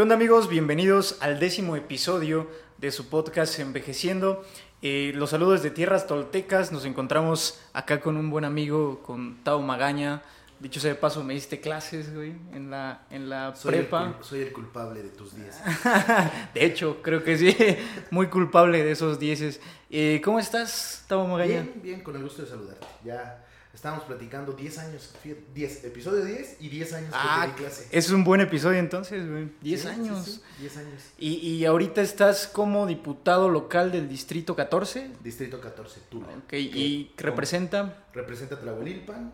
¿Qué 0.00 0.02
onda 0.02 0.14
amigos? 0.14 0.48
Bienvenidos 0.48 1.18
al 1.20 1.38
décimo 1.38 1.76
episodio 1.76 2.48
de 2.78 2.90
su 2.90 3.10
podcast 3.10 3.58
Envejeciendo. 3.58 4.42
Eh, 4.80 5.12
los 5.14 5.28
saludos 5.28 5.62
de 5.62 5.70
Tierras 5.70 6.06
Toltecas. 6.06 6.72
Nos 6.72 6.86
encontramos 6.86 7.60
acá 7.74 8.00
con 8.00 8.16
un 8.16 8.30
buen 8.30 8.46
amigo, 8.46 9.02
con 9.02 9.44
Tao 9.44 9.60
Magaña. 9.60 10.22
Dicho 10.58 10.80
sea 10.80 10.94
de 10.94 10.98
paso, 10.98 11.22
me 11.22 11.34
diste 11.34 11.60
clases, 11.60 12.14
güey, 12.14 12.32
en 12.54 12.70
la, 12.70 13.02
en 13.10 13.28
la 13.28 13.54
Soy 13.54 13.72
prepa. 13.72 14.14
El, 14.18 14.24
soy 14.24 14.40
el 14.40 14.54
culpable 14.54 15.02
de 15.02 15.10
tus 15.10 15.36
días. 15.36 15.62
de 16.54 16.64
hecho, 16.64 17.02
creo 17.02 17.22
que 17.22 17.36
sí. 17.36 17.54
Muy 18.10 18.28
culpable 18.28 18.82
de 18.82 18.92
esos 18.92 19.20
dieces. 19.20 19.60
Eh, 19.90 20.22
¿Cómo 20.24 20.38
estás, 20.38 21.04
Tao 21.08 21.26
Magaña? 21.26 21.60
Bien, 21.60 21.74
bien, 21.82 22.00
con 22.00 22.16
el 22.16 22.22
gusto 22.22 22.40
de 22.40 22.48
saludarte. 22.48 22.86
Ya 23.04 23.44
estábamos 23.74 24.04
platicando 24.04 24.52
10 24.52 24.78
años, 24.78 25.14
fíjate, 25.22 25.42
10, 25.54 25.84
episodio 25.84 26.24
10 26.24 26.56
y 26.60 26.68
10 26.68 26.92
años 26.92 27.10
que 27.10 27.16
Ah, 27.18 27.42
te 27.44 27.52
di 27.52 27.58
clase. 27.58 27.88
es 27.90 28.10
un 28.10 28.24
buen 28.24 28.40
episodio 28.40 28.78
entonces, 28.78 29.28
güey. 29.28 29.48
10 29.60 29.80
Sí, 29.80 29.86
sí, 29.88 29.92
años. 29.94 30.24
sí, 30.24 30.40
10 30.60 30.76
años. 30.78 31.02
Y, 31.18 31.34
y 31.36 31.64
ahorita 31.64 32.02
estás 32.02 32.46
como 32.46 32.86
diputado 32.86 33.48
local 33.48 33.92
del 33.92 34.08
Distrito 34.08 34.54
14. 34.56 35.10
Distrito 35.22 35.60
14, 35.60 36.00
Tula. 36.08 36.26
Ok, 36.44 36.52
y 36.54 37.10
representa. 37.16 38.04
Representa 38.12 38.58
Tlahuelilpan, 38.60 39.32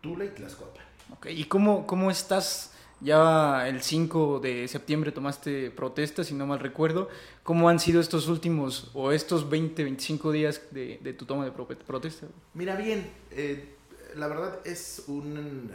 Tula 0.00 0.24
y 0.24 0.28
Tlaxcoapan. 0.28 0.84
Ok, 1.12 1.26
¿y 1.30 1.44
cómo, 1.44 1.86
cómo 1.86 2.10
estás? 2.10 2.72
Ya 3.02 3.66
el 3.66 3.80
5 3.80 4.40
de 4.40 4.68
septiembre 4.68 5.10
tomaste 5.10 5.70
protesta, 5.70 6.22
si 6.22 6.34
no 6.34 6.44
mal 6.46 6.58
recuerdo. 6.60 7.08
¿Cómo 7.42 7.70
han 7.70 7.80
sido 7.80 7.98
estos 7.98 8.28
últimos 8.28 8.90
o 8.92 9.10
estos 9.10 9.48
20, 9.48 9.84
25 9.84 10.30
días 10.32 10.60
de, 10.70 11.00
de 11.02 11.14
tu 11.14 11.24
toma 11.24 11.46
de 11.46 11.50
pro- 11.50 11.66
protesta? 11.66 12.26
Mira 12.52 12.76
bien, 12.76 13.10
eh, 13.30 13.74
la 14.16 14.26
verdad 14.28 14.60
es 14.64 15.04
un, 15.06 15.70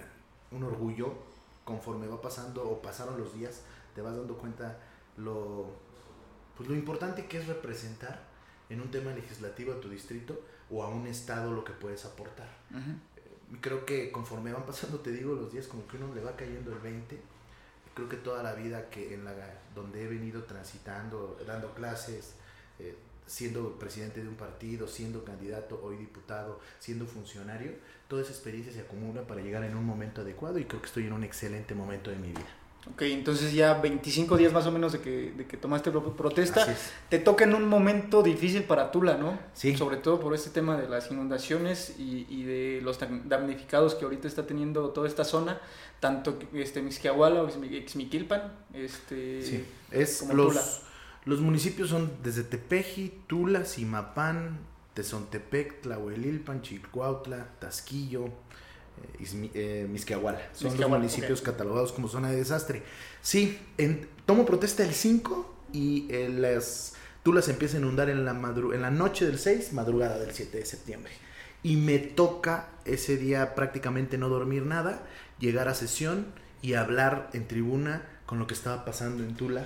un 0.52 0.64
orgullo 0.64 1.14
conforme 1.64 2.08
va 2.08 2.22
pasando 2.22 2.64
o 2.70 2.82
pasaron 2.82 3.18
los 3.18 3.34
días, 3.34 3.62
te 3.94 4.02
vas 4.02 4.16
dando 4.16 4.38
cuenta 4.38 4.78
lo, 5.18 5.68
pues 6.56 6.70
lo 6.70 6.76
importante 6.76 7.26
que 7.26 7.40
es 7.40 7.48
representar 7.48 8.24
en 8.70 8.82
un 8.82 8.92
tema 8.92 9.12
legislativo 9.12 9.74
a 9.74 9.82
tu 9.82 9.90
distrito 9.90 10.40
o 10.70 10.84
a 10.84 10.90
un 10.90 11.08
estado 11.08 11.52
lo 11.52 11.64
que 11.64 11.74
puedes 11.74 12.06
aportar. 12.06 12.50
Ujú. 12.72 13.60
Creo 13.62 13.86
que 13.86 14.12
conforme 14.12 14.52
van 14.52 14.66
pasando, 14.66 15.00
te 15.00 15.12
digo, 15.12 15.34
los 15.34 15.52
días 15.52 15.68
como 15.68 15.88
que 15.88 15.98
uno 15.98 16.14
le 16.14 16.22
va 16.22 16.36
cayendo 16.36 16.72
el 16.72 16.80
20. 16.80 17.20
Creo 17.94 18.10
que 18.10 18.18
toda 18.18 18.44
la 18.44 18.54
vida 18.54 18.90
que 18.90 19.14
en 19.14 19.24
la 19.24 19.34
donde 19.74 20.04
he 20.04 20.08
venido 20.08 20.44
transitando, 20.44 21.38
dando 21.46 21.74
clases, 21.74 22.34
eh, 22.80 22.98
siendo 23.28 23.78
presidente 23.80 24.22
de 24.22 24.28
un 24.30 24.36
partido, 24.36 24.88
siendo 24.88 25.24
candidato, 25.24 25.80
hoy 25.84 25.98
diputado, 25.98 26.60
siendo 26.80 27.06
funcionario, 27.06 27.72
toda 28.08 28.22
esa 28.22 28.32
experiencia 28.32 28.72
se 28.72 28.82
acumula 28.82 29.24
para 29.28 29.42
llegar 29.42 29.64
en 29.64 29.76
un 29.76 29.84
momento 29.86 30.22
adecuado 30.22 30.60
y 30.60 30.66
creo 30.66 30.82
que 30.82 30.88
estoy 30.88 31.06
en 31.08 31.14
un 31.14 31.24
excelente 31.24 31.74
momento 31.74 32.10
de 32.12 32.18
mi 32.18 32.28
vida. 32.30 32.46
Ok, 32.94 33.02
entonces 33.02 33.52
ya 33.52 33.74
25 33.74 34.38
días 34.38 34.54
más 34.54 34.68
o 34.68 34.72
menos 34.72 34.94
de 34.94 35.00
que, 35.02 35.32
de 35.36 35.48
que 35.48 35.58
tomaste 35.58 35.90
pro- 35.90 36.16
protesta. 36.16 36.68
Te 37.10 37.18
toca 37.18 37.44
en 37.46 37.56
un 37.56 37.68
momento 37.68 38.22
difícil 38.22 38.64
para 38.66 38.92
Tula, 38.92 39.18
¿no? 39.18 39.40
Sí. 39.56 39.76
Sobre 39.76 39.98
todo 39.98 40.20
por 40.20 40.36
este 40.36 40.52
tema 40.52 40.78
de 40.78 40.88
las 40.88 41.10
inundaciones 41.10 41.96
y, 41.98 42.28
y 42.30 42.44
de 42.44 42.82
los 42.84 43.02
dam- 43.02 43.24
damnificados 43.24 43.96
que 43.96 44.06
ahorita 44.06 44.28
está 44.28 44.46
teniendo 44.46 44.90
toda 44.90 45.08
esta 45.08 45.26
zona, 45.26 45.60
tanto 46.00 46.38
este, 46.54 46.84
Mixquiahuala 46.84 47.42
o 47.42 47.50
Ixmiquilpan, 47.50 48.54
este... 48.76 49.42
Sí, 49.42 49.66
es 49.90 50.20
como 50.20 50.34
los, 50.36 50.50
Tula. 50.50 50.62
Los 51.26 51.42
municipios 51.42 51.90
son 51.90 52.12
desde 52.24 52.44
Tepeji, 52.44 53.14
Tula, 53.28 53.66
Simapán, 53.66 54.60
Tezontepec, 54.94 55.82
Tlahuelilpan, 55.82 56.62
Chilcuautla, 56.62 57.48
Tasquillo, 57.60 58.26
eh, 58.28 59.24
Izmi- 59.24 59.52
eh. 59.54 59.88
Son 60.54 60.68
los 60.70 60.90
municipios 61.00 61.42
catalogados 61.42 61.92
como 61.92 62.08
zona 62.08 62.30
de 62.32 62.38
desastre. 62.38 62.84
Sí, 63.22 63.60
en- 63.78 64.08
tomo 64.26 64.46
protesta 64.46 64.84
el 64.84 64.94
5 64.94 65.54
y 65.74 66.08
eh, 66.10 66.30
las 66.30 66.94
Tula 67.24 67.42
se 67.42 67.52
empieza 67.52 67.78
a 67.78 67.80
inundar 67.80 68.10
en 68.12 68.24
la, 68.24 68.34
madru- 68.36 68.74
en 68.76 68.84
la 68.84 68.92
noche 68.92 69.26
del 69.26 69.40
6, 69.40 69.74
madrugada 69.74 70.20
del 70.20 70.32
7 70.32 70.60
de 70.60 70.66
septiembre. 70.66 71.12
Y 71.64 71.76
me 71.78 71.98
toca 71.98 72.70
ese 72.86 73.18
día 73.18 73.56
prácticamente 73.56 74.20
no 74.20 74.30
dormir 74.30 74.64
nada, 74.64 75.02
llegar 75.40 75.68
a 75.68 75.74
sesión 75.74 76.28
y 76.62 76.76
hablar 76.76 77.32
en 77.34 77.48
tribuna 77.48 78.04
con 78.28 78.38
lo 78.38 78.46
que 78.46 78.54
estaba 78.54 78.86
pasando 78.86 79.24
en 79.24 79.36
Tula. 79.36 79.66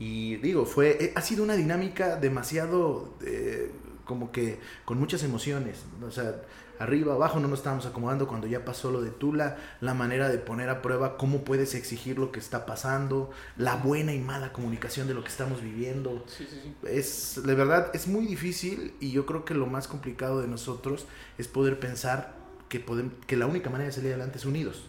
Y 0.00 0.36
digo, 0.38 0.66
fue, 0.66 0.96
eh, 1.00 1.12
ha 1.14 1.20
sido 1.22 1.44
una 1.44 1.54
dinámica 1.54 2.16
demasiado, 2.16 3.14
eh, 3.24 3.70
como 4.06 4.32
que 4.32 4.58
con 4.86 4.98
muchas 4.98 5.22
emociones. 5.22 5.84
O 6.02 6.10
sea, 6.10 6.40
arriba, 6.78 7.12
abajo 7.14 7.38
no 7.38 7.48
nos 7.48 7.58
estábamos 7.60 7.84
acomodando 7.84 8.26
cuando 8.26 8.46
ya 8.46 8.64
pasó 8.64 8.90
lo 8.90 9.02
de 9.02 9.10
Tula, 9.10 9.58
la 9.82 9.92
manera 9.92 10.30
de 10.30 10.38
poner 10.38 10.70
a 10.70 10.80
prueba 10.80 11.18
cómo 11.18 11.44
puedes 11.44 11.74
exigir 11.74 12.18
lo 12.18 12.32
que 12.32 12.40
está 12.40 12.64
pasando, 12.64 13.30
la 13.58 13.76
buena 13.76 14.14
y 14.14 14.20
mala 14.20 14.54
comunicación 14.54 15.06
de 15.06 15.12
lo 15.14 15.22
que 15.22 15.28
estamos 15.28 15.60
viviendo. 15.60 16.24
Sí, 16.26 16.46
sí, 16.48 16.58
sí. 16.62 16.74
Es, 16.88 17.42
de 17.44 17.54
verdad, 17.54 17.90
es 17.92 18.08
muy 18.08 18.26
difícil 18.26 18.94
y 19.00 19.12
yo 19.12 19.26
creo 19.26 19.44
que 19.44 19.54
lo 19.54 19.66
más 19.66 19.86
complicado 19.86 20.40
de 20.40 20.48
nosotros 20.48 21.06
es 21.36 21.46
poder 21.46 21.78
pensar 21.78 22.34
que, 22.70 22.84
podem- 22.84 23.12
que 23.26 23.36
la 23.36 23.46
única 23.46 23.68
manera 23.68 23.88
de 23.88 23.92
salir 23.92 24.10
adelante 24.12 24.38
es 24.38 24.46
unidos. 24.46 24.86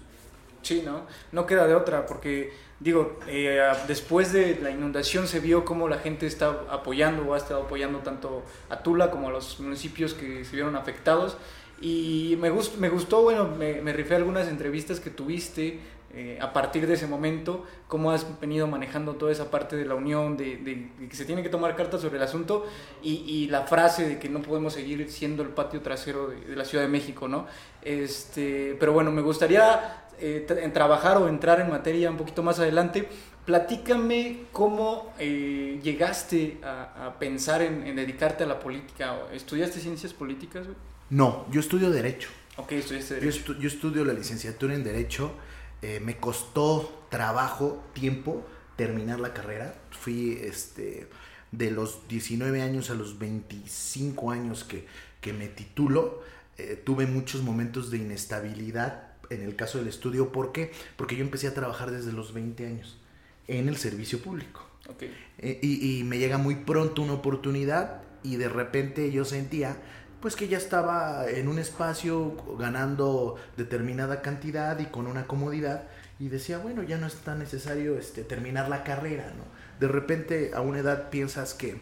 Sí, 0.62 0.84
¿no? 0.86 1.08
No 1.32 1.46
queda 1.46 1.66
de 1.68 1.74
otra, 1.76 2.06
porque, 2.06 2.54
digo, 2.80 3.20
eh, 3.28 3.60
después 3.88 4.32
de 4.32 4.60
la 4.62 4.70
inundación 4.70 5.28
se 5.28 5.40
vio 5.40 5.66
cómo 5.66 5.88
la 5.90 5.98
gente 5.98 6.28
está 6.28 6.50
apoyando 6.70 7.24
o 7.24 7.34
ha 7.34 7.38
estado 7.38 7.64
apoyando 7.64 8.00
tanto 8.00 8.44
a 8.70 8.84
Tula 8.84 9.10
como 9.10 9.30
a 9.30 9.32
los 9.32 9.60
municipios 9.60 10.14
que 10.14 10.46
se 10.46 10.56
vieron 10.56 10.76
afectados. 10.76 11.38
Y 11.82 12.38
me, 12.40 12.52
gust- 12.52 12.76
me 12.78 12.90
gustó, 12.90 13.24
bueno, 13.24 13.48
me, 13.48 13.82
me 13.82 13.92
rifé 13.92 14.16
algunas 14.16 14.48
entrevistas 14.48 15.00
que 15.00 15.10
tuviste 15.10 15.80
eh, 16.14 16.38
a 16.42 16.52
partir 16.54 16.86
de 16.86 16.94
ese 16.94 17.08
momento, 17.08 17.66
cómo 17.88 18.12
has 18.12 18.40
venido 18.40 18.68
manejando 18.68 19.14
toda 19.16 19.32
esa 19.32 19.50
parte 19.50 19.78
de 19.78 19.86
la 19.86 19.96
unión, 19.96 20.38
de, 20.38 20.58
de- 20.58 21.08
que 21.10 21.16
se 21.16 21.26
tiene 21.26 21.42
que 21.42 21.50
tomar 21.50 21.76
cartas 21.76 22.02
sobre 22.02 22.18
el 22.18 22.24
asunto 22.24 22.68
y, 23.02 23.14
y 23.26 23.48
la 23.48 23.62
frase 23.62 24.08
de 24.08 24.20
que 24.20 24.30
no 24.30 24.42
podemos 24.44 24.74
seguir 24.74 25.10
siendo 25.10 25.42
el 25.42 25.50
patio 25.50 25.82
trasero 25.82 26.28
de, 26.28 26.42
de 26.42 26.56
la 26.56 26.66
Ciudad 26.66 26.84
de 26.84 26.90
México, 26.90 27.28
¿no? 27.28 27.48
Este, 27.82 28.76
pero 28.80 28.94
bueno, 28.94 29.12
me 29.12 29.22
gustaría 29.22 30.06
eh, 30.22 30.46
en 30.50 30.72
trabajar 30.74 31.18
o 31.18 31.28
entrar 31.28 31.60
en 31.60 31.70
materia 31.70 32.10
un 32.10 32.18
poquito 32.18 32.44
más 32.44 32.60
adelante. 32.60 33.08
Platícame 33.46 34.44
cómo 34.54 35.14
eh, 35.20 35.80
llegaste 35.84 36.60
a, 36.64 37.08
a 37.08 37.20
pensar 37.20 37.62
en, 37.62 37.86
en 37.86 37.96
dedicarte 37.96 38.44
a 38.44 38.48
la 38.48 38.60
política. 38.60 39.18
¿Estudiaste 39.34 39.80
ciencias 39.80 40.14
políticas? 40.14 40.66
güey? 40.66 40.78
No, 41.10 41.46
yo 41.52 41.60
estudio 41.60 41.90
Derecho. 41.92 42.30
Ok, 42.58 42.72
estudiaste 42.74 43.16
Yo, 43.16 43.20
Derecho. 43.20 43.54
estu- 43.54 43.60
yo 43.60 43.68
estudio 43.68 44.06
la 44.06 44.14
licenciatura 44.14 44.74
en 44.74 44.84
Derecho. 44.84 45.32
eh, 45.82 46.00
me 46.00 46.18
costó 46.18 47.06
trabajo, 47.10 47.84
tiempo, 47.94 48.46
terminar 48.78 49.20
la 49.20 49.34
carrera. 49.34 49.74
Fui 49.90 50.40
este, 50.44 51.08
de 51.52 51.72
los 51.72 52.08
19 52.08 52.62
años 52.62 52.90
a 52.90 52.94
los 52.94 53.18
25 53.20 54.32
años 54.32 54.64
que, 54.64 54.86
que 55.20 55.34
me 55.34 55.48
titulo. 55.48 56.22
eh, 56.58 56.80
tuve 56.86 57.06
muchos 57.08 57.42
momentos 57.42 57.90
de 57.92 57.98
inestabilidad 57.98 59.11
en 59.34 59.42
el 59.42 59.56
caso 59.56 59.78
del 59.78 59.88
estudio. 59.88 60.32
¿Por 60.32 60.52
qué? 60.52 60.72
Porque 60.98 61.16
yo 61.16 61.24
empecé 61.24 61.48
a 61.48 61.54
trabajar 61.54 61.92
desde 61.92 62.12
los 62.12 62.34
20 62.34 62.66
años 62.66 62.98
en 63.48 63.68
el 63.68 63.78
servicio 63.78 64.20
público. 64.22 64.68
Eh, 65.38 65.60
y, 65.62 66.00
y 66.00 66.04
me 66.04 66.18
llega 66.18 66.38
muy 66.38 66.56
pronto 66.56 67.02
una 67.02 67.14
oportunidad 67.14 68.02
y 68.24 68.36
de 68.36 68.50
repente 68.50 69.12
yo 69.12 69.26
sentía 69.26 69.78
pues 70.20 70.36
que 70.36 70.48
ya 70.48 70.58
estaba 70.58 71.28
en 71.30 71.48
un 71.48 71.58
espacio 71.58 72.36
ganando 72.60 73.38
determinada 73.58 74.22
cantidad 74.22 74.78
y 74.80 74.86
con 74.86 75.08
una 75.08 75.28
comodidad 75.28 75.84
y 76.20 76.28
decía 76.28 76.58
bueno 76.58 76.84
ya 76.84 76.98
no 76.98 77.08
es 77.08 77.16
tan 77.16 77.40
necesario 77.40 77.98
este, 77.98 78.24
terminar 78.24 78.70
la 78.70 78.84
carrera 78.84 79.32
no 79.38 79.46
de 79.82 79.88
repente 79.88 80.52
a 80.54 80.62
una 80.62 80.80
edad 80.80 81.10
piensas 81.10 81.56
que, 81.56 81.82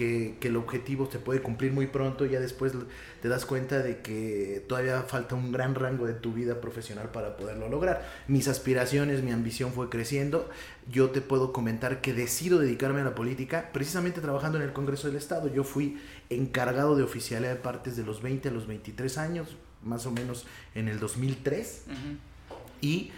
que, 0.00 0.36
que 0.40 0.48
el 0.48 0.56
objetivo 0.56 1.10
se 1.12 1.18
puede 1.18 1.42
cumplir 1.42 1.72
muy 1.72 1.86
pronto 1.86 2.24
ya 2.24 2.40
después 2.40 2.72
te 3.20 3.28
das 3.28 3.44
cuenta 3.44 3.80
de 3.80 3.98
que 3.98 4.64
todavía 4.66 5.02
falta 5.02 5.34
un 5.34 5.52
gran 5.52 5.74
rango 5.74 6.06
de 6.06 6.14
tu 6.14 6.32
vida 6.32 6.62
profesional 6.62 7.10
para 7.10 7.36
poderlo 7.36 7.68
lograr 7.68 8.08
mis 8.26 8.48
aspiraciones 8.48 9.22
mi 9.22 9.30
ambición 9.30 9.74
fue 9.74 9.90
creciendo 9.90 10.48
yo 10.90 11.10
te 11.10 11.20
puedo 11.20 11.52
comentar 11.52 12.00
que 12.00 12.12
decido 12.12 12.58
dedicarme 12.58 13.02
a 13.02 13.04
la 13.04 13.14
política 13.14 13.70
precisamente 13.72 14.20
trabajando 14.20 14.58
en 14.58 14.64
el 14.64 14.72
Congreso 14.72 15.06
del 15.06 15.16
Estado. 15.16 15.52
Yo 15.52 15.64
fui 15.64 15.98
encargado 16.30 16.96
de 16.96 17.02
oficialidad 17.02 17.50
de 17.50 17.60
partes 17.60 17.96
de 17.96 18.04
los 18.04 18.22
20 18.22 18.48
a 18.48 18.52
los 18.52 18.66
23 18.66 19.18
años, 19.18 19.56
más 19.82 20.06
o 20.06 20.10
menos 20.10 20.46
en 20.74 20.88
el 20.88 20.98
2003. 20.98 21.84
Ujú. 21.86 22.56
Y 22.80 23.12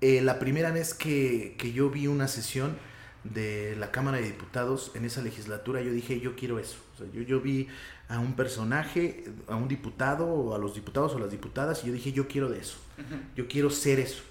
eh, 0.00 0.20
la 0.22 0.38
primera 0.38 0.70
vez 0.70 0.94
que, 0.94 1.56
que 1.58 1.72
yo 1.72 1.90
vi 1.90 2.06
una 2.06 2.28
sesión 2.28 2.76
de 3.34 3.76
la 3.76 3.90
Cámara 3.90 4.18
de 4.18 4.24
Diputados 4.24 4.92
en 4.94 5.04
esa 5.04 5.22
legislatura, 5.22 5.80
yo 5.82 5.92
dije, 5.92 6.20
yo 6.20 6.36
quiero 6.36 6.58
eso. 6.58 6.78
O 6.94 6.98
sea, 6.98 7.06
yo, 7.12 7.22
yo 7.22 7.40
vi 7.40 7.68
a 8.08 8.18
un 8.18 8.34
personaje, 8.34 9.24
a 9.46 9.56
un 9.56 9.68
diputado, 9.68 10.26
o 10.26 10.54
a 10.54 10.58
los 10.58 10.74
diputados 10.74 11.14
o 11.14 11.18
las 11.18 11.30
diputadas, 11.30 11.84
y 11.84 11.88
yo 11.88 11.92
dije, 11.92 12.12
yo 12.12 12.26
quiero 12.28 12.48
de 12.48 12.60
eso. 12.60 12.78
Yo 13.36 13.46
quiero 13.48 13.70
ser 13.70 14.00
eso. 14.00 14.22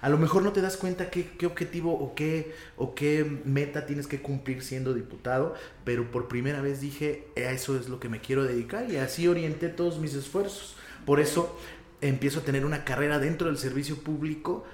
A 0.00 0.10
lo 0.10 0.18
mejor 0.18 0.42
no 0.42 0.52
te 0.52 0.60
das 0.60 0.76
cuenta 0.76 1.08
qué, 1.10 1.30
qué 1.38 1.46
objetivo 1.46 1.92
o 1.92 2.14
qué, 2.14 2.54
o 2.76 2.94
qué 2.94 3.24
meta 3.44 3.86
tienes 3.86 4.06
que 4.06 4.20
cumplir 4.20 4.62
siendo 4.62 4.92
diputado, 4.92 5.54
pero 5.82 6.10
por 6.10 6.28
primera 6.28 6.60
vez 6.60 6.80
dije, 6.80 7.26
a 7.36 7.52
eso 7.52 7.78
es 7.78 7.88
lo 7.88 8.00
que 8.00 8.10
me 8.10 8.20
quiero 8.20 8.44
dedicar 8.44 8.90
y 8.90 8.98
así 8.98 9.26
orienté 9.28 9.68
todos 9.68 9.98
mis 9.98 10.14
esfuerzos. 10.14 10.76
Por 11.06 11.20
eso 11.20 11.58
empiezo 12.02 12.40
a 12.40 12.42
tener 12.42 12.66
una 12.66 12.84
carrera 12.84 13.18
dentro 13.18 13.46
del 13.46 13.56
servicio 13.56 13.96
público 13.96 14.64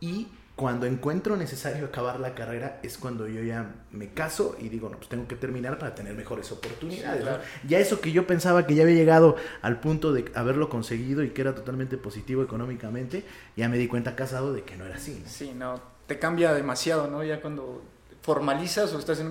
y 0.00 0.26
cuando 0.60 0.84
encuentro 0.84 1.38
necesario 1.38 1.86
acabar 1.86 2.20
la 2.20 2.34
carrera 2.34 2.80
es 2.82 2.98
cuando 2.98 3.26
yo 3.26 3.42
ya 3.42 3.76
me 3.92 4.10
caso 4.10 4.56
y 4.60 4.68
digo, 4.68 4.90
no, 4.90 4.98
pues 4.98 5.08
tengo 5.08 5.26
que 5.26 5.34
terminar 5.34 5.78
para 5.78 5.94
tener 5.94 6.14
mejores 6.14 6.52
oportunidades. 6.52 7.24
Ya 7.66 7.78
eso 7.78 8.02
que 8.02 8.12
yo 8.12 8.26
pensaba 8.26 8.66
que 8.66 8.74
ya 8.74 8.82
había 8.82 8.94
llegado 8.94 9.36
al 9.62 9.80
punto 9.80 10.12
de 10.12 10.30
haberlo 10.34 10.68
conseguido 10.68 11.24
y 11.24 11.30
que 11.30 11.40
era 11.40 11.54
totalmente 11.54 11.96
positivo 11.96 12.42
económicamente, 12.42 13.24
ya 13.56 13.70
me 13.70 13.78
di 13.78 13.88
cuenta 13.88 14.14
casado 14.14 14.52
de 14.52 14.62
que 14.62 14.76
no 14.76 14.84
era 14.84 14.96
así. 14.96 15.22
Sí, 15.24 15.54
no, 15.56 15.80
te 16.06 16.18
cambia 16.18 16.52
demasiado, 16.52 17.08
¿no? 17.08 17.24
Ya 17.24 17.40
cuando 17.40 17.82
formalizas 18.20 18.92
o 18.92 18.98
estás 18.98 19.24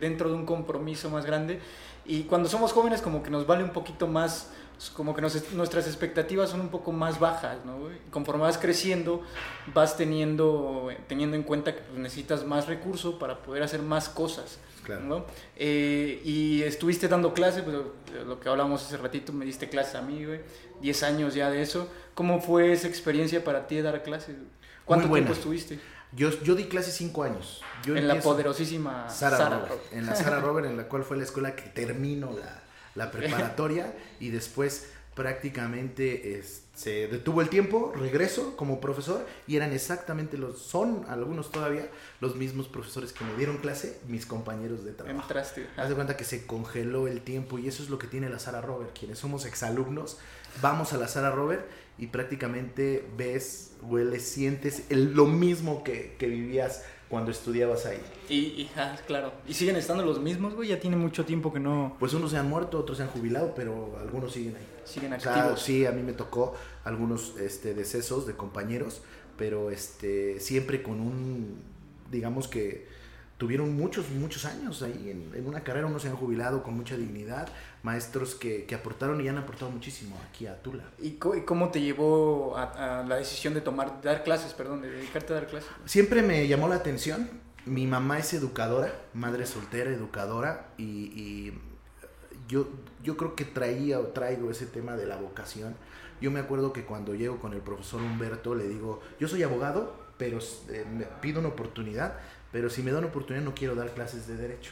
dentro 0.00 0.28
de 0.28 0.36
un 0.36 0.46
compromiso 0.46 1.10
más 1.10 1.26
grande 1.26 1.58
y 2.04 2.22
cuando 2.22 2.48
somos 2.48 2.72
jóvenes 2.72 3.02
como 3.02 3.24
que 3.24 3.30
nos 3.30 3.44
vale 3.44 3.64
un 3.64 3.70
poquito 3.70 4.06
más 4.06 4.52
como 4.94 5.14
que 5.14 5.22
nuestras 5.22 5.86
expectativas 5.86 6.50
son 6.50 6.60
un 6.60 6.68
poco 6.68 6.92
más 6.92 7.18
bajas, 7.18 7.64
¿no? 7.64 7.88
Conforme 8.10 8.42
vas 8.42 8.58
creciendo, 8.58 9.22
vas 9.72 9.96
teniendo, 9.96 10.90
teniendo 11.06 11.36
en 11.36 11.42
cuenta 11.42 11.74
que 11.74 11.80
pues, 11.80 11.98
necesitas 11.98 12.44
más 12.44 12.66
recursos 12.66 13.14
para 13.14 13.42
poder 13.42 13.62
hacer 13.62 13.80
más 13.80 14.08
cosas, 14.08 14.58
¿no? 15.02 15.24
Eh, 15.56 16.20
y 16.24 16.62
estuviste 16.62 17.08
dando 17.08 17.32
clases, 17.32 17.62
pues, 17.62 17.76
lo 18.26 18.38
que 18.38 18.48
hablamos 18.48 18.84
hace 18.84 18.98
ratito, 18.98 19.32
me 19.32 19.44
diste 19.44 19.68
clases 19.68 19.94
a 19.94 20.02
mí, 20.02 20.24
güey, 20.24 20.40
10 20.80 21.02
años 21.04 21.34
ya 21.34 21.50
de 21.50 21.62
eso. 21.62 21.88
¿Cómo 22.14 22.40
fue 22.40 22.72
esa 22.72 22.88
experiencia 22.88 23.42
para 23.44 23.66
ti 23.66 23.76
de 23.76 23.82
dar 23.82 24.02
clases? 24.02 24.36
¿Cuánto 24.84 25.08
tiempo 25.08 25.32
estuviste? 25.32 25.80
Yo, 26.12 26.30
yo 26.42 26.54
di 26.54 26.64
clases 26.64 26.94
5 26.94 27.22
años. 27.22 27.62
en 27.86 28.06
la 28.06 28.20
poderosísima 28.20 29.08
Sara, 29.08 29.66
En 29.90 30.06
la 30.06 30.14
Sara 30.14 30.40
Robert, 30.40 30.66
en 30.66 30.76
la 30.76 30.84
cual 30.84 31.02
fue 31.02 31.16
la 31.16 31.24
escuela 31.24 31.56
que 31.56 31.68
termino 31.70 32.32
la 32.32 32.65
la 32.96 33.10
preparatoria 33.10 33.94
y 34.20 34.30
después 34.30 34.88
prácticamente 35.16 36.42
se 36.74 37.08
detuvo 37.08 37.40
el 37.40 37.48
tiempo, 37.48 37.90
regreso 37.96 38.54
como 38.54 38.80
profesor 38.80 39.26
y 39.46 39.56
eran 39.56 39.72
exactamente 39.72 40.36
los, 40.36 40.60
son 40.60 41.06
algunos 41.08 41.50
todavía, 41.50 41.88
los 42.20 42.36
mismos 42.36 42.68
profesores 42.68 43.14
que 43.14 43.24
me 43.24 43.34
dieron 43.34 43.56
clase, 43.56 43.98
mis 44.08 44.26
compañeros 44.26 44.84
de 44.84 44.92
trabajo. 44.92 45.22
Entraste. 45.22 45.66
Haz 45.78 45.88
de 45.88 45.94
cuenta 45.94 46.18
que 46.18 46.24
se 46.24 46.46
congeló 46.46 47.08
el 47.08 47.22
tiempo 47.22 47.58
y 47.58 47.66
eso 47.66 47.82
es 47.82 47.88
lo 47.88 47.98
que 47.98 48.06
tiene 48.06 48.28
la 48.28 48.38
Sara 48.38 48.60
Robert, 48.60 48.90
quienes 48.96 49.18
somos 49.18 49.46
exalumnos, 49.46 50.18
vamos 50.60 50.92
a 50.92 50.98
la 50.98 51.08
Sara 51.08 51.30
Robert 51.30 51.66
y 51.96 52.08
prácticamente 52.08 53.08
ves, 53.16 53.72
hueles, 53.80 54.22
sientes 54.22 54.84
lo 54.90 55.24
mismo 55.24 55.82
que, 55.82 56.14
que 56.18 56.26
vivías 56.26 56.84
cuando 57.08 57.30
estudiabas 57.30 57.86
ahí. 57.86 58.00
Y, 58.28 58.68
claro. 59.06 59.32
¿Y 59.46 59.54
siguen 59.54 59.76
estando 59.76 60.04
los 60.04 60.20
mismos, 60.20 60.54
güey? 60.54 60.70
Ya 60.70 60.80
tiene 60.80 60.96
mucho 60.96 61.24
tiempo 61.24 61.52
que 61.52 61.60
no... 61.60 61.96
Pues 61.98 62.12
unos 62.14 62.32
se 62.32 62.38
han 62.38 62.48
muerto, 62.48 62.78
otros 62.78 62.98
se 62.98 63.04
han 63.04 63.10
jubilado, 63.10 63.52
pero 63.54 63.96
algunos 64.00 64.32
siguen 64.32 64.56
ahí. 64.56 64.66
Siguen 64.84 65.12
activos. 65.12 65.60
sí, 65.60 65.86
a 65.86 65.92
mí 65.92 66.02
me 66.02 66.12
tocó 66.12 66.54
algunos 66.84 67.36
este, 67.38 67.74
decesos 67.74 68.26
de 68.26 68.34
compañeros, 68.34 69.02
pero 69.36 69.70
este, 69.70 70.40
siempre 70.40 70.82
con 70.82 71.00
un, 71.00 71.60
digamos 72.10 72.48
que 72.48 72.86
tuvieron 73.38 73.76
muchos, 73.76 74.10
muchos 74.10 74.44
años 74.44 74.82
ahí 74.82 75.10
en, 75.10 75.46
una 75.46 75.60
carrera, 75.60 75.86
unos 75.86 76.02
se 76.02 76.08
han 76.08 76.16
jubilado 76.16 76.62
con 76.62 76.74
mucha 76.74 76.96
dignidad, 76.96 77.48
maestros 77.82 78.34
que, 78.34 78.64
que 78.64 78.74
aportaron 78.74 79.20
y 79.20 79.28
han 79.28 79.38
aportado 79.38 79.70
muchísimo 79.70 80.18
aquí 80.28 80.46
a 80.46 80.62
Tula. 80.62 80.84
¿Y 80.98 81.12
cómo 81.12 81.70
te 81.70 81.80
llevó 81.80 82.56
a, 82.56 83.04
la 83.06 83.16
decisión 83.16 83.54
de 83.54 83.60
tomar, 83.60 84.00
dar 84.02 84.24
clases, 84.24 84.54
perdón, 84.54 84.82
de 84.82 84.90
dedicarte 84.90 85.32
a 85.32 85.36
dar 85.36 85.46
clases? 85.46 85.68
Siempre 85.84 86.22
me 86.22 86.46
llamó 86.48 86.68
la 86.68 86.76
atención. 86.76 87.28
Mi 87.66 87.86
mamá 87.86 88.18
es 88.18 88.32
educadora, 88.32 88.92
madre 89.12 89.44
soltera, 89.44 89.90
educadora, 89.90 90.68
y, 90.78 90.84
y 90.84 91.60
yo, 92.48 92.68
yo 93.02 93.16
creo 93.16 93.34
que 93.34 93.44
traía 93.44 93.98
o 93.98 94.04
traigo 94.08 94.50
ese 94.50 94.66
tema 94.66 94.96
de 94.96 95.06
la 95.06 95.16
vocación. 95.16 95.74
Yo 96.20 96.30
me 96.30 96.40
acuerdo 96.40 96.72
que 96.72 96.84
cuando 96.84 97.14
llego 97.14 97.38
con 97.38 97.52
el 97.52 97.60
profesor 97.60 98.00
Humberto 98.00 98.54
le 98.54 98.68
digo, 98.68 99.02
yo 99.18 99.28
soy 99.28 99.42
abogado, 99.42 100.06
pero 100.16 100.38
eh, 100.70 101.08
pido 101.20 101.40
una 101.40 101.48
oportunidad 101.48 102.14
pero 102.56 102.70
si 102.70 102.82
me 102.82 102.90
dan 102.90 103.04
oportunidad 103.04 103.44
no 103.44 103.54
quiero 103.54 103.74
dar 103.74 103.90
clases 103.90 104.26
de 104.26 104.34
derecho. 104.34 104.70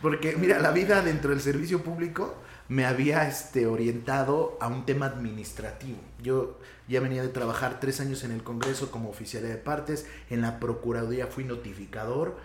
Porque 0.00 0.36
mira, 0.36 0.60
la 0.60 0.70
vida 0.70 1.02
dentro 1.02 1.30
del 1.30 1.40
servicio 1.40 1.82
público 1.82 2.36
me 2.68 2.86
había 2.86 3.26
este, 3.26 3.66
orientado 3.66 4.56
a 4.60 4.68
un 4.68 4.86
tema 4.86 5.06
administrativo. 5.06 5.98
Yo 6.22 6.60
ya 6.86 7.00
venía 7.00 7.22
de 7.22 7.28
trabajar 7.28 7.80
tres 7.80 7.98
años 8.00 8.22
en 8.22 8.30
el 8.30 8.44
Congreso 8.44 8.92
como 8.92 9.10
oficial 9.10 9.42
de 9.42 9.56
partes, 9.56 10.06
en 10.30 10.42
la 10.42 10.60
Procuraduría 10.60 11.26
fui 11.26 11.42
notificador 11.42 12.36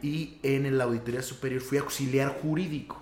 y 0.00 0.38
en 0.42 0.78
la 0.78 0.84
Auditoría 0.84 1.20
Superior 1.20 1.60
fui 1.60 1.76
auxiliar 1.76 2.40
jurídico. 2.40 2.96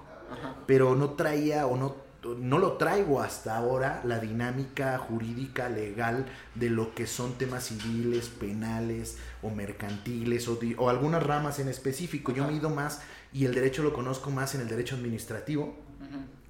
Pero 0.67 0.97
no 0.97 1.11
traía 1.11 1.69
o 1.69 1.77
no 1.77 1.95
no 2.35 2.59
lo 2.59 2.73
traigo 2.73 3.21
hasta 3.21 3.57
ahora 3.57 4.01
la 4.05 4.19
dinámica 4.19 4.99
jurídica 4.99 5.69
legal 5.69 6.27
de 6.55 6.71
lo 6.71 6.95
que 6.95 7.07
son 7.07 7.39
temas 7.39 7.65
civiles, 7.65 8.29
penales 8.29 9.19
o 9.43 9.51
mercantiles 9.51 10.49
o, 10.49 10.89
algunas 10.89 11.23
ramas 11.23 11.59
en 11.59 11.69
específico. 11.69 12.33
Yo 12.33 12.45
me 12.47 12.53
he 12.53 12.57
ido 12.57 12.71
más 12.71 13.01
y 13.33 13.45
el 13.45 13.55
derecho 13.55 13.83
lo 13.83 13.93
conozco 13.93 14.31
más 14.31 14.55
en 14.55 14.63
el 14.63 14.69
derecho 14.69 14.97
administrativo. 14.97 15.77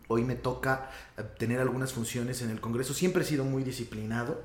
Hoy 0.09 0.25
me 0.25 0.37
toca 0.37 0.91
eh, 1.19 1.23
tener 1.37 1.61
algunas 1.61 1.93
funciones 1.93 2.41
en 2.41 2.51
el 2.51 2.61
Congreso. 2.61 2.95
Siempre 2.95 3.23
he 3.23 3.27
sido 3.27 3.45
muy 3.45 3.65
disciplinado. 3.65 4.41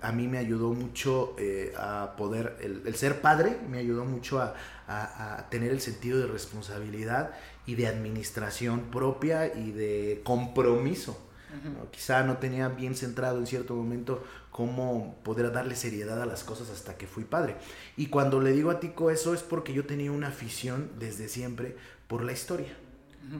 A 0.00 0.12
mí 0.12 0.28
me 0.28 0.38
ayudó 0.38 0.72
mucho 0.72 1.34
eh, 1.38 1.72
a 1.76 2.14
poder, 2.16 2.58
el, 2.60 2.94
ser 2.94 3.20
padre 3.20 3.58
me 3.68 3.78
ayudó 3.78 4.04
mucho 4.04 4.40
a, 4.40 4.54
a 4.86 5.48
tener 5.48 5.72
el 5.72 5.80
sentido 5.80 6.18
de 6.18 6.26
responsabilidad 6.26 7.32
y 7.66 7.74
de 7.74 7.86
administración 7.86 8.90
propia 8.90 9.54
y 9.54 9.72
de 9.72 10.20
compromiso. 10.24 11.20
Quizá 11.92 12.24
no 12.24 12.38
tenía 12.38 12.68
bien 12.68 12.96
centrado 12.96 13.38
en 13.38 13.46
cierto 13.46 13.76
momento 13.76 14.24
cómo 14.50 15.16
poder 15.22 15.52
darle 15.52 15.76
seriedad 15.76 16.20
a 16.20 16.26
las 16.26 16.42
cosas 16.42 16.68
hasta 16.68 16.96
que 16.96 17.06
fui 17.06 17.24
padre. 17.24 17.56
Y 17.96 18.06
cuando 18.06 18.40
le 18.40 18.52
digo 18.52 18.70
a 18.70 18.80
Tico 18.80 19.10
eso 19.10 19.34
es 19.34 19.42
porque 19.42 19.72
yo 19.72 19.86
tenía 19.86 20.10
una 20.10 20.28
afición 20.28 20.90
desde 20.98 21.28
siempre 21.28 21.76
por 22.08 22.24
la 22.24 22.32
historia. 22.32 22.76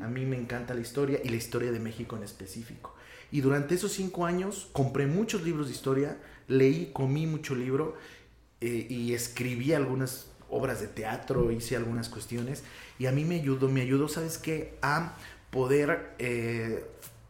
A 0.03 0.09
mí 0.09 0.25
me 0.25 0.39
encanta 0.39 0.75
la 0.75 0.81
historia 0.81 1.21
y 1.23 1.29
la 1.29 1.37
historia 1.37 1.71
de 1.71 1.81
México 1.81 2.17
en 2.17 2.23
específico. 2.23 2.95
Y 3.31 3.41
durante 3.41 3.75
esos 3.75 3.93
cinco 3.93 4.25
años 4.27 4.69
compré 4.73 5.07
muchos 5.07 5.43
libros 5.43 5.67
de 5.67 5.75
historia, 5.75 6.19
leí, 6.47 6.91
comí 6.93 7.27
mucho 7.27 7.55
libro 7.55 7.97
eh, 8.61 8.87
y 8.89 9.13
escribí 9.13 9.73
algunas 9.73 10.29
obras 10.55 10.81
de 10.81 10.87
teatro, 10.89 11.51
hice 11.51 11.77
algunas 11.77 12.09
cuestiones 12.09 12.63
y 12.99 13.07
a 13.07 13.13
mí 13.13 13.25
me 13.25 13.37
ayudó, 13.37 13.69
me 13.69 13.81
ayudó, 13.81 14.09
¿sabes 14.09 14.39
qué? 14.39 14.77
A 14.83 15.15
poder, 15.51 16.15
eh, 16.19 16.85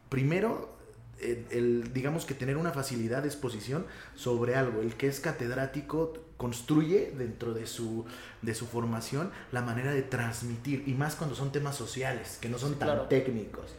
primero, 0.09 0.75
el, 1.21 1.93
digamos 1.93 2.25
que 2.25 2.33
tener 2.33 2.57
una 2.57 2.71
facilidad 2.71 3.21
de 3.21 3.29
exposición 3.29 3.85
sobre 4.15 4.55
algo. 4.55 4.81
El 4.81 4.95
que 4.95 5.07
es 5.07 5.19
catedrático 5.19 6.13
construye 6.37 7.13
dentro 7.17 7.53
de 7.53 7.65
su, 7.65 8.05
de 8.41 8.53
su 8.53 8.65
formación 8.65 9.31
la 9.51 9.61
manera 9.61 9.91
de 9.91 10.01
transmitir, 10.01 10.83
y 10.85 10.93
más 10.93 11.15
cuando 11.15 11.35
son 11.35 11.51
temas 11.51 11.75
sociales, 11.75 12.37
que 12.41 12.49
no 12.49 12.57
son 12.57 12.75
tan 12.75 13.07
técnicos. 13.09 13.75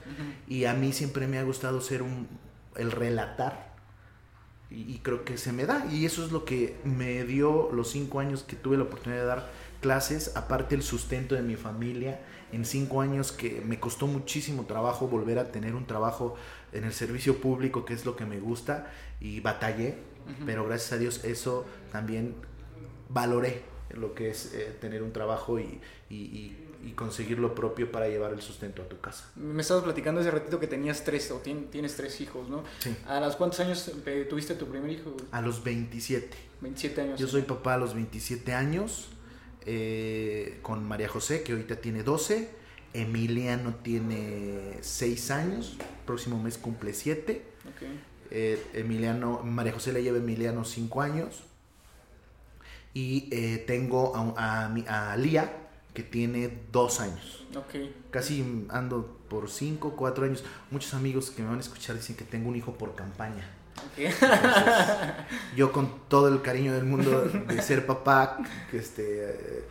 Y 0.48 0.64
a 0.64 0.74
mí 0.74 0.92
siempre 0.92 1.26
me 1.26 1.38
ha 1.38 1.42
gustado 1.42 1.80
ser 1.80 2.02
un, 2.02 2.28
el 2.76 2.90
relatar. 2.90 3.75
Y, 4.76 4.92
y 4.92 5.00
creo 5.02 5.24
que 5.24 5.38
se 5.38 5.52
me 5.52 5.64
da. 5.64 5.86
Y 5.90 6.04
eso 6.04 6.24
es 6.24 6.32
lo 6.32 6.44
que 6.44 6.76
me 6.84 7.24
dio 7.24 7.70
los 7.72 7.90
cinco 7.90 8.20
años 8.20 8.42
que 8.42 8.56
tuve 8.56 8.76
la 8.76 8.84
oportunidad 8.84 9.22
de 9.22 9.26
dar 9.26 9.50
clases, 9.80 10.36
aparte 10.36 10.74
el 10.74 10.82
sustento 10.82 11.34
de 11.34 11.42
mi 11.42 11.56
familia, 11.56 12.20
en 12.52 12.64
cinco 12.64 13.00
años 13.00 13.32
que 13.32 13.60
me 13.64 13.80
costó 13.80 14.06
muchísimo 14.06 14.64
trabajo 14.66 15.08
volver 15.08 15.38
a 15.38 15.50
tener 15.50 15.74
un 15.74 15.86
trabajo 15.86 16.36
en 16.72 16.84
el 16.84 16.92
servicio 16.92 17.40
público, 17.40 17.84
que 17.84 17.94
es 17.94 18.04
lo 18.04 18.16
que 18.16 18.24
me 18.24 18.38
gusta, 18.38 18.90
y 19.20 19.40
batallé, 19.40 19.96
pero 20.44 20.66
gracias 20.66 20.92
a 20.92 20.98
Dios 20.98 21.24
eso 21.24 21.64
también 21.92 22.34
valoré 23.08 23.62
lo 23.90 24.14
que 24.14 24.30
es 24.30 24.52
eh, 24.54 24.76
tener 24.80 25.02
un 25.02 25.12
trabajo 25.12 25.60
y, 25.60 25.80
y, 26.10 26.56
conseguir 26.92 27.38
lo 27.38 27.54
propio 27.54 27.90
para 27.90 28.08
llevar 28.08 28.32
el 28.32 28.40
sustento 28.40 28.82
a 28.82 28.88
tu 28.88 29.00
casa. 29.00 29.30
Me 29.36 29.62
estabas 29.62 29.84
platicando 29.84 30.20
hace 30.20 30.30
ratito 30.30 30.60
que 30.60 30.66
tenías 30.66 31.04
tres, 31.04 31.30
o 31.30 31.36
tienes 31.38 31.96
tres 31.96 32.20
hijos, 32.20 32.48
¿no? 32.48 32.64
Sí. 32.78 32.94
¿A 33.06 33.20
los 33.20 33.36
cuántos 33.36 33.60
años 33.60 33.90
tuviste 34.28 34.54
tu 34.54 34.66
primer 34.66 34.90
hijo? 34.90 35.16
A 35.32 35.40
los 35.40 35.62
27. 35.62 36.36
27 36.60 37.00
años. 37.00 37.20
Yo 37.20 37.28
soy 37.28 37.42
papá 37.42 37.74
a 37.74 37.78
los 37.78 37.94
27 37.94 38.52
años. 38.52 39.08
Eh, 39.68 40.60
con 40.62 40.86
María 40.86 41.08
José, 41.08 41.42
que 41.42 41.50
ahorita 41.50 41.76
tiene 41.76 42.04
12, 42.04 42.48
Emiliano 42.94 43.74
tiene 43.74 44.78
6 44.80 45.30
años, 45.32 45.76
próximo 46.06 46.40
mes 46.40 46.56
cumple 46.56 46.94
7. 46.94 47.42
Eh, 48.30 48.64
Emiliano, 48.74 49.42
María 49.42 49.72
José 49.72 49.92
le 49.92 50.04
lleva 50.04 50.18
Emiliano 50.18 50.64
5 50.64 51.02
años. 51.02 51.42
Y 52.94 53.28
eh, 53.32 53.64
tengo 53.66 54.14
a, 54.14 54.72
a, 54.76 55.16
Lía, 55.16 55.65
que 55.96 56.02
tiene 56.02 56.52
2 56.70 57.00
años. 57.00 57.46
Casi 58.10 58.44
ando 58.68 59.18
por 59.28 59.50
5, 59.50 59.96
4 59.96 60.24
años. 60.26 60.44
Muchos 60.70 60.94
amigos 60.94 61.30
que 61.30 61.42
me 61.42 61.48
van 61.48 61.56
a 61.56 61.62
escuchar 61.62 61.96
dicen 61.96 62.14
que 62.14 62.24
tengo 62.24 62.48
un 62.48 62.56
hijo 62.56 62.74
por 62.74 62.94
campaña 62.94 63.56
yo 65.56 65.72
con 65.72 65.90
todo 66.08 66.28
el 66.28 66.42
cariño 66.42 66.74
del 66.74 66.84
mundo 66.84 67.22
de 67.22 67.62
ser 67.62 67.86
papá, 67.86 68.38
este, 68.72 69.64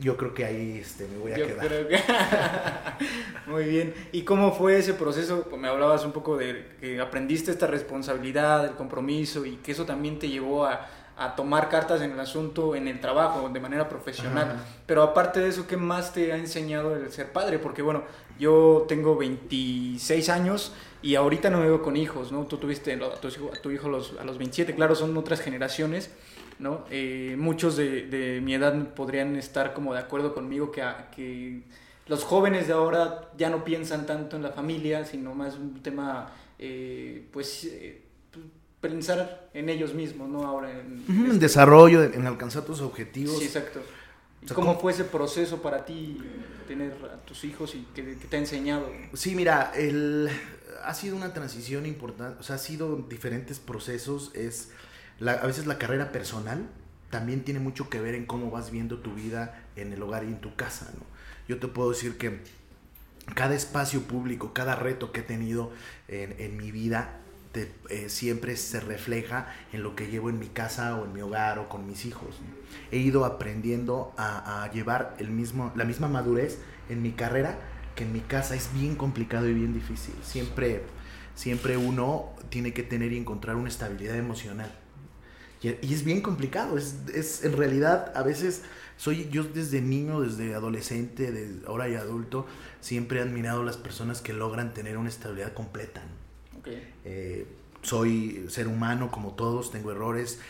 yo 0.00 0.16
creo 0.16 0.34
que 0.34 0.44
ahí 0.44 0.78
este, 0.78 1.06
me 1.08 1.18
voy 1.18 1.32
a 1.32 1.36
quedar. 1.36 1.88
Muy 3.46 3.64
bien. 3.64 3.94
¿Y 4.12 4.22
cómo 4.22 4.52
fue 4.52 4.78
ese 4.78 4.94
proceso? 4.94 5.48
Me 5.58 5.68
hablabas 5.68 6.04
un 6.04 6.12
poco 6.12 6.36
de 6.36 6.76
que 6.80 7.00
aprendiste 7.00 7.50
esta 7.50 7.66
responsabilidad, 7.66 8.64
el 8.64 8.72
compromiso 8.72 9.44
y 9.44 9.56
que 9.56 9.72
eso 9.72 9.84
también 9.84 10.18
te 10.18 10.28
llevó 10.28 10.66
a, 10.66 10.88
a 11.18 11.34
tomar 11.34 11.70
cartas 11.70 12.02
en 12.02 12.12
el 12.12 12.20
asunto 12.20 12.76
en 12.76 12.88
el 12.88 13.00
trabajo, 13.00 13.48
de 13.48 13.58
manera 13.58 13.88
profesional. 13.88 14.62
Pero 14.84 15.02
aparte 15.02 15.40
de 15.40 15.48
eso, 15.48 15.66
¿qué 15.66 15.76
más 15.76 16.12
te 16.12 16.32
ha 16.32 16.36
enseñado 16.36 16.94
el 16.94 17.10
ser 17.10 17.32
padre? 17.32 17.58
Porque 17.58 17.80
bueno, 17.80 18.02
yo 18.38 18.84
tengo 18.86 19.16
26 19.16 20.28
años 20.28 20.74
y 21.00 21.14
ahorita 21.14 21.48
no 21.48 21.58
me 21.58 21.66
veo 21.66 21.82
con 21.82 21.96
hijos, 21.96 22.32
¿no? 22.32 22.44
Tú 22.44 22.58
tuviste 22.58 22.92
a 22.92 23.20
tu 23.20 23.28
hijo, 23.28 23.50
a, 23.52 23.56
tu 23.56 23.70
hijo 23.70 23.88
los, 23.88 24.14
a 24.20 24.24
los 24.24 24.36
27, 24.36 24.74
claro, 24.74 24.94
son 24.94 25.16
otras 25.16 25.40
generaciones, 25.40 26.10
¿no? 26.58 26.84
Eh, 26.90 27.34
muchos 27.38 27.76
de, 27.76 28.06
de, 28.06 28.42
mi 28.42 28.54
edad 28.54 28.74
podrían 28.94 29.36
estar 29.36 29.72
como 29.72 29.94
de 29.94 30.00
acuerdo 30.00 30.34
conmigo 30.34 30.70
que, 30.70 30.84
que 31.14 31.62
los 32.08 32.24
jóvenes 32.24 32.66
de 32.66 32.74
ahora 32.74 33.30
ya 33.38 33.48
no 33.48 33.64
piensan 33.64 34.04
tanto 34.04 34.36
en 34.36 34.42
la 34.42 34.50
familia, 34.50 35.06
sino 35.06 35.34
más 35.34 35.56
un 35.56 35.82
tema, 35.82 36.30
eh, 36.58 37.26
pues... 37.32 37.64
Eh, 37.64 38.02
pensar 38.88 39.48
en 39.54 39.68
ellos 39.68 39.94
mismos, 39.94 40.28
¿no? 40.28 40.44
Ahora 40.44 40.70
en, 40.70 41.04
este 41.26 41.38
desarrollo, 41.38 42.02
en 42.02 42.26
alcanzar 42.26 42.64
tus 42.64 42.80
objetivos. 42.80 43.38
Sí, 43.38 43.44
exacto. 43.44 43.80
¿Cómo, 44.54 44.78
fue 44.78 44.92
ese 44.92 45.04
proceso 45.04 45.60
para 45.60 45.84
ti 45.84 46.18
tener 46.68 46.92
a 47.12 47.16
tus 47.24 47.44
hijos 47.44 47.74
y 47.74 47.86
que, 47.94 48.02
te 48.02 48.36
ha 48.36 48.38
enseñado? 48.38 48.88
Sí, 49.12 49.34
mira, 49.34 49.72
el, 49.74 50.30
ha 50.84 50.94
sido 50.94 51.16
una 51.16 51.32
transición 51.32 51.86
importante, 51.86 52.38
o 52.38 52.42
sea, 52.42 52.56
ha 52.56 52.58
sido 52.58 52.96
diferentes 53.08 53.58
procesos, 53.58 54.30
es 54.34 54.70
a 55.20 55.46
veces 55.46 55.66
la 55.66 55.78
carrera 55.78 56.12
personal 56.12 56.68
también 57.10 57.42
tiene 57.42 57.60
mucho 57.60 57.88
que 57.88 58.00
ver 58.00 58.14
en 58.14 58.26
cómo 58.26 58.50
vas 58.50 58.70
viendo 58.70 58.98
tu 58.98 59.14
vida 59.14 59.64
en 59.74 59.92
el 59.92 60.02
hogar 60.02 60.24
y 60.24 60.28
en 60.28 60.40
tu 60.40 60.54
casa, 60.54 60.92
¿no? 60.94 61.04
Yo 61.48 61.58
te 61.58 61.68
puedo 61.68 61.90
decir 61.90 62.18
que 62.18 62.40
cada 63.34 63.54
espacio 63.54 64.02
público, 64.02 64.52
cada 64.52 64.76
reto 64.76 65.12
que 65.12 65.20
he 65.20 65.22
tenido 65.22 65.72
en, 66.08 66.34
en 66.38 66.56
mi 66.56 66.70
vida, 66.70 67.20
eh, 67.88 68.08
siempre 68.08 68.56
se 68.56 68.80
refleja 68.80 69.52
en 69.72 69.82
lo 69.82 69.96
que 69.96 70.08
llevo 70.08 70.30
en 70.30 70.38
mi 70.38 70.48
casa 70.48 70.96
o 70.96 71.04
en 71.04 71.12
mi 71.12 71.20
hogar 71.20 71.58
o 71.58 71.68
con 71.68 71.86
mis 71.86 72.04
hijos. 72.04 72.36
He 72.90 72.98
ido 72.98 73.24
aprendiendo 73.24 74.12
a, 74.16 74.68
llevar 74.72 75.16
el 75.18 75.30
mismo, 75.30 75.72
la 75.74 75.84
misma 75.84 76.08
madurez 76.08 76.58
en 76.88 77.02
mi 77.02 77.12
carrera 77.12 77.58
que 77.94 78.04
en 78.04 78.12
mi 78.12 78.20
casa. 78.20 78.54
Es 78.54 78.70
bien 78.74 78.96
complicado 78.96 79.48
y 79.48 79.54
bien 79.54 79.72
difícil. 79.72 80.14
Siempre, 80.22 80.82
siempre 81.34 81.76
uno 81.76 82.30
tiene 82.48 82.72
que 82.72 82.82
tener 82.82 83.12
y 83.12 83.16
encontrar 83.16 83.56
una 83.56 83.68
estabilidad 83.68 84.16
emocional. 84.16 84.70
Y, 85.62 85.68
es 85.92 86.04
bien 86.04 86.20
complicado. 86.20 86.78
Es, 86.78 86.96
es, 87.14 87.44
en 87.44 87.56
realidad, 87.56 88.12
a 88.14 88.22
veces 88.22 88.62
soy 88.96 89.28
yo 89.30 89.44
desde 89.44 89.80
niño, 89.80 90.20
desde 90.20 90.54
adolescente, 90.54 91.60
ahora 91.66 91.88
y 91.88 91.94
adulto, 91.94 92.46
siempre 92.80 93.18
he 93.18 93.22
admirado 93.22 93.62
las 93.62 93.76
personas 93.76 94.22
que 94.22 94.32
logran 94.32 94.72
tener 94.72 94.96
una 94.96 95.08
estabilidad 95.08 95.52
completa. 95.52 96.02
Eh, 97.04 97.46
soy 97.82 98.46
ser 98.48 98.68
humano 98.68 99.10
como 99.10 99.32
todos, 99.32 99.70
tengo 99.70 99.92
errores. 99.92 100.40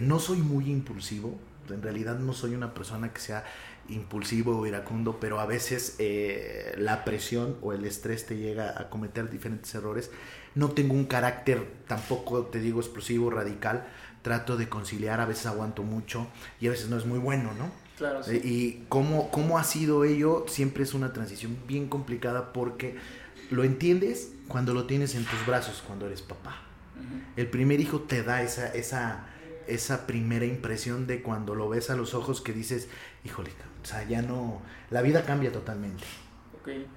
no 0.00 0.18
soy 0.18 0.38
muy 0.38 0.70
impulsivo. 0.70 1.38
En 1.68 1.82
realidad 1.82 2.18
no 2.18 2.32
soy 2.32 2.54
una 2.54 2.74
persona 2.74 3.12
que 3.12 3.20
sea 3.20 3.44
impulsivo 3.88 4.58
o 4.58 4.66
iracundo, 4.66 5.18
pero 5.20 5.40
a 5.40 5.46
veces 5.46 5.96
eh, 5.98 6.74
la 6.78 7.04
presión 7.04 7.56
o 7.62 7.72
el 7.72 7.84
estrés 7.84 8.26
te 8.26 8.36
llega 8.36 8.80
a 8.80 8.88
cometer 8.88 9.30
diferentes 9.30 9.74
errores. 9.74 10.10
No 10.54 10.70
tengo 10.70 10.94
un 10.94 11.04
carácter 11.06 11.66
tampoco, 11.86 12.46
te 12.46 12.60
digo, 12.60 12.80
explosivo, 12.80 13.30
radical. 13.30 13.86
Trato 14.22 14.56
de 14.56 14.68
conciliar, 14.68 15.20
a 15.20 15.26
veces 15.26 15.46
aguanto 15.46 15.82
mucho 15.82 16.26
y 16.60 16.66
a 16.66 16.70
veces 16.70 16.88
no 16.88 16.96
es 16.96 17.06
muy 17.06 17.18
bueno, 17.18 17.52
¿no? 17.56 17.70
Claro, 17.96 18.22
sí. 18.22 18.40
y 18.42 18.84
cómo, 18.88 19.30
cómo 19.30 19.58
ha 19.58 19.64
sido 19.64 20.04
ello, 20.04 20.44
siempre 20.48 20.82
es 20.82 20.94
una 20.94 21.12
transición 21.12 21.56
bien 21.66 21.88
complicada 21.88 22.52
porque 22.52 22.96
lo 23.50 23.64
entiendes 23.64 24.32
cuando 24.48 24.74
lo 24.74 24.84
tienes 24.84 25.14
en 25.14 25.24
tus 25.24 25.44
brazos, 25.46 25.82
cuando 25.86 26.06
eres 26.06 26.22
papá. 26.22 26.62
El 27.36 27.48
primer 27.48 27.80
hijo 27.80 28.00
te 28.00 28.22
da 28.22 28.42
esa, 28.42 28.68
esa, 28.68 29.26
esa 29.66 30.06
primera 30.06 30.46
impresión 30.46 31.06
de 31.06 31.22
cuando 31.22 31.54
lo 31.54 31.68
ves 31.68 31.90
a 31.90 31.96
los 31.96 32.14
ojos 32.14 32.40
que 32.40 32.52
dices, 32.52 32.88
híjole, 33.24 33.50
o 33.82 33.86
sea, 33.86 34.02
ya 34.08 34.22
no, 34.22 34.62
la 34.90 35.02
vida 35.02 35.24
cambia 35.24 35.52
totalmente. 35.52 36.04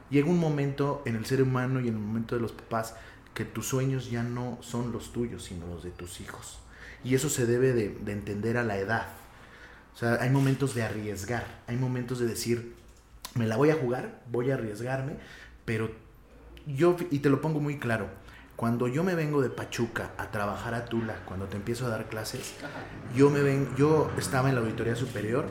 Llega 0.09 0.29
un 0.29 0.39
momento 0.39 1.03
en 1.05 1.15
el 1.15 1.25
ser 1.25 1.43
humano 1.43 1.79
y 1.79 1.89
en 1.89 1.95
el 1.95 1.99
momento 1.99 2.35
de 2.35 2.41
los 2.41 2.51
papás 2.51 2.95
que 3.33 3.45
tus 3.45 3.67
sueños 3.67 4.09
ya 4.09 4.23
no 4.23 4.57
son 4.61 4.91
los 4.91 5.13
tuyos, 5.13 5.43
sino 5.43 5.67
los 5.67 5.83
de 5.83 5.91
tus 5.91 6.21
hijos. 6.21 6.59
Y 7.03 7.13
eso 7.13 7.29
se 7.29 7.45
debe 7.45 7.73
de, 7.73 7.89
de 7.89 8.11
entender 8.11 8.57
a 8.57 8.63
la 8.63 8.77
edad. 8.77 9.07
O 9.93 9.97
sea, 9.97 10.17
hay 10.21 10.29
momentos 10.29 10.73
de 10.73 10.83
arriesgar, 10.83 11.45
hay 11.67 11.75
momentos 11.75 12.19
de 12.19 12.25
decir, 12.25 12.73
me 13.35 13.45
la 13.45 13.57
voy 13.57 13.69
a 13.69 13.75
jugar, 13.75 14.21
voy 14.31 14.49
a 14.49 14.55
arriesgarme, 14.55 15.13
pero 15.65 15.91
yo, 16.75 16.95
y 17.11 17.19
te 17.19 17.29
lo 17.29 17.41
pongo 17.41 17.59
muy 17.59 17.77
claro, 17.77 18.07
cuando 18.55 18.87
yo 18.87 19.03
me 19.05 19.15
vengo 19.15 19.41
de 19.41 19.49
Pachuca 19.49 20.11
a 20.17 20.31
trabajar 20.31 20.73
a 20.73 20.85
Tula, 20.85 21.15
cuando 21.25 21.45
te 21.45 21.55
empiezo 21.55 21.85
a 21.85 21.89
dar 21.89 22.09
clases, 22.09 22.55
yo 23.15 23.29
me 23.29 23.41
ven, 23.41 23.69
yo 23.77 24.11
estaba 24.17 24.49
en 24.49 24.55
la 24.55 24.61
auditoría 24.61 24.95
superior, 24.95 25.47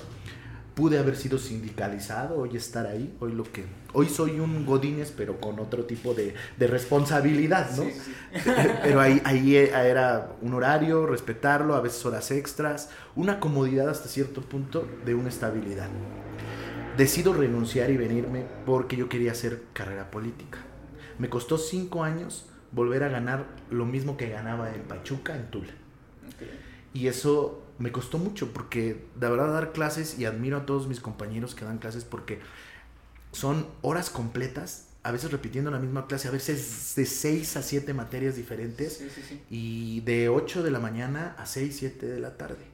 pude 0.74 0.98
haber 0.98 1.16
sido 1.16 1.38
sindicalizado, 1.38 2.38
hoy 2.38 2.56
estar 2.56 2.86
ahí, 2.86 3.16
hoy 3.18 3.32
lo 3.32 3.44
que, 3.44 3.64
hoy 3.94 4.08
soy 4.08 4.38
un 4.38 4.66
Godínez, 4.66 5.12
pero 5.16 5.40
con 5.40 5.58
otro 5.58 5.86
tipo 5.86 6.14
de, 6.14 6.34
responsabilidad, 6.58 7.70
¿no? 7.76 7.84
pero 8.82 9.00
ahí, 9.00 9.20
ahí 9.24 9.56
era 9.56 10.36
un 10.42 10.52
horario, 10.52 11.06
respetarlo, 11.06 11.74
a 11.74 11.80
veces 11.80 12.04
horas 12.04 12.30
extras, 12.30 12.90
una 13.16 13.40
comodidad 13.40 13.88
hasta 13.88 14.08
cierto 14.08 14.42
punto 14.42 14.86
de 15.06 15.14
una 15.14 15.30
estabilidad. 15.30 15.88
Decido 16.98 17.32
renunciar 17.32 17.90
y 17.90 17.96
venirme 17.96 18.44
porque 18.66 18.96
yo 18.96 19.08
quería 19.08 19.32
hacer 19.32 19.62
carrera 19.72 20.10
política. 20.10 20.58
Me 21.18 21.28
costó 21.28 21.58
cinco 21.58 22.04
años 22.04 22.46
volver 22.72 23.02
a 23.02 23.08
ganar 23.08 23.46
lo 23.70 23.86
mismo 23.86 24.16
que 24.16 24.28
ganaba 24.28 24.74
en 24.74 24.82
Pachuca, 24.82 25.36
en 25.36 25.50
Tula. 25.50 25.72
Y 26.94 27.06
eso 27.06 27.62
me 27.78 27.92
costó 27.92 28.18
mucho 28.18 28.52
porque 28.52 29.06
de 29.14 29.28
verdad 29.28 29.52
dar 29.52 29.72
clases 29.72 30.18
y 30.18 30.24
admiro 30.24 30.58
a 30.58 30.66
todos 30.66 30.88
mis 30.88 31.00
compañeros 31.00 31.54
que 31.54 31.64
dan 31.64 31.78
clases 31.78 32.04
porque 32.04 32.40
son 33.32 33.66
horas 33.82 34.10
completas, 34.10 34.88
a 35.02 35.12
veces 35.12 35.30
repitiendo 35.30 35.70
la 35.70 35.78
misma 35.78 36.06
clase, 36.06 36.28
a 36.28 36.30
veces 36.30 36.94
de 36.96 37.06
seis 37.06 37.56
a 37.56 37.62
siete 37.62 37.94
materias 37.94 38.36
diferentes 38.36 39.02
y 39.48 40.00
de 40.00 40.28
8 40.28 40.62
de 40.62 40.70
la 40.70 40.80
mañana 40.80 41.34
a 41.38 41.46
6, 41.46 41.76
7 41.78 42.06
de 42.06 42.20
la 42.20 42.36
tarde. 42.36 42.64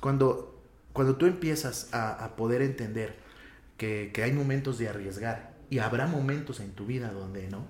cuando, 0.00 0.62
cuando 0.92 1.16
tú 1.16 1.26
empiezas 1.26 1.88
a, 1.92 2.36
poder 2.36 2.62
entender 2.62 3.16
que, 3.76 4.10
que 4.12 4.22
hay 4.22 4.32
momentos 4.32 4.78
de 4.78 4.88
arriesgar 4.88 5.56
y 5.70 5.78
habrá 5.78 6.06
momentos 6.06 6.60
en 6.60 6.72
tu 6.72 6.86
vida 6.86 7.12
donde 7.12 7.48
no, 7.48 7.66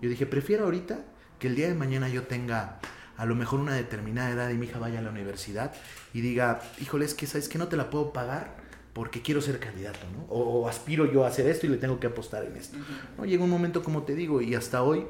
yo 0.00 0.08
dije, 0.08 0.26
prefiero 0.26 0.64
ahorita 0.64 1.00
que 1.38 1.48
el 1.48 1.56
día 1.56 1.68
de 1.68 1.74
mañana 1.74 2.08
yo 2.08 2.24
tenga 2.24 2.80
a 3.16 3.26
lo 3.26 3.34
mejor 3.34 3.60
una 3.60 3.74
determinada 3.74 4.30
edad 4.30 4.50
y 4.50 4.54
mi 4.54 4.66
hija 4.66 4.78
vaya 4.78 5.00
a 5.00 5.02
la 5.02 5.10
universidad 5.10 5.72
y 6.14 6.20
diga, 6.20 6.60
híjole, 6.80 7.04
es 7.04 7.14
que 7.14 7.26
sabes 7.26 7.48
que 7.48 7.58
no 7.58 7.68
te 7.68 7.76
la 7.76 7.90
puedo 7.90 8.12
pagar 8.12 8.56
porque 8.92 9.22
quiero 9.22 9.40
ser 9.40 9.58
candidato, 9.58 9.98
¿no? 10.12 10.24
O, 10.28 10.68
aspiro 10.68 11.04
yo 11.10 11.24
a 11.24 11.28
hacer 11.28 11.48
esto 11.48 11.66
y 11.66 11.68
le 11.68 11.76
tengo 11.76 12.00
que 12.00 12.06
apostar 12.06 12.44
en 12.44 12.56
esto. 12.56 12.76
¿no? 13.16 13.24
Llega 13.24 13.44
un 13.44 13.50
momento, 13.50 13.82
como 13.82 14.04
te 14.04 14.14
digo, 14.14 14.40
y 14.40 14.54
hasta 14.54 14.82
hoy, 14.82 15.06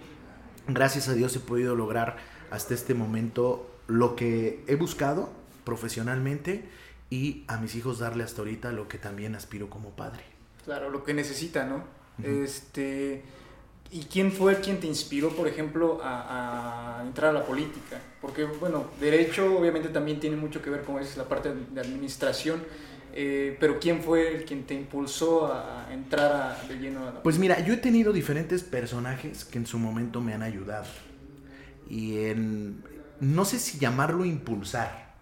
gracias 0.66 1.09
a 1.09 1.14
Dios, 1.14 1.37
he 1.37 1.40
podido 1.40 1.75
lograr 1.75 2.16
hasta 2.50 2.75
este 2.75 2.95
momento 2.95 3.71
lo 3.87 4.16
que 4.16 4.64
he 4.66 4.75
buscado 4.75 5.30
profesionalmente 5.64 6.68
y 7.11 7.45
a 7.47 7.59
mis 7.59 7.75
hijos 7.75 7.99
darle 7.99 8.25
hasta 8.25 8.40
ahorita 8.40 8.73
lo 8.73 8.88
que 8.88 8.99
también 8.99 9.35
aspiro 9.35 9.71
como 9.71 9.90
padre. 9.90 10.23
Claro, 10.64 10.90
lo 10.90 11.04
que 11.04 11.14
necesita, 11.14 11.64
¿no? 11.64 11.85
Este 12.23 13.23
¿Y 13.90 14.00
quién 14.02 14.33
fue 14.33 14.61
quien 14.61 14.80
te 14.80 14.87
inspiró, 14.87 15.30
por 15.30 15.49
ejemplo, 15.49 16.00
a, 16.02 17.02
entrar 17.07 17.30
a 17.30 17.33
la 17.40 17.47
política? 17.47 18.00
Porque, 18.21 18.45
bueno, 18.45 18.90
derecho 19.00 19.59
obviamente 19.59 19.88
también 19.88 20.21
tiene 20.21 20.37
mucho 20.37 20.61
que 20.61 20.68
ver 20.68 20.83
con 20.83 20.97
la 20.97 21.25
parte 21.25 21.54
de 21.54 21.80
administración, 21.80 22.62
eh, 23.14 23.57
pero 23.59 23.80
¿quién 23.80 24.02
fue 24.02 24.37
el 24.37 24.45
quien 24.45 24.64
te 24.64 24.75
impulsó 24.75 25.50
a 25.52 25.88
entrar 25.90 26.68
de 26.68 26.75
lleno 26.75 27.00
a 27.00 27.04
la 27.04 27.07
política? 27.07 27.23
Pues 27.23 27.38
mira, 27.38 27.61
yo 27.61 27.73
he 27.73 27.78
tenido 27.78 28.12
diferentes 28.12 28.62
personajes 28.62 29.47
que 29.47 29.57
en 29.57 29.66
su 29.66 29.78
momento 29.78 30.21
me 30.21 30.35
han 30.35 30.42
ayudado. 30.42 30.87
Y 31.88 32.25
en, 32.26 32.85
no 33.21 33.47
sé 33.47 33.59
si 33.59 33.78
llamarlo 33.78 34.26
impulsar, 34.26 35.14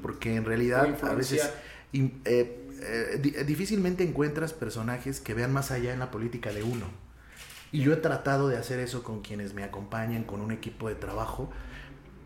porque 0.00 0.36
en 0.36 0.44
realidad 0.44 0.96
a 1.02 1.14
veces... 1.14 1.50
Eh, 1.92 2.60
eh, 2.86 3.44
difícilmente 3.46 4.02
encuentras 4.02 4.52
personajes 4.52 5.20
que 5.20 5.32
vean 5.32 5.52
más 5.52 5.70
allá 5.70 5.92
en 5.92 6.00
la 6.00 6.10
política 6.10 6.52
de 6.52 6.62
uno. 6.62 7.03
Y 7.74 7.80
yo 7.80 7.92
he 7.92 7.96
tratado 7.96 8.46
de 8.46 8.56
hacer 8.56 8.78
eso 8.78 9.02
con 9.02 9.20
quienes 9.20 9.52
me 9.52 9.64
acompañan, 9.64 10.22
con 10.22 10.40
un 10.40 10.52
equipo 10.52 10.88
de 10.88 10.94
trabajo, 10.94 11.50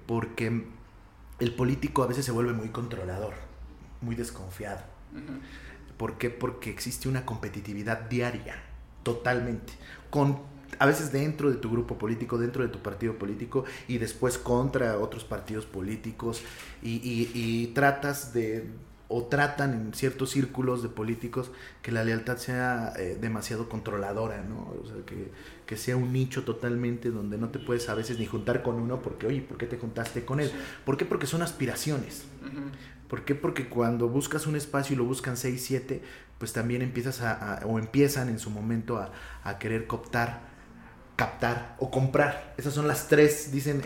porque 0.07 0.67
el 1.39 1.55
político 1.55 2.03
a 2.03 2.07
veces 2.07 2.27
se 2.27 2.33
vuelve 2.33 2.53
muy 2.53 2.69
controlador, 2.69 3.33
muy 4.03 4.15
desconfiado. 4.15 4.83
¿Por 5.97 6.19
qué? 6.19 6.29
Porque 6.29 6.69
existe 6.69 7.09
una 7.09 7.25
competitividad 7.25 8.11
diaria, 8.11 8.57
totalmente, 9.03 9.73
con 10.11 10.39
a 10.79 10.85
veces 10.85 11.13
dentro 11.13 11.49
de 11.49 11.57
tu 11.57 11.71
grupo 11.71 11.97
político, 11.97 12.37
dentro 12.37 12.63
de 12.63 12.69
tu 12.69 12.81
partido 12.81 13.15
político 13.17 13.65
y 13.89 13.97
después 13.97 14.37
contra 14.37 14.99
otros 14.99 15.25
partidos 15.25 15.65
políticos 15.65 16.43
y, 16.83 17.01
y 17.33 17.69
tratas 17.69 18.35
de 18.35 18.69
o 19.09 19.25
tratan 19.25 19.73
en 19.73 19.95
ciertos 19.95 20.31
círculos 20.31 20.83
de 20.83 20.91
políticos 20.91 21.51
que 21.81 21.93
la 21.93 22.05
lealtad 22.05 22.37
sea 22.37 22.93
eh, 22.99 23.17
demasiado 23.19 23.69
controladora, 23.69 24.43
¿no? 24.43 24.75
O 24.83 24.87
sea, 24.87 24.97
que, 25.07 25.31
que, 25.65 25.77
sea 25.79 25.97
un 25.97 26.13
nicho 26.13 26.45
totalmente 26.45 27.11
donde 27.11 27.39
no 27.39 27.49
te 27.49 27.59
puedes 27.59 27.89
a 27.89 27.95
veces 27.95 28.19
ni 28.19 28.27
juntar 28.27 28.63
con 28.63 28.75
uno 28.75 29.01
porque, 29.01 29.27
oye, 29.27 29.41
¿por 29.41 29.57
qué 29.57 29.67
te 29.67 29.79
juntaste 29.79 30.27
con 30.27 30.41
él? 30.41 30.53
¿Por 30.85 30.99
qué? 30.99 31.07
Porque 31.07 31.27
son 31.27 31.41
aspiraciones. 31.41 32.25
¿Por 33.09 33.25
qué? 33.25 33.35
Porque 33.35 33.71
cuando 33.71 34.09
buscas 34.09 34.47
un 34.47 34.57
espacio 34.57 34.93
y 34.93 34.99
lo 34.99 35.05
buscan 35.05 35.39
6, 35.39 35.65
7, 35.65 36.03
pues 36.39 36.53
también 36.53 36.83
empiezas 36.83 37.23
a, 37.23 37.61
o 37.65 37.79
empiezan 37.79 38.29
en 38.29 38.39
su 38.39 38.51
momento 38.51 38.99
a, 38.99 39.11
a, 39.43 39.59
querer 39.59 39.87
cooptar, 39.87 40.41
captar 41.17 41.77
o 41.79 41.91
comprar. 41.91 42.55
Esas 42.59 42.75
son 42.75 42.87
las 42.87 43.09
tres, 43.09 43.51
dicen, 43.51 43.83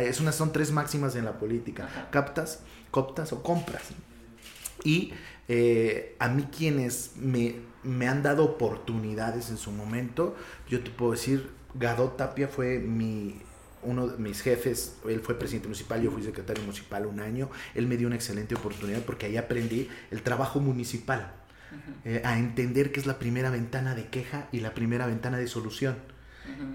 es 0.00 0.20
una, 0.20 0.32
son 0.32 0.52
tres 0.52 0.72
máximas 0.72 1.14
en 1.14 1.24
la 1.24 1.38
política. 1.38 1.88
Captas, 2.10 2.64
coptas 2.90 3.32
o 3.32 3.44
compras. 3.44 3.92
Y 4.86 5.12
eh, 5.48 6.14
a 6.20 6.28
mí 6.28 6.44
quienes 6.56 7.16
me, 7.16 7.56
me, 7.82 8.06
han 8.06 8.22
dado 8.22 8.44
oportunidades 8.44 9.50
en 9.50 9.56
su 9.56 9.72
momento, 9.72 10.36
yo 10.68 10.78
te 10.80 10.90
puedo 10.90 11.10
decir, 11.10 11.50
Gadot 11.74 12.16
Tapia 12.16 12.46
fue 12.46 12.78
mi, 12.78 13.34
uno 13.82 14.06
de 14.06 14.18
mis 14.18 14.42
jefes, 14.42 14.94
él 15.08 15.20
fue 15.22 15.36
presidente 15.36 15.66
municipal, 15.66 16.00
yo 16.00 16.12
fui 16.12 16.22
secretario 16.22 16.62
municipal 16.62 17.04
un 17.06 17.18
año, 17.18 17.50
él 17.74 17.88
me 17.88 17.96
dio 17.96 18.06
una 18.06 18.14
excelente 18.14 18.54
oportunidad 18.54 19.02
porque 19.02 19.26
ahí 19.26 19.36
aprendí 19.36 19.88
el 20.12 20.22
trabajo 20.22 20.60
municipal, 20.60 21.32
eh, 22.04 22.22
a 22.24 22.38
entender 22.38 22.92
que 22.92 23.00
es 23.00 23.06
la 23.06 23.18
primera 23.18 23.50
ventana 23.50 23.96
de 23.96 24.06
queja 24.06 24.46
y 24.52 24.60
la 24.60 24.72
primera 24.72 25.08
ventana 25.08 25.36
de 25.36 25.48
solución. 25.48 25.96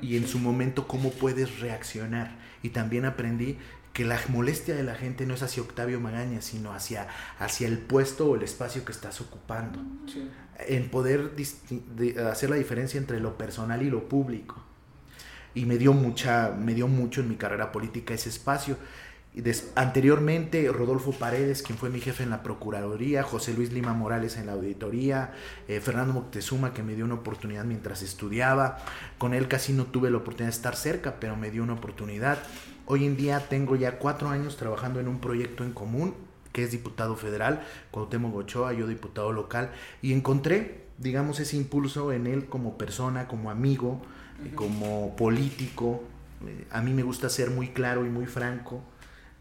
Y 0.02 0.18
en 0.18 0.28
su 0.28 0.38
momento 0.38 0.86
cómo 0.86 1.12
puedes 1.12 1.62
reaccionar. 1.62 2.36
Y 2.62 2.70
también 2.72 3.06
aprendí 3.06 3.58
que 3.94 4.06
la 4.06 4.20
molestia 4.30 4.76
de 4.76 4.84
la 4.84 4.96
gente 4.96 5.26
no 5.26 5.34
es 5.34 5.44
hacia 5.44 5.64
Octavio 5.64 6.00
Magaña, 6.00 6.42
sino 6.42 6.74
hacia, 6.74 7.08
hacia 7.40 7.68
el 7.68 7.78
puesto 7.78 8.30
o 8.30 8.36
el 8.36 8.44
espacio 8.44 8.86
que 8.86 8.92
estás 8.92 9.20
ocupando. 9.22 9.80
En 10.60 10.90
poder 10.90 11.32
hacer 12.30 12.50
la 12.50 12.56
diferencia 12.56 12.98
entre 12.98 13.20
lo 13.20 13.38
personal 13.38 13.82
y 13.82 13.90
lo 13.90 14.08
público. 14.08 14.64
Y 15.54 15.66
me 15.66 15.78
dio, 15.78 15.92
mucha, 15.92 16.52
me 16.52 16.74
dio 16.74 16.88
mucho 16.88 17.20
en 17.22 17.28
mi 17.28 17.36
carrera 17.36 17.72
política 17.72 18.14
ese 18.14 18.30
espacio. 18.30 18.78
Y 19.34 19.44
anteriormente, 19.76 20.70
Rodolfo 20.72 21.14
Paredes, 21.14 21.62
quien 21.62 21.78
fue 21.78 21.90
mi 21.90 22.02
jefe 22.02 22.24
en 22.24 22.30
la 22.30 22.44
Procuraduría, 22.44 23.24
José 23.24 23.54
Luis 23.54 23.72
Lima 23.72 23.94
Morales 23.94 24.36
en 24.36 24.46
la 24.46 24.54
auditoría, 24.54 25.32
eh, 25.70 25.80
Fernando 25.80 26.14
Moctezuma, 26.14 26.74
que 26.74 26.84
me 26.84 26.96
dio 26.96 27.06
una 27.06 27.14
oportunidad 27.16 27.64
mientras 27.64 28.02
estudiaba. 28.02 28.80
Con 29.18 29.34
él 29.34 29.48
casi 29.48 29.72
no 29.72 29.86
tuve 29.86 30.12
la 30.12 30.18
oportunidad 30.18 30.52
de 30.52 30.58
estar 30.58 30.76
cerca, 30.76 31.16
pero 31.22 31.38
me 31.38 31.50
dio 31.50 31.64
una 31.64 31.74
oportunidad. 31.74 32.40
Hoy 32.94 33.06
en 33.06 33.16
día 33.16 33.48
tengo 33.48 33.78
ya 33.78 34.00
cuatro 34.00 34.28
años 34.28 34.58
trabajando 34.58 35.00
en 35.00 35.08
un 35.08 35.22
proyecto 35.22 35.64
en 35.64 35.72
común, 35.72 36.14
que 36.52 36.62
es 36.62 36.72
diputado 36.72 37.16
federal, 37.16 37.64
Cuauhtémoc 37.90 38.36
Ochoa, 38.36 38.74
yo 38.74 38.86
diputado 38.86 39.32
local, 39.32 39.72
y 40.02 40.12
encontré, 40.12 40.88
digamos, 40.98 41.40
ese 41.40 41.56
impulso 41.56 42.12
en 42.12 42.28
él 42.28 42.48
como 42.48 42.78
persona, 42.78 43.30
como 43.30 43.50
amigo, 43.50 44.02
como 44.56 45.16
político. 45.16 46.04
Eh, 46.46 46.68
a 46.70 46.82
mí 46.82 46.94
me 46.94 47.04
gusta 47.04 47.30
ser 47.30 47.50
muy 47.50 47.70
claro 47.70 48.06
y 48.06 48.10
muy 48.10 48.26
franco. 48.26 48.84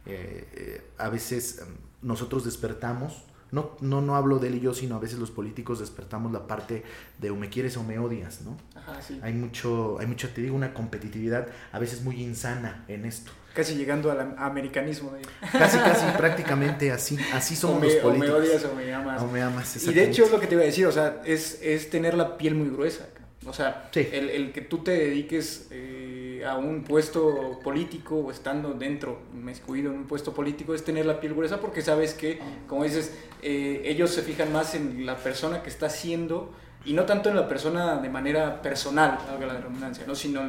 Eh, 0.07 0.47
eh, 0.55 0.83
a 0.97 1.09
veces 1.09 1.59
em, 1.59 1.75
nosotros 2.03 2.45
despertamos 2.45 3.25
no, 3.53 3.77
no, 3.81 4.01
no 4.01 4.17
hablo 4.17 4.39
de 4.39 4.49
él 4.49 4.57
y 4.57 4.61
yo, 4.61 4.75
sino 4.75 4.97
a 4.97 4.99
veces 4.99 5.19
los 5.19 5.31
políticos 5.31 5.81
despertamos 5.81 6.33
la 6.33 6.47
parte 6.47 6.83
de 7.19 7.31
o 7.31 7.37
me 7.37 7.49
quieres 7.49 7.77
o 7.77 7.83
me 7.83 7.99
odias, 7.99 8.43
¿no? 8.43 8.57
Ajá, 8.75 9.01
sí. 9.03 9.19
Hay 9.23 9.33
mucho, 9.33 9.99
hay 9.99 10.07
mucho, 10.07 10.29
te 10.29 10.41
digo, 10.41 10.55
una 10.55 10.73
competitividad 10.73 11.49
a 11.73 11.79
veces 11.79 12.03
muy 12.03 12.23
insana 12.23 12.85
en 12.89 13.05
esto. 13.05 13.33
Casi 13.55 13.75
llegando 13.75 14.13
al 14.13 14.37
americanismo. 14.39 15.13
Casi, 15.53 15.79
casi, 15.79 16.07
prácticamente 16.17 16.93
así, 16.93 17.19
así 17.33 17.57
somos 17.57 17.83
los 17.83 17.95
políticos. 17.97 18.31
O 18.31 18.39
me 18.39 18.47
odias 18.47 18.65
o 18.65 18.75
me 18.75 18.95
amas. 18.95 19.23
O 19.23 19.27
me 19.27 19.43
amas, 19.43 19.85
Y 19.85 19.93
de 19.93 20.05
hecho 20.05 20.25
es 20.25 20.31
lo 20.31 20.39
que 20.39 20.47
te 20.47 20.55
iba 20.55 20.63
a 20.63 20.67
decir, 20.67 20.87
o 20.87 20.93
sea, 20.93 21.21
es, 21.25 21.61
es 21.61 21.91
tener 21.91 22.15
la 22.15 22.39
piel 22.39 22.55
muy 22.55 22.69
gruesa. 22.69 23.07
O 23.47 23.53
sea, 23.53 23.91
el, 23.95 24.29
el, 24.31 24.53
que 24.53 24.61
tú 24.61 24.85
te 24.85 24.91
dediques 24.91 25.69
eh, 25.71 26.10
a 26.45 26.57
un 26.57 26.85
puesto 26.85 27.59
político 27.63 28.17
o 28.17 28.31
estando 28.31 28.75
dentro, 28.75 29.21
excluido 29.49 29.91
en 29.93 29.99
un 29.99 30.07
puesto 30.07 30.33
político, 30.33 30.75
es 30.75 30.85
tener 30.85 31.07
la 31.07 31.21
piel 31.21 31.35
gruesa 31.35 31.61
porque 31.61 31.83
sabes 31.83 32.15
que, 32.15 32.41
como 32.67 32.85
dices, 32.85 33.15
eh, 33.43 33.83
ellos 33.85 34.11
se 34.11 34.23
fijan 34.23 34.53
más 34.53 34.75
en 34.75 35.07
la 35.07 35.17
persona 35.17 35.63
que 35.63 35.69
está 35.69 35.87
haciendo 35.87 36.53
y 36.85 36.95
no 36.95 37.05
tanto 37.05 37.29
en 37.29 37.37
la 37.37 37.47
persona 37.47 37.97
de 37.97 38.09
manera 38.09 38.63
personal, 38.63 39.19
algo 39.29 39.47
la 39.47 39.59
redundancia, 39.61 40.05
¿no? 40.07 40.15
sino 40.15 40.41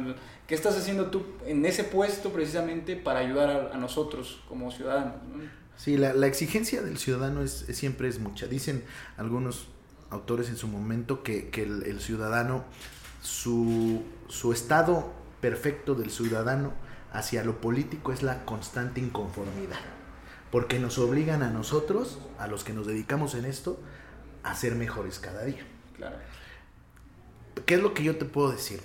qué 0.46 0.54
estás 0.54 0.76
haciendo 0.76 1.06
tú 1.06 1.24
en 1.46 1.64
ese 1.66 1.84
puesto 1.84 2.30
precisamente 2.30 2.96
para 2.96 3.20
ayudar 3.20 3.70
a, 3.72 3.76
nosotros 3.76 4.42
como 4.48 4.70
ciudadanos. 4.70 5.14
Sí, 5.76 5.96
la, 5.96 6.14
la, 6.14 6.26
exigencia 6.26 6.80
del 6.80 6.98
ciudadano 6.98 7.42
es, 7.42 7.66
siempre 7.72 8.08
es 8.08 8.18
mucha. 8.18 8.46
Dicen 8.46 8.84
algunos 9.16 9.68
autores 10.10 10.48
en 10.48 10.56
su 10.56 10.68
momento 10.68 11.22
que, 11.22 11.48
que 11.48 11.64
el, 11.64 11.82
el, 11.84 12.00
ciudadano, 12.00 12.64
su, 13.20 14.02
su 14.28 14.52
estado 14.52 15.12
perfecto 15.42 15.94
del 15.94 16.10
ciudadano 16.10 16.72
hacia 17.12 17.44
lo 17.44 17.60
político 17.60 18.12
es 18.12 18.22
la 18.22 18.46
constante 18.46 19.00
inconformidad 19.00 19.80
porque 20.52 20.78
nos 20.78 20.98
obligan 20.98 21.42
a 21.42 21.48
nosotros, 21.48 22.18
a 22.38 22.46
los 22.46 22.62
que 22.62 22.74
nos 22.74 22.86
dedicamos 22.86 23.34
en 23.34 23.46
esto, 23.46 23.80
a 24.42 24.54
ser 24.54 24.74
mejores 24.74 25.18
cada 25.18 25.44
día. 25.44 25.66
Claro. 25.96 26.16
¿Qué 27.64 27.76
es 27.76 27.82
lo 27.82 27.94
que 27.94 28.04
yo 28.04 28.16
te 28.18 28.26
puedo 28.26 28.52
decir? 28.52 28.82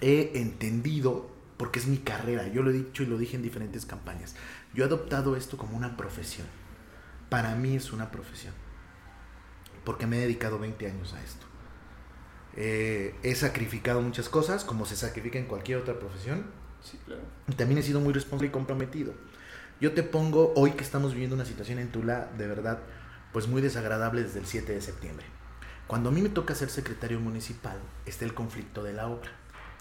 He 0.00 0.38
entendido, 0.38 1.28
porque 1.56 1.80
es 1.80 1.88
mi 1.88 1.98
carrera, 1.98 2.46
yo 2.46 2.62
lo 2.62 2.70
he 2.70 2.74
dicho 2.74 3.02
y 3.02 3.06
lo 3.06 3.18
dije 3.18 3.34
en 3.34 3.42
diferentes 3.42 3.86
campañas, 3.86 4.36
yo 4.72 4.84
he 4.84 4.86
adoptado 4.86 5.34
esto 5.34 5.56
como 5.56 5.76
una 5.76 5.96
profesión. 5.96 6.46
Para 7.28 7.56
mí 7.56 7.74
es 7.74 7.92
una 7.92 8.12
profesión, 8.12 8.54
porque 9.84 10.06
me 10.06 10.18
he 10.18 10.20
dedicado 10.20 10.60
20 10.60 10.86
años 10.86 11.12
a 11.12 11.24
esto. 11.24 11.47
Eh, 12.56 13.14
he 13.22 13.34
sacrificado 13.34 14.00
muchas 14.00 14.28
cosas, 14.28 14.64
como 14.64 14.86
se 14.86 14.96
sacrifica 14.96 15.38
en 15.38 15.46
cualquier 15.46 15.78
otra 15.78 15.98
profesión. 15.98 16.44
Sí, 16.82 16.98
claro. 17.04 17.22
Y 17.48 17.52
también 17.52 17.78
he 17.78 17.82
sido 17.82 18.00
muy 18.00 18.12
responsable 18.12 18.48
y 18.48 18.50
comprometido. 18.50 19.12
Yo 19.80 19.92
te 19.92 20.02
pongo, 20.02 20.52
hoy 20.56 20.72
que 20.72 20.82
estamos 20.82 21.12
viviendo 21.12 21.36
una 21.36 21.44
situación 21.44 21.78
en 21.78 21.92
Tula, 21.92 22.28
de 22.36 22.48
verdad, 22.48 22.80
pues 23.32 23.46
muy 23.46 23.62
desagradable 23.62 24.22
desde 24.22 24.40
el 24.40 24.46
7 24.46 24.72
de 24.72 24.80
septiembre. 24.80 25.26
Cuando 25.86 26.10
a 26.10 26.12
mí 26.12 26.20
me 26.20 26.28
toca 26.28 26.54
ser 26.54 26.68
secretario 26.68 27.20
municipal, 27.20 27.78
está 28.04 28.24
el 28.24 28.34
conflicto 28.34 28.82
de 28.82 28.92
la 28.92 29.06
obra. 29.06 29.30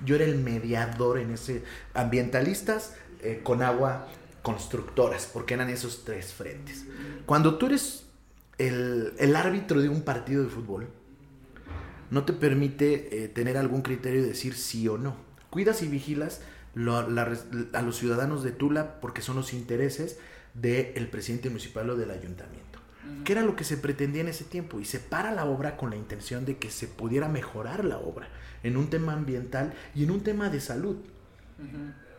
Yo 0.06 0.16
era 0.16 0.26
el 0.26 0.38
mediador 0.38 1.18
en 1.18 1.32
ese, 1.32 1.64
ambientalistas 1.96 2.96
eh, 3.22 3.42
con 3.44 3.64
agua, 3.64 4.08
constructoras, 4.44 5.30
porque 5.34 5.56
eran 5.56 5.70
esos 5.70 6.06
tres 6.06 6.34
frentes. 6.34 6.86
Cuando 7.26 7.58
tú 7.58 7.66
eres 7.66 8.06
el, 8.60 9.14
el 9.18 9.36
árbitro 9.36 9.82
de 9.82 9.90
un 9.90 10.02
partido 10.02 10.44
de 10.44 10.50
fútbol, 10.50 10.88
no 12.12 12.24
te 12.24 12.34
permite 12.34 13.24
eh, 13.24 13.28
tener 13.28 13.58
algún 13.58 13.82
criterio 13.82 14.22
de 14.22 14.30
decir 14.30 14.56
sí 14.56 14.88
o 14.88 14.98
no. 14.98 15.16
Cuidas 15.50 15.82
y 15.82 15.88
vigilas 15.88 16.42
a 16.76 17.82
los 17.82 17.98
ciudadanos 17.98 18.44
de 18.44 18.52
Tula 18.52 19.00
porque 19.02 19.22
son 19.22 19.36
los 19.36 19.54
intereses 19.54 20.20
del 20.54 21.08
presidente 21.08 21.50
municipal 21.50 21.90
o 21.90 21.96
del 21.96 22.12
ayuntamiento. 22.12 22.80
¿Qué 23.24 23.34
era 23.34 23.42
lo 23.42 23.56
que 23.56 23.64
se 23.64 23.78
pretendía 23.78 24.22
en 24.22 24.28
ese 24.28 24.44
tiempo? 24.44 24.80
Y 24.80 24.86
se 24.86 25.00
para 25.00 25.32
la 25.32 25.46
obra 25.46 25.78
con 25.78 25.90
la 25.90 25.96
intención 25.96 26.46
de 26.46 26.58
que 26.58 26.70
se 26.70 26.88
pudiera 26.88 27.30
mejorar 27.30 27.86
la 27.86 27.98
obra 27.98 28.28
en 28.64 28.78
un 28.78 28.90
tema 28.90 29.14
ambiental 29.14 29.74
y 29.96 30.04
en 30.04 30.12
un 30.12 30.22
tema 30.22 30.50
de 30.50 30.60
salud. 30.60 30.98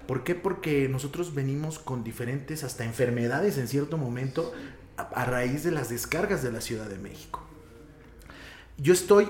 ¿Por 0.06 0.24
qué? 0.24 0.34
Porque 0.34 0.88
nosotros 0.88 1.34
venimos 1.34 1.78
con 1.78 2.04
diferentes 2.04 2.64
hasta 2.64 2.84
enfermedades 2.84 3.58
en 3.58 3.68
cierto 3.68 3.98
momento 3.98 4.52
a, 4.96 5.24
raíz 5.24 5.62
de 5.64 5.70
las 5.70 5.90
descargas 5.90 6.42
de 6.42 6.50
la 6.50 6.60
Ciudad 6.60 6.88
de 6.88 6.98
México. 6.98 7.46
Yo 8.78 8.92
estoy 8.92 9.28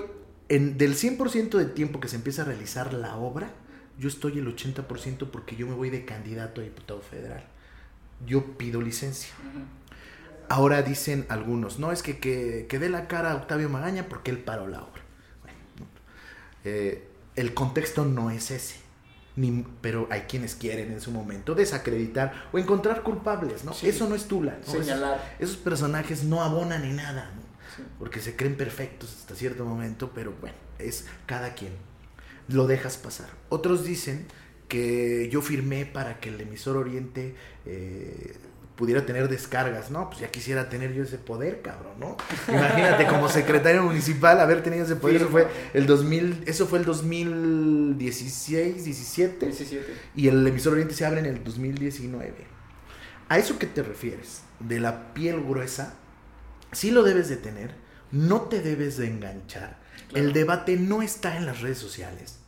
en, 0.49 0.77
del 0.77 0.95
100% 0.95 1.57
del 1.57 1.73
tiempo 1.73 1.99
que 1.99 2.07
se 2.07 2.15
empieza 2.15 2.41
a 2.41 2.45
realizar 2.45 2.93
la 2.93 3.15
obra, 3.15 3.51
yo 3.99 4.07
estoy 4.07 4.39
el 4.39 4.55
80% 4.55 5.29
porque 5.29 5.55
yo 5.55 5.67
me 5.67 5.75
voy 5.75 5.89
de 5.89 6.05
candidato 6.05 6.61
a 6.61 6.63
diputado 6.63 7.01
federal. 7.01 7.43
Yo 8.25 8.57
pido 8.57 8.81
licencia. 8.81 9.33
Ahora 10.47 10.81
dicen 10.81 11.25
algunos, 11.29 11.79
no, 11.79 11.91
es 11.91 12.01
que, 12.01 12.17
que, 12.17 12.79
dé 12.79 12.89
la 12.89 13.07
cara 13.07 13.31
a 13.31 13.35
Octavio 13.35 13.69
Magaña 13.69 14.09
porque 14.09 14.31
él 14.31 14.39
paró 14.39 14.67
la 14.67 14.81
obra. 14.81 15.01
Bueno, 15.43 15.87
eh, 16.63 17.07
el 17.35 17.53
contexto 17.53 18.05
no 18.05 18.31
es 18.31 18.51
ese. 18.51 18.75
Ni, 19.35 19.65
pero 19.81 20.07
hay 20.09 20.21
quienes 20.21 20.55
quieren 20.55 20.91
en 20.91 20.99
su 20.99 21.11
momento 21.11 21.53
desacreditar 21.55 22.47
o 22.51 22.57
encontrar 22.57 23.03
culpables, 23.03 23.63
¿no? 23.63 23.73
Eso 23.83 24.09
no 24.09 24.15
es 24.15 24.25
Tula. 24.25 24.57
Señalar. 24.65 25.35
Esos, 25.39 25.55
personajes 25.55 26.23
no 26.23 26.41
abonan 26.41 26.81
ni 26.81 26.93
nada, 26.93 27.31
porque 27.97 28.19
se 28.19 28.35
creen 28.35 28.55
perfectos 28.55 29.15
hasta 29.19 29.35
cierto 29.35 29.65
momento, 29.65 30.11
pero 30.13 30.33
bueno, 30.39 30.55
es 30.77 31.05
cada 31.25 31.53
quien 31.53 31.73
lo 32.47 32.67
dejas 32.67 32.97
pasar. 32.97 33.29
Otros 33.49 33.83
dicen 33.83 34.25
que 34.67 35.29
yo 35.31 35.41
firmé 35.41 35.85
para 35.85 36.19
que 36.19 36.29
el 36.29 36.39
emisor 36.39 36.77
Oriente 36.77 37.35
eh, 37.65 38.37
pudiera 38.79 39.05
tener 39.05 39.27
descargas, 39.27 39.91
¿no? 39.91 40.09
Pues 40.09 40.21
ya 40.21 40.31
quisiera 40.31 40.69
tener 40.69 40.93
yo 40.93 41.03
ese 41.03 41.17
poder, 41.17 41.61
cabrón, 41.61 41.99
¿no? 41.99 42.15
Imagínate 42.47 43.05
como 43.07 43.27
secretario 43.27 43.83
municipal 43.83 44.39
haber 44.39 44.63
tenido 44.63 44.85
ese 44.85 44.95
poder, 44.95 45.17
eso 45.17 45.27
fue 45.27 45.49
el 45.73 45.85
2000, 45.85 46.43
eso 46.45 46.65
fue 46.65 46.79
el 46.79 46.85
2016, 46.85 48.85
17, 48.85 49.45
17. 49.47 49.85
Y 50.15 50.29
el 50.29 50.47
emisor 50.47 50.73
Oriente 50.73 50.93
se 50.93 51.05
abre 51.05 51.19
en 51.19 51.25
el 51.25 51.43
2019. 51.43 52.33
¿A 53.27 53.37
eso 53.37 53.59
qué 53.59 53.67
te 53.67 53.83
refieres? 53.83 54.43
De 54.61 54.79
la 54.79 55.13
piel 55.13 55.43
gruesa, 55.43 55.95
sí 56.71 56.91
lo 56.91 57.03
debes 57.03 57.29
de 57.29 57.37
tener, 57.37 57.75
no 58.11 58.41
te 58.43 58.61
debes 58.61 58.97
de 58.97 59.07
enganchar. 59.07 59.77
El 60.13 60.33
debate 60.33 60.75
no 60.77 61.01
está 61.01 61.37
en 61.37 61.45
las 61.45 61.61
redes 61.61 61.77
sociales. 61.77 62.38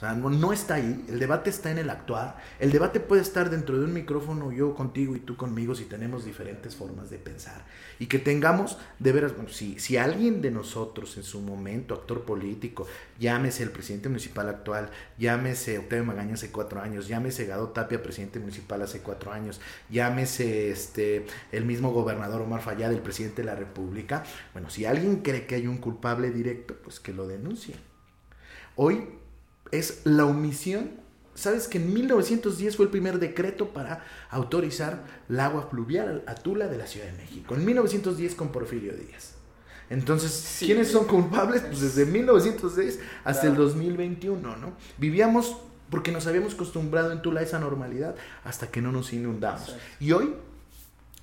O 0.00 0.02
sea, 0.02 0.14
no, 0.14 0.50
está 0.50 0.76
ahí, 0.76 1.04
el 1.10 1.18
debate 1.18 1.50
está 1.50 1.70
en 1.70 1.76
el 1.76 1.90
actuar. 1.90 2.38
El 2.58 2.72
debate 2.72 3.00
puede 3.00 3.20
estar 3.20 3.50
dentro 3.50 3.78
de 3.78 3.84
un 3.84 3.92
micrófono, 3.92 4.50
yo 4.50 4.74
contigo 4.74 5.14
y 5.14 5.20
tú 5.20 5.36
conmigo, 5.36 5.74
si 5.74 5.84
tenemos 5.84 6.24
diferentes 6.24 6.74
formas 6.74 7.10
de 7.10 7.18
pensar. 7.18 7.66
Y 7.98 8.06
que 8.06 8.18
tengamos, 8.18 8.78
de 8.98 9.12
veras, 9.12 9.36
bueno, 9.36 9.50
si, 9.50 9.78
si 9.78 9.98
alguien 9.98 10.40
de 10.40 10.50
nosotros 10.50 11.18
en 11.18 11.22
su 11.22 11.42
momento, 11.42 11.92
actor 11.92 12.22
político, 12.22 12.86
llámese 13.18 13.62
el 13.62 13.72
presidente 13.72 14.08
municipal 14.08 14.48
actual, 14.48 14.88
llámese 15.18 15.76
Octavio 15.76 16.06
Magaña 16.06 16.32
hace 16.32 16.50
cuatro 16.50 16.80
años, 16.80 17.06
llámese 17.06 17.44
Gado 17.44 17.68
Tapia, 17.68 18.02
presidente 18.02 18.38
municipal 18.38 18.80
hace 18.80 19.00
cuatro 19.00 19.32
años, 19.32 19.60
llámese 19.90 20.70
este, 20.70 21.26
el 21.52 21.66
mismo 21.66 21.92
gobernador 21.92 22.40
Omar 22.40 22.62
Fayad, 22.62 22.90
el 22.90 23.02
presidente 23.02 23.42
de 23.42 23.46
la 23.48 23.54
República, 23.54 24.24
bueno, 24.54 24.70
si 24.70 24.86
alguien 24.86 25.16
cree 25.16 25.44
que 25.44 25.56
hay 25.56 25.66
un 25.66 25.76
culpable 25.76 26.30
directo, 26.30 26.74
pues 26.82 27.00
que 27.00 27.12
lo 27.12 27.28
denuncie. 27.28 27.74
Hoy 28.76 29.19
es 29.72 30.00
la 30.04 30.26
omisión. 30.26 30.90
¿Sabes 31.34 31.68
que 31.68 31.78
en 31.78 31.94
1910 31.94 32.76
fue 32.76 32.86
el 32.86 32.90
primer 32.90 33.18
decreto 33.18 33.68
para 33.68 34.04
autorizar 34.30 35.04
el 35.28 35.40
agua 35.40 35.70
pluvial 35.70 36.22
a 36.26 36.34
Tula 36.34 36.66
de 36.66 36.76
la 36.76 36.86
Ciudad 36.86 37.06
de 37.06 37.12
México? 37.12 37.54
En 37.54 37.64
1910 37.64 38.34
con 38.34 38.52
Porfirio 38.52 38.94
Díaz. 38.94 39.34
Entonces, 39.88 40.56
¿quiénes 40.60 40.88
son 40.88 41.06
culpables? 41.06 41.62
Pues 41.62 41.80
desde 41.80 42.06
1910 42.06 43.00
hasta 43.24 43.46
el 43.48 43.56
2021, 43.56 44.56
¿no? 44.56 44.72
Vivíamos 44.98 45.56
porque 45.90 46.12
nos 46.12 46.26
habíamos 46.28 46.54
acostumbrado 46.54 47.10
en 47.12 47.22
Tula 47.22 47.40
a 47.40 47.42
esa 47.42 47.58
normalidad 47.58 48.14
hasta 48.44 48.68
que 48.68 48.80
no 48.80 48.92
nos 48.92 49.12
inundamos. 49.12 49.74
Y 49.98 50.12
hoy 50.12 50.34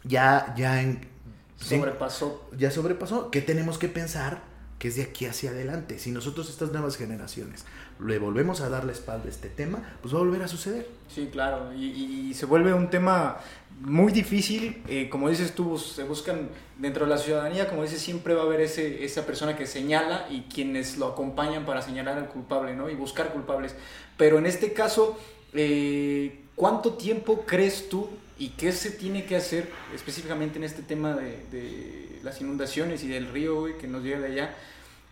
ya, 0.04 0.54
ya 0.58 0.82
en... 0.82 1.08
Sobrepasó. 1.56 2.50
Ya 2.58 2.70
sobrepasó. 2.70 3.32
¿Qué 3.32 3.42
tenemos 3.42 3.78
que 3.78 3.88
pensar? 3.88 4.44
Que 4.80 4.90
es 4.90 4.96
de 4.96 5.04
aquí 5.04 5.26
hacia 5.26 5.50
adelante. 5.50 5.98
Si 5.98 6.12
nosotros, 6.12 6.50
estas 6.50 6.72
nuevas 6.72 6.98
generaciones, 6.98 7.66
le 8.06 8.20
volvemos 8.20 8.62
a 8.62 8.70
dar 8.70 8.86
la 8.86 8.92
espalda 8.92 9.26
a 9.26 9.30
este 9.30 9.50
tema, 9.50 9.82
pues 10.02 10.14
va 10.14 10.20
a 10.20 10.22
volver 10.22 10.44
a 10.44 10.48
suceder. 10.48 10.88
Sí, 11.14 11.30
claro, 11.32 11.74
y, 11.74 12.34
se 12.34 12.46
vuelve 12.46 12.74
un 12.74 12.90
tema 12.90 13.38
muy 13.82 14.12
difícil, 14.12 14.84
eh, 14.88 15.10
como 15.10 15.30
dices 15.30 15.54
tú, 15.54 15.78
se 15.78 16.04
buscan 16.04 16.50
dentro 16.78 17.06
de 17.06 17.12
la 17.12 17.18
ciudadanía, 17.18 17.68
como 17.70 17.84
dices, 17.84 18.02
siempre 18.02 18.34
va 18.34 18.44
a 18.44 18.46
haber 18.46 18.62
ese, 18.62 19.04
esa 19.04 19.26
persona 19.26 19.56
que 19.56 19.66
señala 19.66 20.28
y 20.30 20.42
quienes 20.42 20.98
lo 20.98 21.08
acompañan 21.08 21.66
para 21.66 21.82
señalar 21.82 22.18
al 22.18 22.28
culpable, 22.28 22.76
¿no? 22.76 22.90
Y 22.90 22.96
buscar 22.96 23.34
culpables. 23.34 23.76
Pero 24.18 24.38
en 24.38 24.46
este 24.46 24.74
caso, 24.74 25.18
eh, 25.54 26.42
¿cuánto 26.56 26.94
tiempo 26.94 27.44
crees 27.46 27.90
tú 27.90 28.10
y 28.40 28.50
qué 28.50 28.72
se 28.72 28.92
tiene 28.92 29.26
que 29.26 29.36
hacer 29.36 29.70
específicamente 29.94 30.58
en 30.58 30.64
este 30.64 30.82
tema 30.82 31.16
de, 31.16 31.44
de 31.52 32.20
las 32.24 32.40
inundaciones 32.42 33.04
y 33.04 33.08
del 33.08 33.32
río 33.32 33.78
que 33.78 33.88
nos 33.88 34.04
llega 34.04 34.20
de 34.20 34.28
allá? 34.28 34.56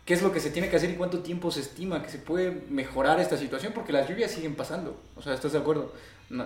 qué 0.06 0.14
es 0.14 0.22
lo 0.22 0.32
que 0.32 0.40
se 0.40 0.52
tiene 0.52 0.70
que 0.70 0.76
hacer 0.76 0.92
y 0.92 0.96
cuánto 0.96 1.20
tiempo 1.20 1.52
se 1.52 1.62
estima 1.62 2.02
que 2.04 2.10
se 2.10 2.20
puede 2.20 2.52
mejorar 2.70 3.20
esta 3.20 3.38
situación, 3.38 3.74
porque 3.74 3.92
las 3.92 4.08
lluvias 4.08 4.32
siguen 4.32 4.56
pasando. 4.56 5.02
O 5.16 5.22
sea, 5.22 5.34
¿estás 5.34 5.52
de 5.52 5.60
acuerdo? 5.60 5.94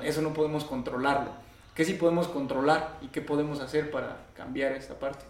eso 0.04 0.22
no 0.22 0.34
podemos 0.34 0.66
controlarlo. 0.66 1.32
¿Qué 1.74 1.86
sí 1.86 1.94
podemos 1.94 2.28
controlar 2.28 2.98
y 3.02 3.08
qué 3.08 3.22
podemos 3.22 3.62
hacer 3.62 3.92
para 3.92 4.28
cambiar 4.36 4.74
esta 4.74 5.00
parte? 5.00 5.24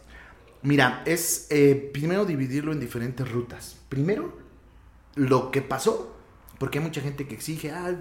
Mira, 0.64 1.04
es 1.06 1.48
eh, 1.52 1.90
primero 1.94 2.26
dividirlo 2.26 2.72
en 2.72 2.80
diferentes 2.80 3.30
rutas. 3.30 3.78
Primero, 3.90 4.38
lo 5.16 5.52
que 5.52 5.62
pasó, 5.62 6.16
porque 6.58 6.80
hay 6.80 6.84
mucha 6.84 7.02
gente 7.02 7.28
que 7.28 7.36
exige, 7.36 7.72
ah, 7.72 7.96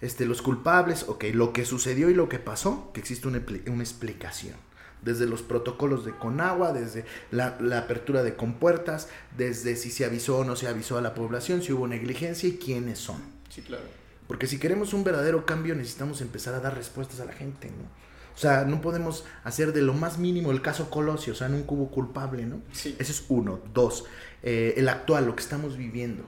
este, 0.00 0.26
los 0.26 0.42
culpables, 0.42 1.04
ok, 1.08 1.24
lo 1.32 1.52
que 1.52 1.64
sucedió 1.64 2.10
y 2.10 2.14
lo 2.14 2.28
que 2.28 2.38
pasó, 2.38 2.90
que 2.92 3.00
existe 3.00 3.28
una, 3.28 3.42
una 3.66 3.82
explicación 3.82 4.56
desde 5.02 5.26
los 5.26 5.42
protocolos 5.42 6.04
de 6.04 6.12
Conagua, 6.12 6.72
desde 6.72 7.04
la, 7.30 7.56
apertura 7.78 8.22
de 8.22 8.36
compuertas, 8.36 9.08
desde 9.36 9.76
si 9.76 9.90
se 9.90 10.04
avisó 10.04 10.38
o 10.38 10.44
no 10.44 10.56
se 10.56 10.68
avisó 10.68 10.98
a 10.98 11.00
la 11.00 11.14
población, 11.14 11.62
si 11.62 11.72
hubo 11.72 11.86
negligencia 11.86 12.48
y 12.48 12.56
quiénes 12.56 12.98
son. 12.98 13.20
Sí, 13.48 13.62
claro. 13.62 13.84
Porque 14.26 14.46
si 14.46 14.58
queremos 14.58 14.94
un 14.94 15.02
verdadero 15.02 15.44
cambio 15.44 15.74
necesitamos 15.74 16.20
empezar 16.20 16.54
a 16.54 16.60
dar 16.60 16.76
respuestas 16.76 17.20
a 17.20 17.24
la 17.24 17.32
gente, 17.32 17.68
¿no? 17.68 18.00
O 18.32 18.38
sea, 18.40 18.64
no 18.64 18.80
podemos 18.80 19.24
hacer 19.44 19.72
de 19.72 19.82
lo 19.82 19.92
más 19.92 20.18
mínimo 20.18 20.50
el 20.50 20.62
caso 20.62 20.88
Colosio, 20.88 21.32
o 21.32 21.36
sea, 21.36 21.48
un 21.48 21.64
cubo 21.64 21.90
culpable, 21.90 22.46
¿no? 22.46 22.62
Sí. 22.72 22.96
Ese 22.98 23.12
es 23.12 23.24
uno. 23.28 23.60
Dos, 23.74 24.04
eh, 24.42 24.74
el 24.76 24.88
actual, 24.88 25.26
lo 25.26 25.34
que 25.34 25.42
estamos 25.42 25.76
viviendo. 25.76 26.24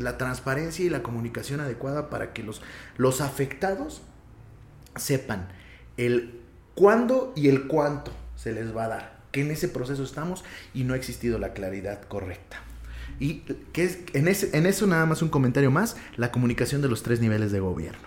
La 0.00 0.18
transparencia 0.18 0.84
y 0.84 0.90
la 0.90 1.02
comunicación 1.02 1.60
adecuada 1.60 2.10
para 2.10 2.32
que 2.32 2.42
los, 2.42 2.62
los 2.96 3.20
afectados 3.20 4.02
sepan 4.96 5.48
el 5.96 6.40
cuándo 6.74 7.32
y 7.36 7.48
el 7.48 7.66
cuánto 7.66 8.12
se 8.36 8.52
les 8.52 8.76
va 8.76 8.84
a 8.84 8.88
dar. 8.88 9.16
Que 9.32 9.42
en 9.42 9.50
ese 9.50 9.68
proceso 9.68 10.02
estamos 10.02 10.44
y 10.74 10.84
no 10.84 10.94
ha 10.94 10.96
existido 10.96 11.38
la 11.38 11.52
claridad 11.52 12.02
correcta. 12.02 12.58
Y 13.18 13.40
que 13.72 13.84
es, 13.84 13.98
en, 14.12 14.28
ese, 14.28 14.56
en 14.56 14.66
eso 14.66 14.86
nada 14.86 15.06
más 15.06 15.22
un 15.22 15.28
comentario 15.28 15.70
más, 15.70 15.96
la 16.16 16.30
comunicación 16.30 16.82
de 16.82 16.88
los 16.88 17.02
tres 17.02 17.20
niveles 17.20 17.52
de 17.52 17.60
gobierno. 17.60 18.06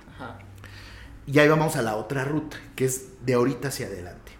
Y 1.25 1.37
ahí 1.37 1.47
vamos 1.47 1.75
a 1.75 1.83
la 1.83 1.95
otra 1.95 2.25
ruta, 2.25 2.57
que 2.75 2.85
es 2.85 3.25
de 3.25 3.33
ahorita 3.33 3.67
hacia 3.67 3.85
adelante. 3.85 4.31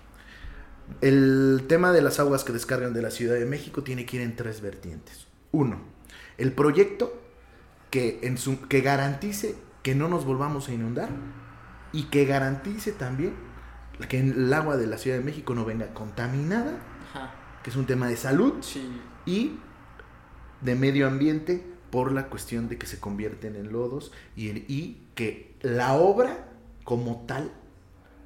El 1.02 1.66
tema 1.68 1.92
de 1.92 2.02
las 2.02 2.20
aguas 2.20 2.44
que 2.44 2.52
descargan 2.52 2.94
de 2.94 3.04
la 3.04 3.12
Ciudad 3.12 3.36
de 3.36 3.46
México 3.46 3.84
tiene 3.84 4.06
que 4.06 4.18
ir 4.18 4.24
en 4.24 4.36
tres 4.36 4.62
vertientes. 4.62 5.28
Uno, 5.52 5.82
el 6.40 6.52
proyecto 6.52 7.22
que, 7.90 8.20
en 8.24 8.38
su, 8.38 8.62
que 8.68 8.82
garantice 8.82 9.56
que 9.84 9.96
no 9.96 10.08
nos 10.08 10.26
volvamos 10.26 10.70
a 10.70 10.74
inundar 10.74 11.10
y 11.92 12.04
que 12.04 12.26
garantice 12.26 12.92
también 12.92 13.34
que 14.08 14.20
el 14.20 14.54
agua 14.54 14.78
de 14.78 14.88
la 14.88 14.98
Ciudad 14.98 15.18
de 15.18 15.24
México 15.24 15.56
no 15.56 15.66
venga 15.66 15.94
contaminada, 15.94 16.78
que 17.64 17.70
es 17.70 17.76
un 17.76 17.86
tema 17.86 18.08
de 18.08 18.16
salud, 18.16 18.54
y 19.26 19.58
de 20.62 20.76
medio 20.76 21.08
ambiente 21.08 21.66
por 21.92 22.12
la 22.12 22.28
cuestión 22.28 22.70
de 22.70 22.78
que 22.78 22.86
se 22.86 23.00
convierten 23.00 23.56
en 23.56 23.72
lodos 23.72 24.12
y, 24.36 24.50
y 24.50 25.02
que 25.16 25.56
la 25.62 25.96
obra 25.96 26.48
como 26.84 27.26
tal, 27.26 27.52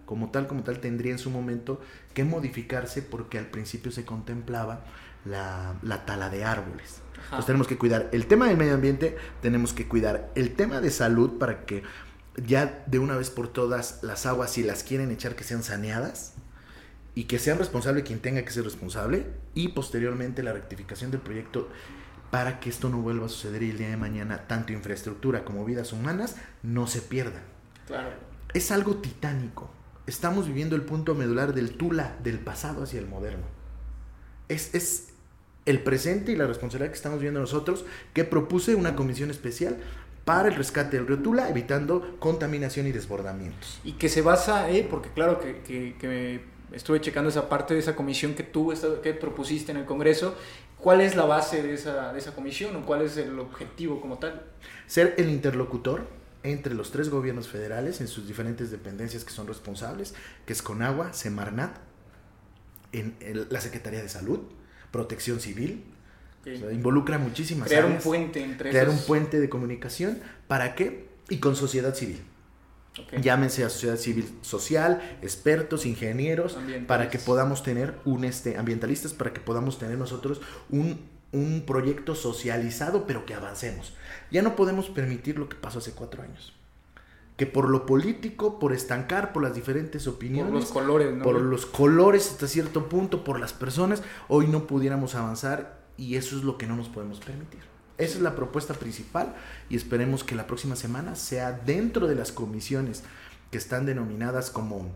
como 0.06 0.30
tal, 0.32 0.48
como 0.48 0.64
tal, 0.64 0.80
tendría 0.80 1.12
en 1.12 1.18
su 1.18 1.30
momento 1.30 1.82
que 2.14 2.24
modificarse 2.24 3.02
porque 3.02 3.40
al 3.40 3.48
principio 3.48 3.92
se 3.92 4.06
contemplaba 4.06 4.86
la, 5.26 5.76
la 5.82 6.06
tala 6.06 6.30
de 6.30 6.44
árboles. 6.44 7.02
Entonces 7.24 7.46
tenemos 7.46 7.68
que 7.68 7.78
cuidar 7.78 8.10
el 8.12 8.28
tema 8.28 8.48
del 8.48 8.58
medio 8.58 8.76
ambiente, 8.76 9.18
tenemos 9.42 9.74
que 9.74 9.88
cuidar 9.88 10.32
el 10.36 10.54
tema 10.54 10.82
de 10.82 10.92
salud 10.92 11.38
para 11.40 11.66
que 11.66 11.84
ya 12.36 12.84
de 12.88 13.00
una 13.00 13.16
vez 13.16 13.30
por 13.30 13.48
todas 13.48 14.00
las 14.04 14.26
aguas, 14.26 14.52
si 14.52 14.64
las 14.64 14.84
quieren 14.84 15.12
echar, 15.12 15.36
que 15.36 15.44
sean 15.44 15.64
saneadas 15.64 16.34
y 17.16 17.26
que 17.26 17.40
sean 17.40 17.60
responsable 17.60 18.04
quien 18.04 18.20
tenga 18.20 18.44
que 18.44 18.52
ser 18.52 18.64
responsable 18.64 19.28
y 19.54 19.70
posteriormente 19.70 20.44
la 20.44 20.54
rectificación 20.54 21.12
del 21.12 21.22
proyecto 21.22 21.70
para 22.32 22.60
que 22.60 22.70
esto 22.70 22.90
no 22.90 22.98
vuelva 22.98 23.28
a 23.28 23.30
suceder 23.30 23.62
y 23.62 23.70
el 23.70 23.78
día 23.78 23.90
de 23.90 23.98
mañana 23.98 24.48
tanto 24.48 24.74
infraestructura 24.74 25.46
como 25.46 25.66
vidas 25.66 25.94
humanas 25.94 26.36
no 26.64 26.88
se 26.88 27.02
pierdan. 27.02 27.44
Claro. 27.86 28.10
Es 28.54 28.72
algo 28.72 28.96
titánico. 28.96 29.70
Estamos 30.08 30.48
viviendo 30.48 30.76
el 30.76 30.82
punto 30.82 31.14
medular 31.14 31.54
del 31.54 31.78
Tula 31.78 32.18
del 32.24 32.40
pasado 32.40 32.84
hacia 32.84 33.00
el 33.00 33.08
moderno. 33.08 33.46
Es, 34.50 34.74
es 34.74 35.13
el 35.66 35.82
presente 35.82 36.32
y 36.32 36.36
la 36.36 36.48
responsabilidad 36.48 36.92
que 36.92 36.98
estamos 36.98 37.22
viendo 37.22 37.40
nosotros 37.40 37.86
que 38.14 38.24
propuse 38.24 38.76
una 38.76 38.96
comisión 38.96 39.32
especial 39.32 39.78
para 40.26 40.50
el 40.50 40.56
rescate 40.56 40.98
del 40.98 41.08
río 41.08 41.20
Tula, 41.20 41.50
evitando 41.50 42.16
contaminación 42.20 42.88
y 42.88 42.92
desbordamientos. 42.92 43.80
Y 43.84 43.94
que 43.94 44.08
se 44.10 44.22
basa, 44.22 44.70
eh, 44.70 44.88
porque 44.90 45.10
claro 45.10 45.40
que, 45.40 45.62
que, 45.64 46.42
estuve 46.72 47.02
checando 47.02 47.30
esa 47.30 47.50
parte 47.50 47.74
de 47.74 47.82
esa 47.82 47.96
comisión 47.96 48.34
que 48.34 48.44
tú 48.44 48.74
que 49.04 49.14
propusiste 49.14 49.72
en 49.72 49.78
el 49.78 49.86
Congreso, 49.86 50.36
¿cuál 50.78 51.02
es 51.02 51.16
la 51.16 51.26
base 51.26 51.62
de 51.62 51.74
esa, 51.74 52.14
de 52.14 52.20
esa 52.20 52.34
comisión 52.34 52.76
o 52.76 52.86
cuál 52.86 53.02
es 53.04 53.18
el 53.18 53.38
objetivo 53.38 54.02
como 54.02 54.18
tal? 54.18 54.42
Ser 54.88 55.14
el 55.18 55.30
interlocutor 55.30 56.08
entre 56.42 56.74
los 56.74 56.92
tres 56.92 57.10
gobiernos 57.10 57.48
federales 57.48 58.02
en 58.02 58.08
sus 58.08 58.28
diferentes 58.28 58.72
dependencias 58.72 59.24
que 59.24 59.32
son 59.32 59.48
responsables, 59.48 60.16
que 60.46 60.54
es 60.54 60.62
Conagua, 60.62 61.14
Semarnat, 61.14 61.78
en 62.92 63.16
la 63.50 63.60
Secretaría 63.60 64.02
de 64.02 64.10
Salud, 64.10 64.40
Protección 64.94 65.40
Civil, 65.40 65.84
involucra 66.46 67.18
muchísimas 67.18 67.68
Crear 67.68 67.86
un 67.86 67.98
puente 67.98 68.44
entre 68.44 68.70
Crear 68.70 68.90
un 68.90 69.00
puente 69.00 69.40
de 69.40 69.50
comunicación. 69.50 70.20
¿Para 70.48 70.76
qué? 70.76 71.08
Y 71.30 71.38
con 71.38 71.56
sociedad 71.56 71.96
civil. 71.96 72.22
Llámense 73.20 73.64
a 73.64 73.70
sociedad 73.70 73.98
civil 73.98 74.30
social, 74.44 75.18
expertos, 75.24 75.88
ingenieros, 75.88 76.60
para 76.86 77.10
que 77.10 77.18
podamos 77.18 77.64
tener 77.64 77.96
un 78.06 78.24
este, 78.24 78.56
ambientalistas, 78.56 79.14
para 79.14 79.34
que 79.34 79.42
podamos 79.42 79.80
tener 79.80 79.98
nosotros 79.98 80.42
un, 80.70 81.02
un 81.32 81.64
proyecto 81.66 82.14
socializado, 82.14 83.08
pero 83.08 83.26
que 83.26 83.34
avancemos. 83.34 83.94
Ya 84.30 84.44
no 84.44 84.56
podemos 84.56 84.92
permitir 84.92 85.40
lo 85.40 85.50
que 85.50 85.56
pasó 85.56 85.80
hace 85.80 85.94
cuatro 85.94 86.22
años 86.22 86.54
que 87.38 87.46
por 87.46 87.70
lo 87.70 87.86
político, 87.86 88.60
por 88.60 88.74
estancar, 88.74 89.34
por 89.34 89.44
las 89.44 89.56
diferentes 89.56 90.08
opiniones, 90.08 90.52
por 90.52 90.62
los 90.62 90.72
colores, 90.72 91.24
por 91.24 91.42
los 91.42 91.66
colores 91.66 92.32
hasta 92.32 92.48
cierto 92.48 92.90
punto, 92.90 93.24
por 93.24 93.40
las 93.40 93.54
personas, 93.54 94.04
hoy 94.28 94.48
no 94.48 94.68
pudiéramos 94.68 95.16
avanzar 95.16 95.82
y 95.98 96.16
eso 96.16 96.38
es 96.38 96.44
lo 96.44 96.58
que 96.58 96.68
no 96.68 96.76
nos 96.76 96.90
podemos 96.90 97.20
permitir. 97.20 97.62
Esa 97.98 98.18
es 98.18 98.22
la 98.22 98.36
propuesta 98.36 98.74
principal 98.74 99.36
y 99.70 99.76
esperemos 99.76 100.24
que 100.24 100.36
la 100.36 100.48
próxima 100.48 100.76
semana 100.76 101.16
sea 101.16 101.52
dentro 101.52 102.08
de 102.08 102.16
las 102.16 102.32
comisiones 102.32 103.04
que 103.52 103.58
están 103.58 103.86
denominadas 103.86 104.50
como 104.50 104.92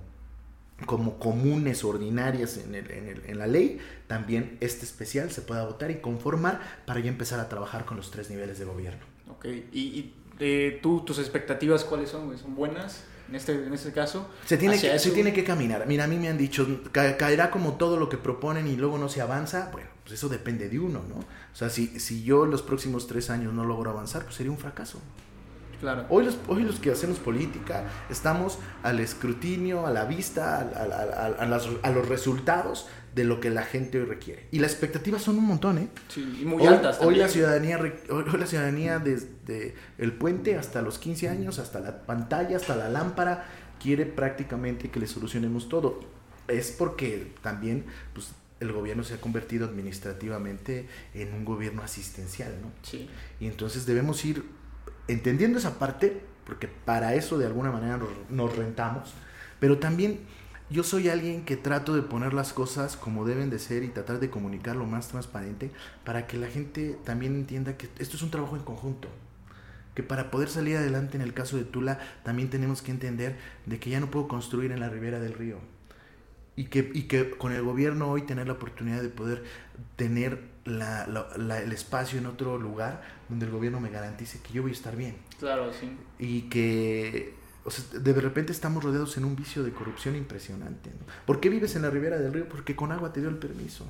como 0.85 1.17
comunes 1.17 1.83
ordinarias 1.83 2.57
en, 2.57 2.75
el, 2.75 2.91
en, 2.91 3.07
el, 3.07 3.23
en, 3.25 3.39
la 3.39 3.47
ley, 3.47 3.79
también 4.05 4.57
este 4.61 4.85
especial 4.85 5.31
se 5.31 5.41
pueda 5.41 5.65
votar 5.65 5.89
y 5.89 6.01
conformar 6.01 6.61
para 6.85 6.99
ya 6.99 7.09
empezar 7.09 7.39
a 7.39 7.49
trabajar 7.49 7.85
con 7.85 7.97
los 7.97 8.11
tres 8.11 8.29
niveles 8.29 8.59
de 8.59 8.65
gobierno. 8.65 9.03
Ok, 9.27 9.45
¿y, 9.45 9.79
y 9.79 10.13
eh, 10.39 10.79
tú, 10.81 11.01
tus 11.01 11.19
expectativas 11.19 11.83
cuáles 11.83 12.09
son? 12.09 12.37
¿Son 12.37 12.55
buenas? 12.55 13.03
En 13.29 13.35
este, 13.35 13.51
en 13.51 13.73
este 13.73 13.91
caso, 13.91 14.29
se 14.45 14.57
tiene, 14.57 14.79
que, 14.79 14.97
se 14.97 15.11
tiene 15.11 15.33
que 15.33 15.43
caminar. 15.43 15.85
Mira, 15.85 16.05
a 16.05 16.07
mí 16.07 16.17
me 16.17 16.29
han 16.29 16.37
dicho, 16.37 16.65
ca 16.93 17.17
caerá 17.17 17.51
como 17.51 17.73
todo 17.73 17.97
lo 17.97 18.07
que 18.07 18.17
proponen 18.17 18.67
y 18.67 18.77
luego 18.77 18.97
no 18.97 19.09
se 19.09 19.19
avanza. 19.19 19.69
Bueno, 19.73 19.89
pues 20.03 20.13
eso 20.13 20.29
depende 20.29 20.69
de 20.69 20.79
uno, 20.79 21.03
¿no? 21.09 21.15
O 21.15 21.55
sea, 21.55 21.69
si, 21.69 21.99
si 21.99 22.23
yo 22.23 22.45
en 22.45 22.51
los 22.51 22.61
próximos 22.61 23.05
tres 23.05 23.29
años 23.29 23.53
no 23.53 23.65
logro 23.65 23.89
avanzar, 23.89 24.23
pues 24.23 24.35
sería 24.35 24.51
un 24.51 24.57
fracaso. 24.57 25.01
Claro. 25.81 26.05
Hoy, 26.09 26.25
los, 26.25 26.37
hoy 26.47 26.63
los 26.63 26.79
que 26.79 26.89
hacemos 26.89 27.19
política 27.19 27.83
estamos 28.09 28.57
al 28.81 28.99
escrutinio, 28.99 29.85
a 29.85 29.91
la 29.91 30.05
vista, 30.05 30.57
a, 30.57 30.61
a, 30.61 31.25
a, 31.43 31.45
las, 31.45 31.67
a, 31.83 31.91
los 31.91 32.07
resultados 32.07 32.87
de 33.17 33.23
lo 33.23 33.39
que 33.39 33.49
la 33.49 33.63
gente 33.63 33.99
hoy 33.99 34.05
requiere. 34.05 34.45
Y 34.51 34.59
las 34.59 34.71
expectativas 34.71 35.23
son 35.23 35.39
un 35.39 35.45
montón, 35.45 35.79
¿eh? 35.79 35.87
Sí, 36.07 36.39
y 36.39 36.45
muy 36.45 36.61
hoy, 36.61 36.67
altas. 36.67 36.99
Hoy 37.01 37.15
la 37.15 37.27
ciudadanía, 37.27 37.79
hoy 37.79 38.23
la 38.37 38.45
ciudadanía 38.45 38.99
desde 38.99 39.73
el 39.97 40.13
puente 40.13 40.55
hasta 40.55 40.83
los 40.83 40.99
15 40.99 41.27
años, 41.27 41.57
hasta 41.57 41.79
la 41.79 42.03
pantalla, 42.05 42.55
hasta 42.55 42.75
la 42.75 42.89
lámpara, 42.89 43.45
quiere 43.81 44.05
prácticamente 44.05 44.91
que 44.91 44.99
le 44.99 45.07
solucionemos 45.07 45.67
todo. 45.67 45.99
Es 46.47 46.69
porque 46.69 47.33
también 47.41 47.85
pues, 48.13 48.33
el 48.59 48.71
gobierno 48.71 49.03
se 49.03 49.15
ha 49.15 49.19
convertido 49.19 49.65
administrativamente 49.65 50.87
en 51.15 51.33
un 51.33 51.43
gobierno 51.43 51.81
asistencial, 51.81 52.53
¿no? 52.61 52.71
Sí. 52.83 53.09
Y 53.39 53.47
entonces 53.47 53.87
debemos 53.87 54.23
ir 54.25 54.43
entendiendo 55.07 55.57
esa 55.57 55.79
parte, 55.79 56.21
porque 56.45 56.67
para 56.67 57.15
eso 57.15 57.39
de 57.39 57.47
alguna 57.47 57.71
manera 57.71 57.97
nos, 57.97 58.09
nos, 58.29 58.55
rentamos, 58.55 59.11
pero 59.59 59.79
también 59.79 60.19
yo 60.69 60.83
soy 60.83 61.07
alguien 61.07 61.45
que 61.45 61.55
trato 61.55 61.95
de 61.95 62.01
poner 62.01 62.33
las 62.33 62.51
cosas 62.51 62.97
como 62.97 63.25
deben 63.25 63.49
de 63.49 63.59
ser 63.59 63.83
y 63.83 63.87
tratar 63.87 64.19
de 64.19 64.29
comunicar 64.29 64.75
lo 64.75 64.85
más 64.85 65.07
transparente 65.07 65.71
para 66.03 66.27
que 66.27 66.37
la 66.37 66.47
gente 66.47 66.97
también 67.05 67.35
entienda 67.35 67.77
que 67.77 67.89
esto 67.99 68.17
es 68.17 68.21
un 68.21 68.31
trabajo 68.31 68.57
en 68.57 68.63
conjunto. 68.63 69.07
Que 69.95 70.03
para 70.03 70.29
poder 70.29 70.49
salir 70.49 70.77
adelante 70.77 71.15
en 71.15 71.23
el 71.23 71.33
caso 71.33 71.57
de 71.57 71.63
Tula 71.63 71.99
también 72.23 72.49
tenemos 72.49 72.81
que 72.81 72.91
entender 72.91 73.37
de 73.65 73.79
que 73.79 73.89
ya 73.89 73.99
no 73.99 74.11
puedo 74.11 74.27
construir 74.27 74.71
en 74.71 74.81
la 74.81 74.89
ribera 74.89 75.19
del 75.19 75.33
río. 75.33 75.57
Y 76.57 76.65
que, 76.65 76.91
y 76.93 77.03
que 77.03 77.29
con 77.31 77.53
el 77.53 77.61
gobierno 77.61 78.09
hoy 78.09 78.23
tener 78.23 78.47
la 78.47 78.53
oportunidad 78.53 79.01
de 79.01 79.09
poder 79.09 79.43
tener 79.95 80.41
la, 80.65 81.07
la, 81.07 81.29
la, 81.37 81.59
el 81.61 81.71
espacio 81.71 82.19
en 82.19 82.25
otro 82.25 82.57
lugar 82.57 83.03
donde 83.29 83.45
el 83.45 83.51
gobierno 83.51 83.79
me 83.79 83.89
garantice 83.89 84.39
que 84.41 84.53
yo 84.53 84.63
voy 84.63 84.71
a 84.71 84.73
estar 84.73 84.95
bien. 84.95 85.15
Claro, 85.39 85.71
sí. 85.71 85.89
Y 86.19 86.41
que 86.49 87.36
o 87.67 87.69
sea, 87.69 87.99
de 87.99 88.13
repente 88.13 88.53
estamos 88.53 88.81
rodeados 88.81 89.17
en 89.17 89.25
un 89.25 89.35
vicio 89.35 89.61
de 89.61 89.71
corrupción 89.71 90.15
impresionante. 90.15 90.89
¿no? 90.89 91.05
¿Por 91.25 91.41
qué 91.41 91.49
vives 91.49 91.75
en 91.75 91.81
la 91.81 91.89
ribera 91.89 92.17
del 92.17 92.31
río? 92.31 92.47
Porque 92.47 92.77
con 92.77 92.93
agua 92.93 93.11
te 93.11 93.19
dio 93.19 93.27
el 93.27 93.35
permiso. 93.35 93.85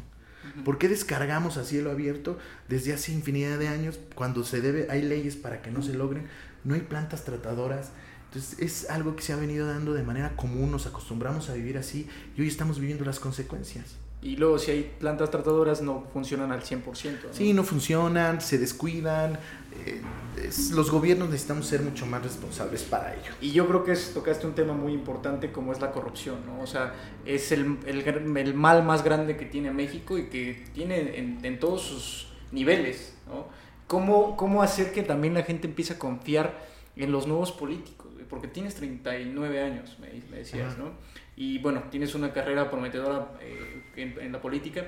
¿Por 0.65 0.79
qué 0.79 0.87
descargamos 0.87 1.57
a 1.57 1.63
cielo 1.63 1.91
abierto 1.91 2.39
desde 2.69 2.91
hace 2.91 3.11
infinidad 3.11 3.59
de 3.59 3.67
años 3.67 3.99
cuando 4.15 4.43
se 4.43 4.61
debe, 4.61 4.87
hay 4.89 5.03
leyes 5.03 5.35
para 5.35 5.61
que 5.61 5.69
no 5.69 5.83
se 5.83 5.93
logren? 5.93 6.25
No 6.63 6.73
hay 6.73 6.81
plantas 6.81 7.23
tratadoras. 7.23 7.91
Entonces 8.29 8.57
es 8.59 8.89
algo 8.89 9.15
que 9.15 9.21
se 9.21 9.33
ha 9.33 9.35
venido 9.35 9.67
dando 9.67 9.93
de 9.93 10.01
manera 10.01 10.35
común, 10.35 10.71
nos 10.71 10.87
acostumbramos 10.87 11.51
a 11.51 11.53
vivir 11.53 11.77
así 11.77 12.09
y 12.35 12.41
hoy 12.41 12.47
estamos 12.47 12.79
viviendo 12.79 13.05
las 13.05 13.19
consecuencias. 13.19 13.95
Y 14.21 14.35
luego 14.35 14.57
si 14.57 14.71
hay 14.71 14.95
plantas 14.99 15.29
tratadoras 15.29 15.81
no 15.81 16.05
funcionan 16.11 16.51
al 16.51 16.63
100%. 16.63 16.83
¿no? 16.83 17.33
Sí, 17.33 17.53
no 17.53 17.63
funcionan, 17.63 18.41
se 18.41 18.57
descuidan. 18.57 19.37
Eh, 19.85 20.01
es, 20.43 20.71
los 20.71 20.89
gobiernos 20.89 21.29
necesitamos 21.29 21.67
ser 21.67 21.81
mucho 21.81 22.07
más 22.07 22.23
responsables 22.23 22.83
para 22.83 23.13
ello. 23.13 23.31
Y 23.41 23.51
yo 23.51 23.67
creo 23.67 23.83
que 23.83 23.91
es, 23.91 24.13
tocaste 24.13 24.47
un 24.47 24.53
tema 24.53 24.73
muy 24.73 24.93
importante 24.93 25.51
como 25.51 25.71
es 25.71 25.81
la 25.81 25.91
corrupción, 25.91 26.37
¿no? 26.47 26.61
O 26.61 26.67
sea, 26.67 26.95
es 27.25 27.51
el, 27.51 27.77
el, 27.85 28.01
el 28.37 28.53
mal 28.55 28.83
más 28.83 29.03
grande 29.03 29.37
que 29.37 29.45
tiene 29.45 29.71
México 29.71 30.17
y 30.17 30.29
que 30.29 30.65
tiene 30.73 31.17
en, 31.19 31.39
en 31.43 31.59
todos 31.59 31.83
sus 31.83 32.27
niveles, 32.51 33.13
¿no? 33.27 33.45
¿Cómo, 33.87 34.35
¿Cómo 34.35 34.63
hacer 34.63 34.91
que 34.91 35.03
también 35.03 35.33
la 35.33 35.43
gente 35.43 35.67
empiece 35.67 35.93
a 35.93 35.99
confiar 35.99 36.57
en 36.95 37.11
los 37.11 37.27
nuevos 37.27 37.51
políticos? 37.51 38.07
Porque 38.29 38.49
tienes 38.49 38.75
39 38.75 39.63
años, 39.63 39.97
me, 40.01 40.09
me 40.29 40.39
decías, 40.39 40.73
Ajá. 40.73 40.83
¿no? 40.83 40.91
Y 41.37 41.59
bueno, 41.59 41.83
tienes 41.91 42.15
una 42.15 42.33
carrera 42.33 42.69
prometedora 42.69 43.27
eh, 43.39 43.83
en, 43.95 44.19
en, 44.19 44.31
la 44.31 44.41
política, 44.41 44.87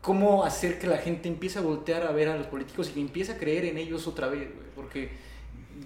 ¿cómo 0.00 0.42
hacer 0.42 0.78
que 0.78 0.86
la 0.86 0.96
gente 0.96 1.28
empiece 1.28 1.58
a 1.58 1.62
voltear 1.62 2.06
a 2.06 2.12
ver 2.12 2.28
a 2.28 2.36
los 2.36 2.46
políticos 2.46 2.88
y 2.88 2.94
que 2.94 3.00
empiece 3.00 3.32
a 3.32 3.38
creer 3.38 3.66
en 3.66 3.76
ellos 3.76 4.06
otra 4.06 4.28
vez? 4.28 4.48
Porque 4.74 5.10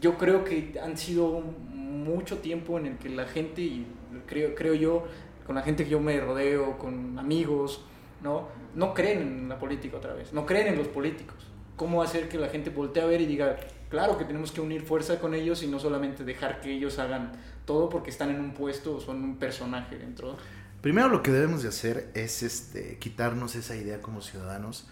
yo 0.00 0.16
creo 0.16 0.44
que 0.44 0.78
han 0.82 0.96
sido 0.96 1.40
mucho 1.40 2.38
tiempo 2.38 2.78
en 2.78 2.86
el 2.86 2.98
que 2.98 3.08
la 3.08 3.26
gente, 3.26 3.62
y 3.62 3.84
creo, 4.26 4.54
creo 4.54 4.74
yo, 4.74 5.04
con 5.44 5.56
la 5.56 5.62
gente 5.62 5.84
que 5.84 5.90
yo 5.90 6.00
me 6.00 6.20
rodeo, 6.20 6.78
con 6.78 7.18
amigos, 7.18 7.84
¿no? 8.22 8.48
no 8.76 8.94
creen 8.94 9.22
en 9.22 9.48
la 9.48 9.58
política 9.58 9.96
otra 9.96 10.14
vez, 10.14 10.32
no 10.32 10.46
creen 10.46 10.68
en 10.68 10.76
los 10.76 10.88
políticos. 10.88 11.36
¿Cómo 11.76 12.02
hacer 12.02 12.28
que 12.28 12.38
la 12.38 12.48
gente 12.48 12.70
voltee 12.70 13.02
a 13.02 13.06
ver 13.06 13.20
y 13.20 13.26
diga, 13.26 13.56
claro 13.90 14.16
que 14.16 14.24
tenemos 14.24 14.52
que 14.52 14.60
unir 14.60 14.82
fuerza 14.82 15.18
con 15.18 15.34
ellos 15.34 15.62
y 15.62 15.66
no 15.66 15.78
solamente 15.78 16.24
dejar 16.24 16.60
que 16.60 16.72
ellos 16.72 16.98
hagan 16.98 17.32
todo 17.66 17.90
porque 17.90 18.10
están 18.10 18.30
en 18.30 18.40
un 18.40 18.54
puesto 18.54 18.96
o 18.96 19.00
son 19.00 19.22
un 19.22 19.36
personaje 19.36 19.98
dentro. 19.98 20.36
Primero 20.80 21.08
lo 21.08 21.22
que 21.22 21.32
debemos 21.32 21.62
de 21.62 21.68
hacer 21.68 22.10
es 22.14 22.42
este, 22.42 22.96
quitarnos 22.98 23.56
esa 23.56 23.76
idea 23.76 24.00
como 24.00 24.22
ciudadanos 24.22 24.86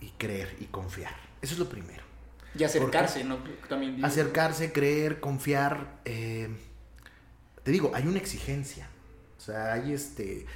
y 0.00 0.10
creer 0.10 0.56
y 0.60 0.66
confiar. 0.66 1.14
Eso 1.40 1.54
es 1.54 1.58
lo 1.58 1.68
primero. 1.68 2.02
Y 2.58 2.64
acercarse, 2.64 3.22
¿no? 3.24 3.38
También 3.68 3.96
digo. 3.96 4.06
Acercarse, 4.06 4.72
creer, 4.72 5.20
confiar. 5.20 6.00
Eh, 6.04 6.48
te 7.62 7.70
digo, 7.70 7.92
hay 7.94 8.06
una 8.06 8.18
exigencia. 8.18 8.88
O 9.38 9.40
sea, 9.40 9.72
hay 9.72 9.92
este... 9.92 10.46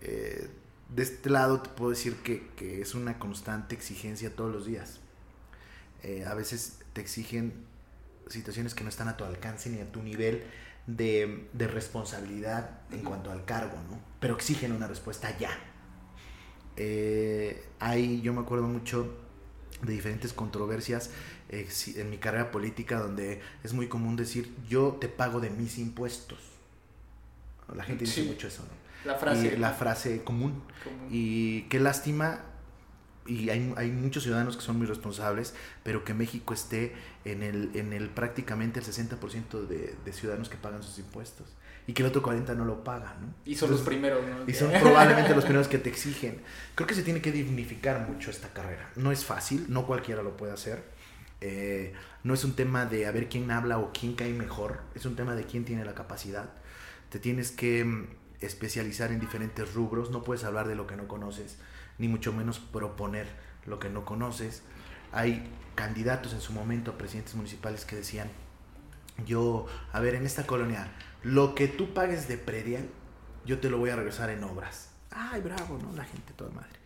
Eh, 0.00 0.48
de 0.88 1.02
este 1.02 1.30
lado 1.30 1.60
te 1.60 1.70
puedo 1.70 1.90
decir 1.90 2.16
que, 2.16 2.46
que, 2.56 2.80
es 2.80 2.94
una 2.94 3.18
constante 3.18 3.74
exigencia 3.74 4.34
todos 4.34 4.52
los 4.52 4.66
días. 4.66 5.00
Eh, 6.02 6.24
a 6.26 6.34
veces 6.34 6.78
te 6.92 7.00
exigen 7.00 7.52
situaciones 8.28 8.74
que 8.74 8.84
no 8.84 8.90
están 8.90 9.08
a 9.08 9.16
tu 9.16 9.24
alcance 9.24 9.70
ni 9.70 9.80
a 9.80 9.90
tu 9.90 10.02
nivel 10.02 10.44
de, 10.86 11.48
de 11.52 11.66
responsabilidad 11.66 12.80
en 12.90 13.00
cuanto 13.00 13.30
al 13.30 13.44
cargo, 13.44 13.76
¿no? 13.90 13.98
Pero 14.20 14.34
exigen 14.34 14.72
una 14.72 14.86
respuesta 14.86 15.36
ya. 15.38 15.50
Eh, 16.76 17.64
hay, 17.78 18.20
yo 18.22 18.32
me 18.32 18.40
acuerdo 18.40 18.66
mucho 18.66 19.16
de 19.82 19.92
diferentes 19.92 20.32
controversias 20.32 21.10
eh, 21.48 21.68
en 21.96 22.10
mi 22.10 22.18
carrera 22.18 22.50
política 22.50 22.98
donde 22.98 23.40
es 23.62 23.72
muy 23.72 23.88
común 23.88 24.16
decir 24.16 24.54
yo 24.68 24.96
te 25.00 25.08
pago 25.08 25.40
de 25.40 25.50
mis 25.50 25.78
impuestos. 25.78 26.38
La 27.74 27.84
gente 27.84 28.04
dice 28.04 28.24
mucho 28.24 28.48
eso, 28.48 28.62
¿no? 28.62 29.10
La 29.10 29.18
frase. 29.18 29.54
Y 29.54 29.56
la 29.56 29.72
frase 29.72 30.24
común. 30.24 30.62
Común. 30.82 31.08
Y 31.10 31.62
qué 31.64 31.80
lástima, 31.80 32.44
y 33.26 33.48
hay, 33.50 33.72
hay, 33.76 33.90
muchos 33.90 34.22
ciudadanos 34.22 34.56
que 34.56 34.62
son 34.62 34.76
muy 34.76 34.86
responsables, 34.86 35.54
pero 35.82 36.04
que 36.04 36.14
México 36.14 36.52
esté 36.52 36.94
en 37.24 37.42
el, 37.42 37.70
en 37.74 37.92
el 37.92 38.10
prácticamente 38.10 38.80
el 38.80 38.86
60% 38.86 39.66
de, 39.66 39.94
de, 40.04 40.12
ciudadanos 40.12 40.48
que 40.48 40.56
pagan 40.56 40.82
sus 40.82 40.98
impuestos 40.98 41.46
y 41.86 41.92
que 41.92 42.02
el 42.02 42.08
otro 42.08 42.22
40% 42.22 42.56
no 42.56 42.64
lo 42.64 42.84
paga, 42.84 43.16
¿no? 43.20 43.34
Y 43.44 43.54
son 43.54 43.68
Entonces, 43.68 43.70
los 43.70 43.80
primeros, 43.82 44.26
¿no? 44.26 44.44
Y 44.46 44.54
son 44.54 44.70
probablemente 44.80 45.34
los 45.34 45.44
primeros 45.44 45.68
que 45.68 45.78
te 45.78 45.88
exigen. 45.88 46.40
Creo 46.74 46.86
que 46.86 46.94
se 46.94 47.02
tiene 47.02 47.20
que 47.20 47.32
dignificar 47.32 48.08
mucho 48.08 48.30
esta 48.30 48.48
carrera. 48.48 48.90
No 48.96 49.12
es 49.12 49.24
fácil, 49.24 49.66
no 49.68 49.86
cualquiera 49.86 50.22
lo 50.22 50.36
puede 50.36 50.52
hacer. 50.52 50.82
Eh, 51.40 51.92
no 52.22 52.32
es 52.32 52.42
un 52.44 52.54
tema 52.54 52.86
de 52.86 53.06
a 53.06 53.10
ver 53.10 53.28
quién 53.28 53.50
habla 53.50 53.78
o 53.78 53.92
quién 53.92 54.14
cae 54.14 54.32
mejor, 54.32 54.80
es 54.94 55.04
un 55.04 55.14
tema 55.14 55.34
de 55.34 55.44
quién 55.44 55.66
tiene 55.66 55.84
la 55.84 55.94
capacidad. 55.94 56.48
Te 57.10 57.18
tienes 57.18 57.50
que 57.50 57.84
mm, 57.84 58.06
especializar 58.40 59.12
en 59.12 59.20
diferentes 59.20 59.74
rubros, 59.74 60.10
no 60.10 60.22
puedes 60.22 60.44
hablar 60.44 60.66
de 60.68 60.74
lo 60.74 60.86
que 60.86 60.96
no 60.96 61.06
conoces, 61.06 61.58
ni 61.98 62.08
mucho 62.08 62.32
menos 62.32 62.58
proponer 62.58 63.26
lo 63.66 63.78
que 63.78 63.88
no 63.88 64.04
conoces. 64.04 64.62
Hay 65.12 65.48
candidatos 65.74 66.32
en 66.32 66.40
su 66.40 66.52
momento 66.52 66.92
a 66.92 66.98
presidentes 66.98 67.34
municipales 67.34 67.84
que 67.84 67.96
decían, 67.96 68.28
yo, 69.26 69.66
a 69.92 70.00
ver, 70.00 70.14
en 70.14 70.26
esta 70.26 70.46
colonia, 70.46 70.92
lo 71.22 71.54
que 71.54 71.68
tú 71.68 71.94
pagues 71.94 72.28
de 72.28 72.36
predial, 72.36 72.88
yo 73.46 73.60
te 73.60 73.70
lo 73.70 73.78
voy 73.78 73.90
a 73.90 73.96
regresar 73.96 74.30
en 74.30 74.42
obras. 74.44 74.90
Ay, 75.10 75.40
bravo, 75.40 75.78
¿no? 75.78 75.92
La 75.94 76.04
gente 76.04 76.32
toda 76.34 76.50
madre. 76.50 76.78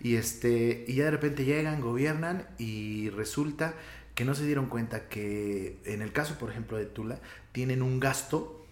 Y, 0.00 0.16
este, 0.16 0.84
y 0.88 0.94
ya 0.94 1.04
de 1.04 1.10
repente 1.10 1.44
llegan, 1.44 1.80
gobiernan 1.80 2.46
y 2.58 3.10
resulta 3.10 3.74
que 4.14 4.24
no 4.24 4.34
se 4.34 4.46
dieron 4.46 4.66
cuenta 4.66 5.08
que 5.08 5.78
en 5.84 6.00
el 6.00 6.12
caso, 6.12 6.38
por 6.38 6.50
ejemplo, 6.50 6.76
de 6.78 6.86
Tula, 6.86 7.20
tienen 7.52 7.82
un 7.82 8.00
gasto 8.00 8.64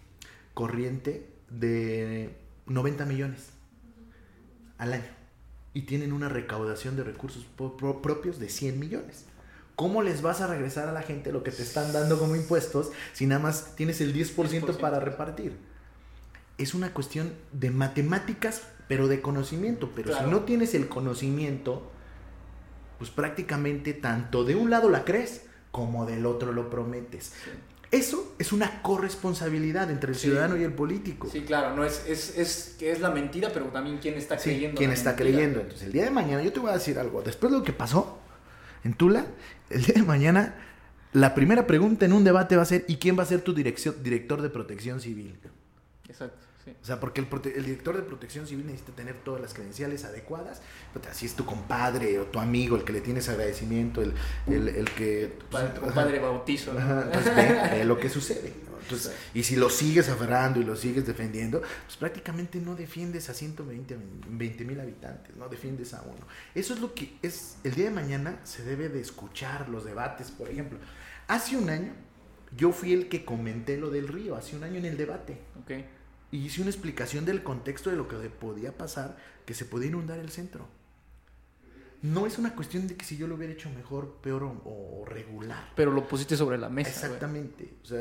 corriente 0.55 1.29
de 1.51 2.37
90 2.67 3.05
millones 3.07 3.51
al 4.79 4.95
año 4.95 5.22
y 5.75 5.83
tienen 5.83 6.13
una 6.13 6.29
recaudación 6.29 6.97
de 6.97 7.05
recursos 7.05 7.47
propios 8.03 8.39
de 8.39 8.49
100 8.49 8.79
millones. 8.79 9.27
¿Cómo 9.77 10.03
les 10.03 10.21
vas 10.23 10.41
a 10.41 10.47
regresar 10.47 10.89
a 10.89 10.93
la 10.93 11.03
gente 11.03 11.33
lo 11.33 11.43
que 11.43 11.51
te 11.51 11.63
están 11.63 11.93
dando 11.93 12.19
como 12.19 12.37
impuestos 12.37 12.91
si 13.15 13.27
nada 13.27 13.41
más 13.41 13.75
tienes 13.75 14.01
el 14.01 14.15
10%, 14.15 14.35
10%. 14.35 14.77
para 14.79 15.01
repartir? 15.01 15.57
Es 16.59 16.75
una 16.75 16.93
cuestión 16.93 17.33
de 17.53 17.71
matemáticas, 17.71 18.63
pero 18.87 19.09
de 19.09 19.23
conocimiento. 19.23 19.91
Pero 19.97 20.11
claro. 20.11 20.27
si 20.27 20.31
no 20.31 20.41
tienes 20.41 20.75
el 20.75 20.89
conocimiento, 20.89 21.91
pues 22.99 23.11
prácticamente 23.11 23.95
tanto 23.95 24.45
de 24.45 24.55
un 24.55 24.69
lado 24.71 24.91
la 24.91 25.05
crees 25.05 25.47
como 25.71 26.05
del 26.05 26.27
otro 26.27 26.53
lo 26.53 26.69
prometes. 26.69 27.33
Sí. 27.45 27.51
Eso 27.93 28.35
es 28.39 28.53
una 28.53 28.81
corresponsabilidad 28.81 29.91
entre 29.91 30.13
el 30.13 30.19
ciudadano 30.19 30.57
y 30.57 30.65
el 30.65 30.73
político. 30.73 31.29
Sí, 31.31 31.43
claro, 31.43 31.77
no 31.77 31.85
es, 31.85 32.05
es, 32.09 32.39
es, 32.39 32.77
es 32.81 33.01
la 33.01 33.11
mentira, 33.11 33.51
pero 33.53 33.67
también 33.67 33.99
quién 33.99 34.15
está 34.15 34.39
creyendo. 34.39 34.79
quién 34.79 34.91
está 34.93 35.15
creyendo. 35.15 35.61
Entonces, 35.61 35.89
el 35.89 35.93
día 35.93 36.05
de 36.05 36.11
mañana, 36.11 36.43
yo 36.43 36.51
te 36.51 36.59
voy 36.59 36.71
a 36.71 36.75
decir 36.75 36.99
algo. 36.99 37.21
Después 37.21 37.53
de 37.53 37.59
lo 37.59 37.65
que 37.65 37.75
pasó 37.75 38.19
en 38.83 38.95
Tula, 38.95 39.27
el 39.69 39.83
día 39.83 39.97
de 39.97 40.05
mañana, 40.05 40.55
la 41.13 41.35
primera 41.35 41.67
pregunta 41.67 42.07
en 42.07 42.15
un 42.15 42.25
debate 42.25 42.57
va 42.57 42.63
a 42.63 42.65
ser: 42.65 42.87
¿y 42.89 42.97
quién 42.97 43.19
va 43.19 43.25
a 43.25 43.27
ser 43.27 43.43
tu 43.43 43.53
director 43.53 44.41
de 44.41 44.49
protección 44.49 44.99
civil? 44.99 45.39
Exacto. 46.09 46.39
O 46.81 46.85
sea, 46.85 47.01
porque 47.01 47.21
el, 47.21 47.65
director 47.65 47.97
de 47.97 48.03
protección 48.03 48.47
civil 48.47 48.67
necesita 48.67 48.93
tener 48.93 49.17
todas 49.17 49.41
las 49.41 49.53
credenciales 49.53 50.05
adecuadas. 50.05 50.63
Así 51.11 51.27
es 51.27 51.35
tu 51.35 51.45
compadre 51.45 52.21
o 52.21 52.27
tu 52.27 52.39
amigo, 52.39 52.77
el 52.77 52.85
que 52.85 52.93
le 52.93 53.01
tienes 53.01 53.29
agradecimiento, 53.29 54.01
el, 54.01 54.15
el, 54.47 54.91
que... 54.91 55.39
Tu 55.75 55.81
compadre 55.81 56.21
bautizo. 56.21 56.71
entonces 56.73 57.35
ve, 57.35 57.85
lo 57.85 57.99
que 57.99 58.09
sucede. 58.09 58.53
Entonces, 58.83 59.13
y 59.35 59.43
si 59.43 59.57
lo 59.57 59.71
sigues 59.71 60.09
aferrando 60.09 60.61
y 60.61 60.65
lo 60.65 60.77
sigues 60.77 61.07
defendiendo, 61.07 61.61
pues 61.61 61.97
prácticamente 61.97 62.61
no 62.61 62.75
defiendes 62.77 63.29
a 63.29 63.35
120 63.35 63.97
mil 64.65 64.81
habitantes, 64.81 65.37
no 65.37 65.49
defiendes 65.49 65.95
a 65.95 66.03
uno. 66.03 66.27
Eso 66.55 66.75
es 66.75 66.81
lo 66.81 66.95
que 66.95 67.17
es, 67.23 67.57
el 67.65 67.75
día 67.75 67.87
de 67.87 67.91
mañana 67.93 68.41
se 68.45 68.65
debe 68.65 68.89
de 68.89 69.01
escuchar 69.01 69.69
los 69.69 69.85
debates, 69.85 70.31
por 70.31 70.49
ejemplo. 70.49 70.79
Hace 71.29 71.57
un 71.57 71.71
año 71.71 71.93
yo 72.57 72.73
fui 72.73 72.93
el 72.93 73.09
que 73.09 73.25
comenté 73.25 73.79
lo 73.79 73.91
del 73.91 74.09
río, 74.09 74.37
hace 74.37 74.57
un 74.57 74.65
año 74.65 74.79
en 74.79 74.85
el 74.85 74.97
debate. 74.97 75.39
Okay 75.63 75.87
y 76.33 76.39
hice 76.39 76.63
una 76.63 76.71
explicación 76.71 77.25
del 77.25 77.43
contexto 77.43 77.91
de 77.91 77.97
lo 77.97 78.09
que 78.09 78.17
podía 78.17 78.77
pasar, 78.77 79.17
que 79.45 79.55
se 79.55 79.67
podía 79.67 79.89
inundar 79.89 80.19
el 80.19 80.31
centro. 80.31 80.67
No 82.01 82.27
es 82.27 82.39
una 82.39 82.57
cuestión 82.57 82.89
de 82.89 82.97
que 82.97 83.05
si 83.05 83.17
yo 83.17 83.29
lo 83.29 83.37
hubiera 83.37 83.53
hecho 83.53 83.71
mejor, 83.71 84.17
peor 84.23 84.43
o, 84.65 85.05
regular. 85.07 85.71
Pero 85.77 85.93
lo 85.93 86.09
pusiste 86.09 86.37
sobre 86.37 86.59
la 86.59 86.69
mesa. 86.69 86.91
Exactamente. 86.91 87.75
O 87.85 87.87
sea, 87.87 88.01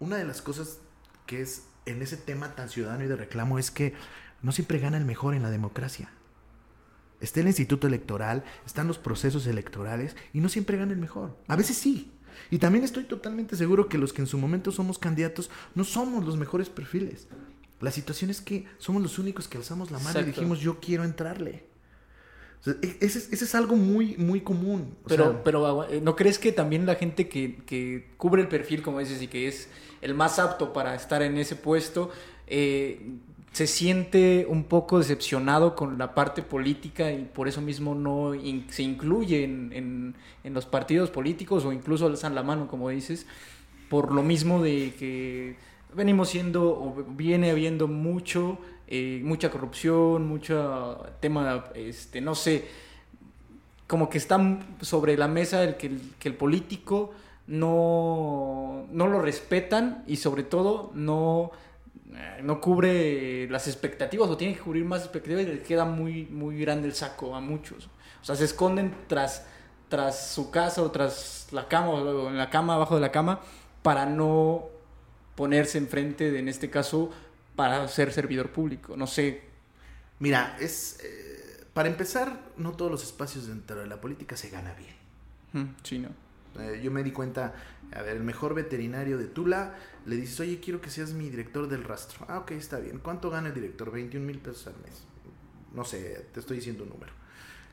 una 0.00 0.16
de 0.16 0.24
las 0.24 0.42
cosas 0.42 0.80
que 1.24 1.40
es 1.40 1.62
en 1.86 2.02
ese 2.02 2.16
tema 2.16 2.54
tan 2.54 2.68
ciudadano 2.68 3.04
y 3.04 3.06
de 3.06 3.16
reclamo 3.16 3.58
es 3.58 3.70
que 3.70 3.94
no 4.42 4.52
siempre 4.52 4.80
gana 4.80 4.98
el 4.98 5.04
mejor 5.04 5.34
en 5.34 5.42
la 5.42 5.50
democracia. 5.50 6.10
Está 7.20 7.40
el 7.40 7.46
instituto 7.46 7.86
electoral, 7.86 8.44
están 8.66 8.88
los 8.88 8.98
procesos 8.98 9.46
electorales 9.46 10.16
y 10.32 10.40
no 10.40 10.48
siempre 10.48 10.76
gana 10.76 10.92
el 10.92 10.98
mejor. 10.98 11.38
A 11.46 11.54
veces 11.54 11.76
sí. 11.76 12.12
Y 12.50 12.58
también 12.58 12.84
estoy 12.84 13.04
totalmente 13.04 13.56
seguro 13.56 13.88
que 13.88 13.98
los 13.98 14.12
que 14.12 14.22
en 14.22 14.26
su 14.26 14.36
momento 14.36 14.72
somos 14.72 14.98
candidatos 14.98 15.48
no 15.74 15.84
somos 15.84 16.24
los 16.24 16.36
mejores 16.36 16.68
perfiles. 16.68 17.28
La 17.82 17.90
situación 17.90 18.30
es 18.30 18.40
que 18.40 18.64
somos 18.78 19.02
los 19.02 19.18
únicos 19.18 19.48
que 19.48 19.58
alzamos 19.58 19.90
la 19.90 19.98
mano 19.98 20.20
y 20.20 20.24
dijimos 20.24 20.60
yo 20.60 20.78
quiero 20.80 21.04
entrarle. 21.04 21.64
E, 22.64 22.98
ese, 23.00 23.34
es 23.34 23.54
algo 23.56 23.74
muy, 23.74 24.16
muy 24.16 24.40
común. 24.40 24.94
pero, 25.06 25.42
pero, 25.42 25.90
eh, 25.90 26.00
¿no 26.00 26.14
crees 26.14 26.38
que 26.38 26.52
también 26.52 26.86
la 26.86 26.94
gente 26.94 27.28
que, 27.28 27.56
que, 27.66 28.12
cubre 28.16 28.40
el 28.40 28.48
perfil, 28.48 28.82
como 28.82 29.00
dices, 29.00 29.20
y 29.20 29.26
que 29.26 29.48
es 29.48 29.68
el 30.00 30.14
más 30.14 30.38
apto 30.38 30.72
para 30.72 30.94
estar 30.94 31.22
en 31.22 31.36
ese 31.38 31.56
puesto, 31.56 32.10
eh, 32.46 33.16
se 33.50 33.66
siente 33.66 34.46
un 34.48 34.64
poco 34.64 34.98
decepcionado 34.98 35.74
con 35.74 35.98
la 35.98 36.14
parte 36.14 36.42
política 36.42 37.12
y 37.12 37.24
por 37.24 37.48
eso 37.48 37.60
mismo 37.60 37.94
no 37.94 38.32
se 38.68 38.82
incluye 38.82 39.44
en, 39.44 40.14
en, 40.44 40.54
los 40.54 40.66
partidos 40.66 41.10
políticos 41.10 41.64
o 41.64 41.72
incluso 41.72 42.06
alzan 42.06 42.34
la 42.34 42.42
mano, 42.42 42.68
como 42.68 42.88
dices, 42.88 43.26
por 43.90 44.12
lo 44.12 44.22
mismo 44.22 44.62
de 44.62 44.94
que 44.98 45.56
venimos 45.94 46.30
siendo 46.30 46.70
o 46.70 47.04
viene 47.08 47.50
habiendo 47.50 47.88
mucho, 47.88 48.58
eh, 48.86 49.20
mucha 49.22 49.50
corrupción, 49.50 50.26
mucho 50.26 51.04
tema, 51.20 51.64
este, 51.74 52.20
no 52.20 52.34
sé, 52.34 52.66
como 53.86 54.08
que 54.08 54.18
está 54.18 54.40
sobre 54.80 55.16
la 55.16 55.28
mesa 55.28 55.62
el 55.62 55.76
que 55.76 55.98
el, 56.24 56.34
político 56.34 57.12
no, 57.46 58.86
no 58.90 59.06
lo 59.06 59.20
respetan 59.20 60.02
y 60.06 60.16
sobre 60.16 60.44
todo 60.44 60.92
no, 60.94 61.50
eh, 62.14 62.40
no 62.42 62.60
cubre 62.60 63.48
las 63.50 63.68
expectativas 63.68 64.30
o 64.30 64.36
tiene 64.36 64.54
que 64.54 64.60
cubrir 64.60 64.84
más 64.84 65.02
expectativas 65.02 65.44
y 65.44 65.46
le 65.46 65.62
queda 65.62 65.84
muy, 65.84 66.26
muy 66.26 66.58
grande 66.58 66.88
el 66.88 66.94
saco 66.94 67.34
a 67.34 67.40
muchos. 67.40 67.88
O 68.22 68.24
sea, 68.24 68.34
se 68.34 68.44
esconden 68.44 68.94
tras, 69.08 69.46
tras 69.88 70.30
su 70.30 70.50
casa 70.50 70.82
o 70.82 70.90
tras 70.90 71.48
la 71.50 71.68
cama 71.68 71.90
o 71.90 72.28
en 72.28 72.38
la 72.38 72.48
cama, 72.48 72.74
abajo 72.74 72.94
de 72.94 73.00
la 73.00 73.12
cama, 73.12 73.40
para 73.82 74.06
no 74.06 74.71
ponerse 75.42 75.76
enfrente, 75.76 76.30
de, 76.30 76.38
en 76.38 76.46
este 76.46 76.70
caso, 76.70 77.10
para 77.56 77.88
ser 77.88 78.12
servidor 78.12 78.52
público. 78.52 78.96
No 78.96 79.08
sé. 79.08 79.42
Mira, 80.20 80.56
es. 80.60 81.00
Eh, 81.02 81.64
para 81.74 81.88
empezar, 81.88 82.52
no 82.58 82.76
todos 82.76 82.92
los 82.92 83.02
espacios 83.02 83.48
dentro 83.48 83.80
de 83.80 83.88
la 83.88 84.00
política 84.00 84.36
se 84.36 84.50
gana 84.50 84.72
bien. 84.74 85.74
Sí, 85.82 85.98
¿no? 85.98 86.10
Eh, 86.60 86.80
yo 86.80 86.92
me 86.92 87.02
di 87.02 87.10
cuenta, 87.10 87.54
a 87.92 88.02
ver, 88.02 88.18
el 88.18 88.22
mejor 88.22 88.54
veterinario 88.54 89.18
de 89.18 89.24
Tula, 89.24 89.74
le 90.06 90.14
dices, 90.14 90.38
oye, 90.38 90.60
quiero 90.60 90.80
que 90.80 90.90
seas 90.90 91.12
mi 91.12 91.28
director 91.28 91.66
del 91.68 91.82
rastro. 91.82 92.24
Ah, 92.28 92.38
ok, 92.38 92.52
está 92.52 92.78
bien. 92.78 93.00
¿Cuánto 93.00 93.28
gana 93.28 93.48
el 93.48 93.54
director? 93.54 93.90
21 93.90 94.24
mil 94.24 94.38
pesos 94.38 94.68
al 94.68 94.74
mes. 94.74 95.02
No 95.74 95.84
sé, 95.84 96.24
te 96.32 96.38
estoy 96.38 96.58
diciendo 96.58 96.84
un 96.84 96.90
número. 96.90 97.12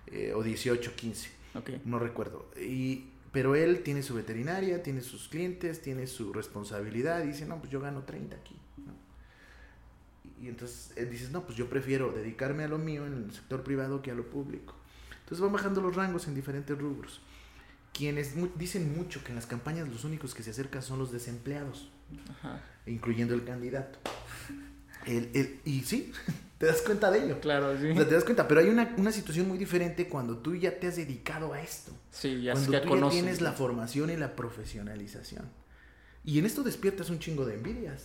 Eh, 0.07 0.33
o 0.35 0.41
18, 0.41 0.95
15. 0.95 1.29
Okay. 1.53 1.83
No 1.85 1.99
recuerdo. 1.99 2.49
Y 2.59 3.09
pero 3.31 3.55
él 3.55 3.83
tiene 3.83 4.01
su 4.01 4.15
veterinaria, 4.15 4.81
tiene 4.81 5.01
sus 5.01 5.27
clientes, 5.27 5.81
tiene 5.81 6.07
su 6.07 6.33
responsabilidad 6.33 7.23
y 7.23 7.27
dice, 7.27 7.45
no, 7.45 7.59
pues 7.59 7.71
yo 7.71 7.79
gano 7.79 8.03
30 8.03 8.35
aquí. 8.35 8.55
Y 10.41 10.47
entonces 10.47 10.91
él 10.95 11.09
dice, 11.09 11.29
no, 11.31 11.43
pues 11.43 11.57
yo 11.57 11.69
prefiero 11.69 12.11
dedicarme 12.11 12.63
a 12.63 12.67
lo 12.67 12.77
mío 12.77 13.05
en 13.05 13.13
el 13.13 13.31
sector 13.31 13.63
privado 13.63 14.01
que 14.01 14.11
a 14.11 14.15
lo 14.15 14.29
público. 14.29 14.73
Entonces 15.19 15.41
van 15.41 15.51
bajando 15.51 15.81
los 15.81 15.95
rangos 15.95 16.27
en 16.27 16.35
diferentes 16.35 16.77
rubros. 16.77 17.21
Quienes 17.93 18.33
dicen 18.57 18.95
mucho 18.95 19.23
que 19.23 19.29
en 19.29 19.35
las 19.35 19.45
campañas 19.45 19.89
los 19.89 20.05
únicos 20.05 20.33
que 20.33 20.41
se 20.41 20.51
acercan 20.51 20.81
son 20.81 20.99
los 20.99 21.11
desempleados, 21.11 21.91
incluyendo 22.85 23.33
el 23.33 23.43
candidato. 23.43 23.99
El, 25.05 25.59
y 25.65 25.81
sí, 25.81 26.13
te 26.59 26.65
das 26.65 26.81
cuenta 26.81 27.09
de 27.09 27.23
ello. 27.23 27.39
Claro, 27.39 27.75
sí. 27.79 27.93
te 27.95 28.13
das 28.13 28.25
cuenta, 28.25 28.47
pero 28.47 28.59
hay 28.59 28.67
una, 28.67 28.93
una, 28.97 29.13
situación 29.13 29.47
muy 29.47 29.57
diferente 29.57 30.09
cuando 30.09 30.37
tú 30.37 30.55
ya 30.55 30.77
te 30.77 30.87
has 30.87 30.97
dedicado 30.97 31.53
a 31.53 31.61
esto. 31.61 31.93
Sí, 32.11 32.43
ya 32.43 32.51
Cuando 32.51 32.81
tú 32.81 32.97
ya 32.97 33.09
tienes 33.09 33.39
la 33.39 33.53
formación 33.53 34.09
y 34.09 34.17
la 34.17 34.35
profesionalización. 34.35 35.49
Y 36.25 36.37
en 36.37 36.45
esto 36.45 36.61
despiertas 36.61 37.09
un 37.09 37.19
chingo 37.19 37.45
de 37.45 37.55
envidias. 37.55 38.03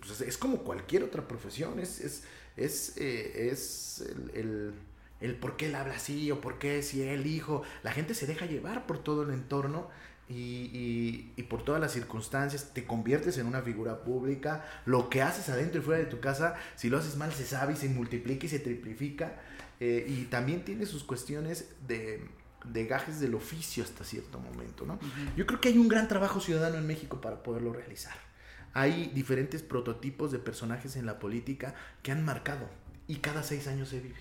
Pues, 0.00 0.22
es 0.22 0.38
como 0.38 0.58
cualquier 0.64 1.04
otra 1.04 1.28
profesión. 1.28 1.78
Es, 1.78 2.00
es, 2.00 2.24
es, 2.56 2.96
eh, 2.96 3.50
es 3.50 4.00
el, 4.00 4.30
el, 4.34 4.72
el, 5.20 5.36
por 5.36 5.58
qué 5.58 5.66
él 5.66 5.74
habla 5.74 5.96
así 5.96 6.30
o 6.30 6.40
por 6.40 6.58
qué 6.58 6.82
si 6.82 7.02
él 7.02 7.26
hijo. 7.26 7.62
La 7.82 7.92
gente 7.92 8.14
se 8.14 8.26
deja 8.26 8.46
llevar 8.46 8.86
por 8.86 8.98
todo 8.98 9.22
el 9.22 9.30
entorno 9.30 9.90
y, 10.28 11.32
y, 11.36 11.42
por 11.42 11.64
todas 11.64 11.80
las 11.80 11.92
circunstancias 11.92 12.70
te 12.72 12.86
conviertes 12.86 13.36
en 13.38 13.46
una 13.46 13.60
figura 13.60 14.02
pública. 14.02 14.64
Lo 14.86 15.10
que 15.10 15.22
haces 15.22 15.48
adentro 15.50 15.80
y 15.80 15.84
fuera 15.84 16.00
de 16.00 16.06
tu 16.06 16.20
casa, 16.20 16.54
si 16.76 16.88
lo 16.88 16.98
haces 16.98 17.16
mal, 17.16 17.32
se 17.32 17.44
sabe 17.44 17.74
y 17.74 17.76
se 17.76 17.88
multiplica 17.88 18.46
y 18.46 18.48
se 18.48 18.58
triplica. 18.58 19.40
Eh, 19.80 20.06
y 20.08 20.24
también 20.24 20.64
tiene 20.64 20.86
sus 20.86 21.04
cuestiones 21.04 21.68
de, 21.86 22.26
de, 22.64 22.86
gajes 22.86 23.20
del 23.20 23.34
oficio 23.34 23.84
hasta 23.84 24.04
cierto 24.04 24.38
momento. 24.38 24.86
¿no? 24.86 24.98
Yo 25.36 25.46
creo 25.46 25.60
que 25.60 25.68
hay 25.68 25.78
un 25.78 25.88
gran 25.88 26.08
trabajo 26.08 26.40
ciudadano 26.40 26.76
en 26.76 26.86
México 26.86 27.20
para 27.20 27.42
poderlo 27.42 27.72
realizar. 27.72 28.14
Hay 28.72 29.10
diferentes 29.14 29.62
prototipos 29.62 30.32
de 30.32 30.38
personajes 30.38 30.96
en 30.96 31.06
la 31.06 31.18
política 31.18 31.74
que 32.02 32.12
han 32.12 32.24
marcado 32.24 32.68
y 33.06 33.16
cada 33.16 33.42
seis 33.42 33.68
años 33.68 33.90
se 33.90 34.00
vive. 34.00 34.16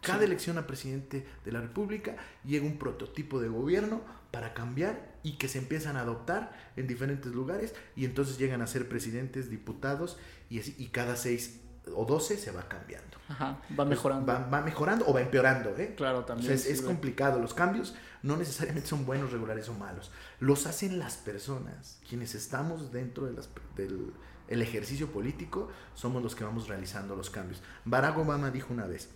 Cada 0.00 0.24
elección 0.24 0.56
a 0.56 0.66
presidente 0.66 1.26
de 1.44 1.52
la 1.52 1.60
República 1.60 2.16
llega 2.44 2.64
un 2.64 2.78
prototipo 2.78 3.40
de 3.40 3.48
gobierno 3.48 4.02
para 4.36 4.52
cambiar 4.52 5.16
y 5.22 5.38
que 5.38 5.48
se 5.48 5.56
empiezan 5.56 5.96
a 5.96 6.00
adoptar 6.00 6.52
en 6.76 6.86
diferentes 6.86 7.32
lugares 7.32 7.74
y 7.96 8.04
entonces 8.04 8.36
llegan 8.36 8.60
a 8.60 8.66
ser 8.66 8.86
presidentes, 8.86 9.48
diputados 9.48 10.18
y, 10.50 10.60
así, 10.60 10.74
y 10.76 10.88
cada 10.88 11.16
seis 11.16 11.62
o 11.94 12.04
doce 12.04 12.36
se 12.36 12.50
va 12.50 12.68
cambiando. 12.68 13.16
Ajá, 13.30 13.62
va 13.80 13.86
mejorando. 13.86 14.26
Va, 14.26 14.60
mejorando 14.60 15.06
o 15.08 15.14
va 15.14 15.22
empeorando, 15.22 15.74
¿eh? 15.78 15.94
Claro, 15.96 16.26
también. 16.26 16.52
es, 16.52 16.82
complicado. 16.82 17.40
Los 17.40 17.54
cambios 17.54 17.94
no 18.22 18.36
necesariamente 18.36 18.86
son 18.86 19.06
buenos, 19.06 19.32
regulares 19.32 19.70
o 19.70 19.72
malos. 19.72 20.12
Los 20.38 20.66
hacen 20.66 20.98
las 20.98 21.16
personas. 21.16 21.98
Quienes 22.06 22.34
estamos 22.34 22.92
dentro 22.92 23.24
de 23.24 23.32
las, 23.32 23.48
del 23.74 24.12
el 24.48 24.60
ejercicio 24.60 25.10
político 25.12 25.70
somos 25.94 26.22
los 26.22 26.34
que 26.34 26.44
vamos 26.44 26.68
realizando 26.68 27.16
los 27.16 27.30
cambios. 27.30 27.62
Barack 27.86 28.18
Obama 28.18 28.50
dijo 28.50 28.74
una 28.74 28.86
vez, 28.86 29.08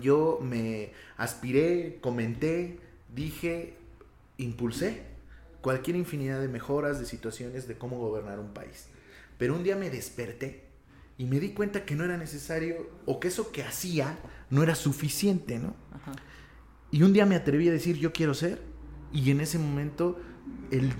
yo 0.00 0.40
me 0.42 0.92
aspiré, 1.16 2.00
comenté, 2.00 2.80
dije, 3.14 3.79
impulsé 4.42 5.02
cualquier 5.60 5.96
infinidad 5.96 6.40
de 6.40 6.48
mejoras, 6.48 6.98
de 6.98 7.06
situaciones, 7.06 7.68
de 7.68 7.76
cómo 7.76 7.98
gobernar 7.98 8.38
un 8.38 8.52
país. 8.52 8.86
Pero 9.38 9.54
un 9.54 9.62
día 9.62 9.76
me 9.76 9.90
desperté 9.90 10.64
y 11.18 11.24
me 11.24 11.38
di 11.40 11.50
cuenta 11.50 11.84
que 11.84 11.94
no 11.94 12.04
era 12.04 12.16
necesario 12.16 12.90
o 13.06 13.20
que 13.20 13.28
eso 13.28 13.52
que 13.52 13.62
hacía 13.62 14.18
no 14.48 14.62
era 14.62 14.74
suficiente, 14.74 15.58
¿no? 15.58 15.74
Y 16.90 17.02
un 17.02 17.12
día 17.12 17.26
me 17.26 17.36
atreví 17.36 17.68
a 17.68 17.72
decir, 17.72 17.96
yo 17.96 18.12
quiero 18.12 18.34
ser. 18.34 18.60
Y 19.12 19.30
en 19.30 19.40
ese 19.40 19.58
momento 19.58 20.18
el, 20.70 20.92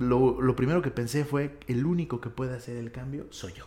lo, 0.00 0.40
lo 0.40 0.56
primero 0.56 0.82
que 0.82 0.90
pensé 0.90 1.24
fue, 1.24 1.58
el 1.66 1.86
único 1.86 2.20
que 2.20 2.30
puede 2.30 2.54
hacer 2.56 2.76
el 2.76 2.90
cambio 2.90 3.26
soy 3.30 3.52
yo. 3.52 3.64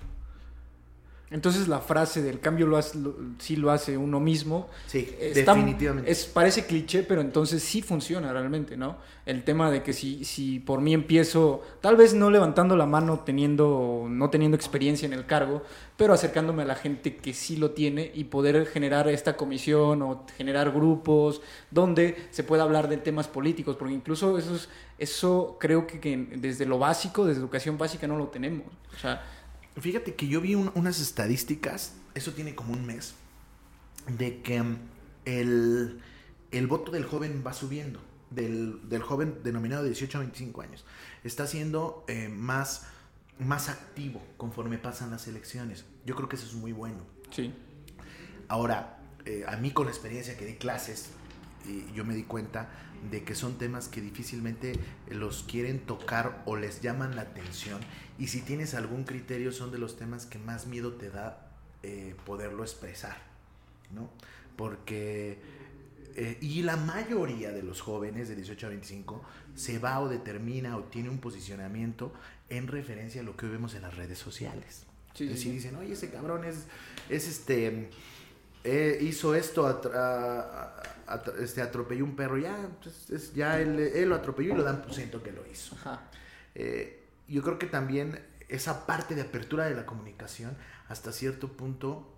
Entonces 1.29 1.67
la 1.67 1.79
frase 1.81 2.21
del 2.21 2.39
cambio 2.39 2.67
lo 2.67 2.77
hace, 2.77 2.97
lo- 2.99 3.15
sí 3.39 3.57
lo 3.57 3.69
hace 3.71 3.97
uno 3.97 4.21
mismo. 4.21 4.69
Sí, 4.85 5.13
Está- 5.19 5.53
definitivamente. 5.55 6.09
Es, 6.09 6.25
parece 6.25 6.65
cliché, 6.65 7.03
pero 7.03 7.19
entonces 7.19 7.61
sí 7.61 7.81
funciona 7.81 8.31
realmente, 8.31 8.77
¿no? 8.77 8.95
El 9.25 9.43
tema 9.43 9.69
de 9.69 9.83
que 9.83 9.91
si, 9.91 10.23
si 10.23 10.61
por 10.61 10.79
mí 10.79 10.93
empiezo, 10.93 11.61
tal 11.81 11.97
vez 11.97 12.13
no 12.13 12.29
levantando 12.31 12.77
la 12.77 12.85
mano 12.85 13.19
teniendo, 13.25 14.05
no 14.09 14.29
teniendo 14.29 14.55
experiencia 14.55 15.05
en 15.05 15.11
el 15.11 15.25
cargo, 15.25 15.63
pero 15.97 16.13
acercándome 16.13 16.61
a 16.63 16.65
la 16.65 16.75
gente 16.75 17.17
que 17.17 17.33
sí 17.33 17.57
lo 17.57 17.71
tiene 17.71 18.09
y 18.15 18.23
poder 18.25 18.65
generar 18.65 19.09
esta 19.09 19.35
comisión 19.35 20.01
o 20.03 20.23
generar 20.37 20.71
grupos 20.71 21.41
donde 21.71 22.15
se 22.31 22.43
pueda 22.45 22.63
hablar 22.63 22.87
de 22.87 22.95
temas 22.97 23.27
políticos, 23.27 23.75
porque 23.75 23.93
incluso 23.93 24.37
eso, 24.37 24.55
es- 24.55 24.69
eso 24.97 25.57
creo 25.59 25.85
que, 25.87 25.99
que 25.99 26.15
desde 26.37 26.65
lo 26.65 26.79
básico, 26.79 27.25
desde 27.25 27.41
educación 27.41 27.77
básica 27.77 28.07
no 28.07 28.15
lo 28.17 28.27
tenemos. 28.29 28.67
O 28.95 28.99
sea, 28.99 29.21
Fíjate 29.79 30.15
que 30.15 30.27
yo 30.27 30.41
vi 30.41 30.55
un- 30.55 30.71
unas 30.75 30.99
estadísticas, 30.99 31.93
eso 32.15 32.33
tiene 32.33 32.55
como 32.55 32.73
un 32.73 32.85
mes, 32.85 33.13
de 34.07 34.41
que 34.41 34.61
mm, 34.61 34.77
el, 35.25 36.01
el 36.51 36.67
voto 36.67 36.91
del 36.91 37.05
joven 37.05 37.43
va 37.45 37.53
subiendo, 37.53 37.99
del, 38.31 38.87
del 38.89 39.01
joven 39.03 39.39
denominado 39.43 39.83
de 39.83 39.89
18 39.89 40.17
a 40.17 40.21
25 40.21 40.61
años. 40.61 40.85
Está 41.23 41.45
siendo 41.47 42.03
eh, 42.07 42.29
más, 42.29 42.87
más 43.39 43.69
activo 43.69 44.21
conforme 44.37 44.77
pasan 44.77 45.11
las 45.11 45.27
elecciones. 45.27 45.85
Yo 46.05 46.15
creo 46.15 46.27
que 46.29 46.35
eso 46.37 46.45
es 46.45 46.53
muy 46.53 46.71
bueno. 46.71 46.99
sí. 47.31 47.53
Ahora, 48.49 48.99
eh, 49.25 49.43
a 49.45 49.57
mí 49.57 49.71
con 49.71 49.87
la 49.87 49.91
experiencia 49.91 50.37
que 50.37 50.45
di 50.45 50.53
clases, 50.53 51.09
eh, 51.67 51.85
yo 51.93 52.05
me 52.05 52.15
di 52.15 52.23
cuenta 52.23 52.69
de 53.11 53.23
que 53.23 53.35
son 53.35 53.57
temas 53.57 53.87
que 53.87 54.01
difícilmente 54.01 54.73
los 55.09 55.43
quieren 55.43 55.79
tocar 55.79 56.43
o 56.45 56.55
les 56.55 56.81
llaman 56.81 57.15
la 57.15 57.21
atención. 57.23 57.79
Y 58.19 58.27
si 58.27 58.41
tienes 58.41 58.73
algún 58.73 59.03
criterio, 59.03 59.51
son 59.51 59.71
de 59.71 59.77
los 59.77 59.97
temas 59.97 60.25
que 60.25 60.39
más 60.39 60.67
miedo 60.67 60.93
te 60.93 61.09
da 61.09 61.51
eh, 61.83 62.15
poderlo 62.25 62.63
expresar, 62.63 63.17
¿no? 63.93 64.09
Porque... 64.55 65.39
eh, 66.15 66.37
y 66.41 66.63
la 66.63 66.75
mayoría 66.77 67.51
de 67.51 67.61
los 67.61 67.81
jóvenes 67.81 68.27
de 68.27 68.35
18 68.35 68.65
a 68.65 68.69
25 68.69 69.23
se 69.55 69.77
va 69.79 69.99
o 69.99 70.09
determina 70.09 70.75
o 70.77 70.83
tiene 70.85 71.09
un 71.09 71.19
posicionamiento 71.19 72.11
en 72.49 72.67
referencia 72.67 73.21
a 73.21 73.23
lo 73.23 73.35
que 73.37 73.45
hoy 73.45 73.51
vemos 73.51 73.75
en 73.75 73.83
las 73.83 73.95
redes 73.95 74.17
sociales. 74.17 74.85
Sí, 75.13 75.25
es 75.25 75.29
sí, 75.29 75.35
decir, 75.35 75.43
sí. 75.43 75.51
dicen, 75.51 75.75
oye, 75.75 75.93
ese 75.93 76.09
cabrón 76.09 76.43
es, 76.43 76.65
es 77.09 77.27
este, 77.27 77.89
eh, 78.69 78.97
hizo 79.01 79.33
esto, 79.33 79.65
este, 81.39 81.61
atropelló 81.61 82.03
un 82.03 82.15
perro, 82.15 82.37
ya, 82.37 82.69
pues, 82.81 83.09
es- 83.09 83.33
ya 83.33 83.59
él, 83.59 83.79
él 83.79 84.09
lo 84.09 84.15
atropelló 84.15 84.53
y 84.53 84.57
lo 84.57 84.63
dan 84.63 84.81
por 84.81 84.93
ciento 84.93 85.23
que 85.23 85.31
lo 85.31 85.45
hizo. 85.47 85.75
Ajá. 85.75 86.01
Eh, 86.55 87.03
yo 87.27 87.41
creo 87.43 87.57
que 87.59 87.67
también 87.67 88.19
esa 88.49 88.85
parte 88.85 89.15
de 89.15 89.21
apertura 89.21 89.65
de 89.65 89.75
la 89.75 89.85
comunicación 89.85 90.55
hasta 90.89 91.11
cierto 91.11 91.49
punto 91.53 92.13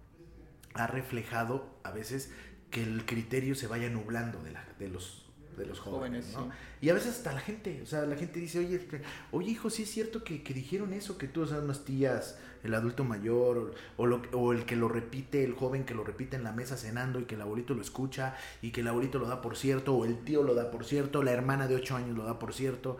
ha 0.73 0.87
reflejado 0.87 1.69
a 1.83 1.91
veces 1.91 2.31
que 2.71 2.83
el 2.83 3.05
criterio 3.05 3.55
se 3.55 3.67
vaya 3.67 3.89
nublando 3.89 4.41
de, 4.43 4.51
la, 4.51 4.63
de 4.79 4.87
los 4.89 5.25
de 5.57 5.65
los 5.65 5.79
jóvenes, 5.81 6.27
Jóvenes, 6.33 6.47
¿no? 6.47 6.53
sí. 6.53 6.85
Y 6.85 6.89
a 6.89 6.93
veces 6.93 7.17
hasta 7.17 7.33
la 7.33 7.41
gente, 7.41 7.81
o 7.83 7.85
sea, 7.85 8.03
la 8.03 8.15
gente 8.15 8.39
dice, 8.39 8.59
oye, 8.59 8.87
oye 9.31 9.51
hijo, 9.51 9.69
sí 9.69 9.83
es 9.83 9.89
cierto 9.91 10.23
que, 10.23 10.41
que 10.41 10.53
dijeron 10.53 10.93
eso, 10.93 11.17
que 11.17 11.27
tú, 11.27 11.41
o 11.41 11.47
sea, 11.47 11.59
unas 11.59 11.83
tías, 11.83 12.37
el 12.63 12.73
adulto 12.73 13.03
mayor, 13.03 13.73
o, 13.97 14.05
lo, 14.05 14.21
o 14.33 14.53
el 14.53 14.65
que 14.65 14.75
lo 14.75 14.87
repite, 14.87 15.43
el 15.43 15.53
joven 15.53 15.85
que 15.85 15.93
lo 15.93 16.03
repite 16.03 16.35
en 16.35 16.43
la 16.43 16.51
mesa 16.51 16.77
cenando 16.77 17.19
y 17.19 17.23
que 17.23 17.35
el 17.35 17.41
abuelito 17.41 17.73
lo 17.73 17.81
escucha 17.81 18.35
y 18.61 18.71
que 18.71 18.81
el 18.81 18.87
abuelito 18.87 19.19
lo 19.19 19.27
da 19.27 19.41
por 19.41 19.57
cierto, 19.57 19.95
o 19.95 20.05
el 20.05 20.17
tío 20.19 20.43
lo 20.43 20.55
da 20.55 20.71
por 20.71 20.85
cierto, 20.85 21.23
la 21.23 21.31
hermana 21.31 21.67
de 21.67 21.75
8 21.75 21.95
años 21.95 22.17
lo 22.17 22.23
da 22.23 22.39
por 22.39 22.53
cierto. 22.53 22.97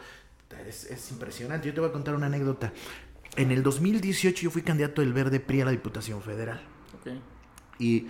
Es, 0.68 0.86
es 0.86 1.12
impresionante. 1.12 1.68
Yo 1.68 1.74
te 1.74 1.80
voy 1.80 1.89
a 1.89 1.93
contar 1.93 2.16
una 2.16 2.26
anécdota. 2.26 2.74
En 3.36 3.51
el 3.51 3.62
2018 3.62 4.43
yo 4.43 4.51
fui 4.51 4.64
candidato 4.64 5.01
del 5.01 5.14
Verde 5.14 5.39
PRI 5.39 5.62
a 5.62 5.66
la 5.66 5.72
Diputación 5.72 6.22
Federal. 6.22 6.62
Ok. 6.99 7.12
Y, 7.78 8.07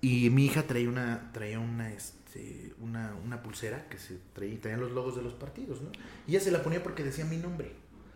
y 0.00 0.30
mi 0.30 0.46
hija 0.46 0.64
traía 0.64 0.88
una, 0.88 1.30
traía 1.32 1.60
una, 1.60 1.92
este, 1.92 2.74
una, 2.80 3.14
una 3.24 3.42
pulsera 3.42 3.88
que 3.88 3.98
se 3.98 4.18
traía, 4.32 4.60
traían 4.60 4.80
los 4.80 4.92
logos 4.92 5.16
de 5.16 5.22
los 5.22 5.34
partidos, 5.34 5.82
¿no? 5.82 5.90
Y 6.26 6.32
ella 6.32 6.40
se 6.40 6.50
la 6.50 6.62
ponía 6.62 6.82
porque 6.82 7.04
decía 7.04 7.24
mi 7.24 7.36
nombre. 7.36 7.72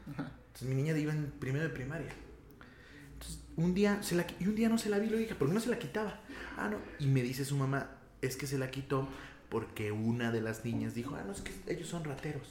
Entonces 0.07 0.68
mi 0.68 0.75
niña 0.75 0.97
iba 0.99 1.12
en 1.12 1.31
primero 1.39 1.64
de 1.64 1.70
primaria. 1.70 2.12
Un 3.57 3.75
día, 3.75 4.03
se 4.03 4.15
la, 4.15 4.27
qui- 4.27 4.35
y 4.41 4.47
un 4.47 4.55
día 4.55 4.69
no 4.69 4.79
se 4.79 4.89
la 4.89 4.99
vi, 4.99 5.09
le 5.09 5.19
dije, 5.19 5.35
¿por 5.35 5.49
qué 5.49 5.55
no 5.55 5.61
se 5.61 5.69
la 5.71 5.79
quitaba? 5.79 6.21
Ah, 6.57 6.69
no. 6.71 6.79
Y 6.99 7.07
me 7.07 7.23
dice 7.23 7.45
su 7.45 7.57
mamá, 7.57 7.91
es 8.23 8.37
que 8.37 8.47
se 8.47 8.59
la 8.59 8.71
quitó 8.71 9.09
porque 9.51 9.93
una 9.93 10.31
de 10.33 10.41
las 10.41 10.65
niñas 10.65 10.95
dijo, 10.95 11.15
ah, 11.17 11.23
no, 11.27 11.33
es 11.33 11.41
que 11.43 11.53
ellos 11.67 11.89
son 11.89 12.05
rateros. 12.05 12.49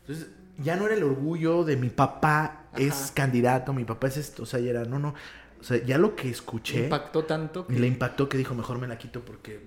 Entonces, 0.00 0.28
ya 0.58 0.76
no 0.76 0.86
era 0.86 0.94
el 0.94 1.02
orgullo 1.02 1.64
de 1.64 1.76
mi 1.76 1.90
papá 1.90 2.64
es 2.76 3.12
candidato, 3.14 3.72
mi 3.72 3.84
papá 3.84 4.08
es 4.08 4.16
esto, 4.16 4.42
o 4.42 4.46
sea, 4.46 4.60
ya 4.60 4.70
era, 4.70 4.84
no, 4.84 4.98
no. 4.98 5.14
O 5.60 5.64
sea, 5.64 5.82
ya 5.84 5.98
lo 5.98 6.14
que 6.14 6.28
escuché 6.30 6.84
Impactó 6.84 7.24
tanto 7.24 7.66
que... 7.66 7.78
le 7.78 7.86
impactó 7.86 8.28
que 8.28 8.36
dijo, 8.38 8.54
mejor 8.54 8.78
me 8.78 8.86
la 8.86 8.98
quito 8.98 9.24
porque 9.24 9.60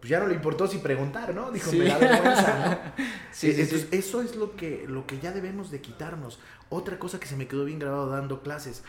pues 0.00 0.10
ya 0.10 0.20
no 0.20 0.26
le 0.26 0.34
importó 0.34 0.66
si 0.66 0.78
preguntar, 0.78 1.34
¿no? 1.34 1.50
Dijo, 1.50 1.70
Sí. 1.70 1.78
me 1.78 1.86
da 1.86 1.98
vergüenza, 1.98 2.80
¿no? 2.96 3.04
Sí, 3.32 3.52
sí, 3.52 3.60
Entonces, 3.60 3.88
eso 3.92 4.22
es 4.22 4.36
lo 4.36 4.56
que, 4.56 4.86
lo 4.88 5.06
que 5.06 5.18
ya 5.18 5.32
debemos 5.32 5.70
de 5.70 5.80
quitarnos. 5.80 6.38
Otra 6.68 6.98
cosa 6.98 7.20
que 7.20 7.26
se 7.26 7.36
me 7.36 7.46
quedó 7.46 7.64
bien 7.64 7.78
grabado 7.78 8.08
dando 8.08 8.42
clases, 8.42 8.82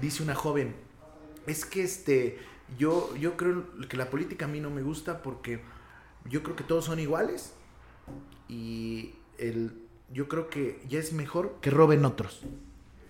dice 0.00 0.22
una 0.22 0.34
joven, 0.34 0.74
es 1.46 1.64
que 1.64 1.82
este, 1.82 2.38
yo, 2.78 3.14
yo 3.16 3.36
creo 3.36 3.64
que 3.88 3.96
la 3.96 4.10
política 4.10 4.44
a 4.46 4.48
mí 4.48 4.60
no 4.60 4.70
me 4.70 4.82
gusta 4.82 5.22
porque 5.22 5.60
yo 6.28 6.42
creo 6.42 6.56
que 6.56 6.64
todos 6.64 6.84
son 6.86 6.98
iguales 7.00 7.52
y 8.48 9.14
el, 9.38 9.72
yo 10.12 10.28
creo 10.28 10.48
que 10.48 10.82
ya 10.88 10.98
es 10.98 11.12
mejor 11.12 11.56
que 11.60 11.70
roben 11.70 12.04
otros. 12.04 12.42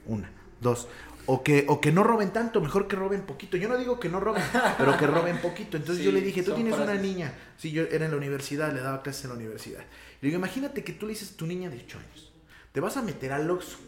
Una, 0.07 0.31
dos. 0.61 0.89
O 1.27 1.43
que, 1.43 1.65
o 1.69 1.81
que 1.81 1.91
no 1.91 2.03
roben 2.05 2.33
tanto, 2.33 2.61
mejor 2.61 2.87
que 2.87 2.97
roben 2.97 3.23
poquito. 3.23 3.57
Yo 3.57 3.69
no 3.69 3.77
digo 3.79 3.99
que 3.99 4.09
no 4.09 4.21
roben, 4.21 4.43
pero 4.79 4.97
que 4.99 5.07
roben 5.07 5.39
poquito. 5.39 5.77
Entonces 5.77 5.99
Sí, 5.99 6.05
yo 6.05 6.13
le 6.13 6.21
dije, 6.21 6.43
tú 6.43 6.53
tienes 6.53 6.75
una 6.75 6.95
niña. 6.95 7.33
Sí, 7.57 7.71
yo 7.73 7.83
era 7.85 8.05
en 8.05 8.11
la 8.11 8.17
universidad, 8.17 8.73
le 8.75 8.81
daba 8.81 9.03
clases 9.03 9.25
en 9.25 9.31
la 9.31 9.37
universidad. 9.37 9.81
Le 10.21 10.29
digo, 10.29 10.37
imagínate 10.39 10.85
que 10.85 10.93
tú 10.93 11.07
le 11.07 11.13
dices 11.13 11.33
a 11.33 11.37
tu 11.37 11.47
niña 11.47 11.71
de 11.71 11.79
8 11.79 11.99
años, 11.99 12.33
te 12.73 12.81
vas 12.81 12.97
a 12.97 13.03
meter 13.03 13.33
al 13.33 13.51
Oxxo. 13.51 13.79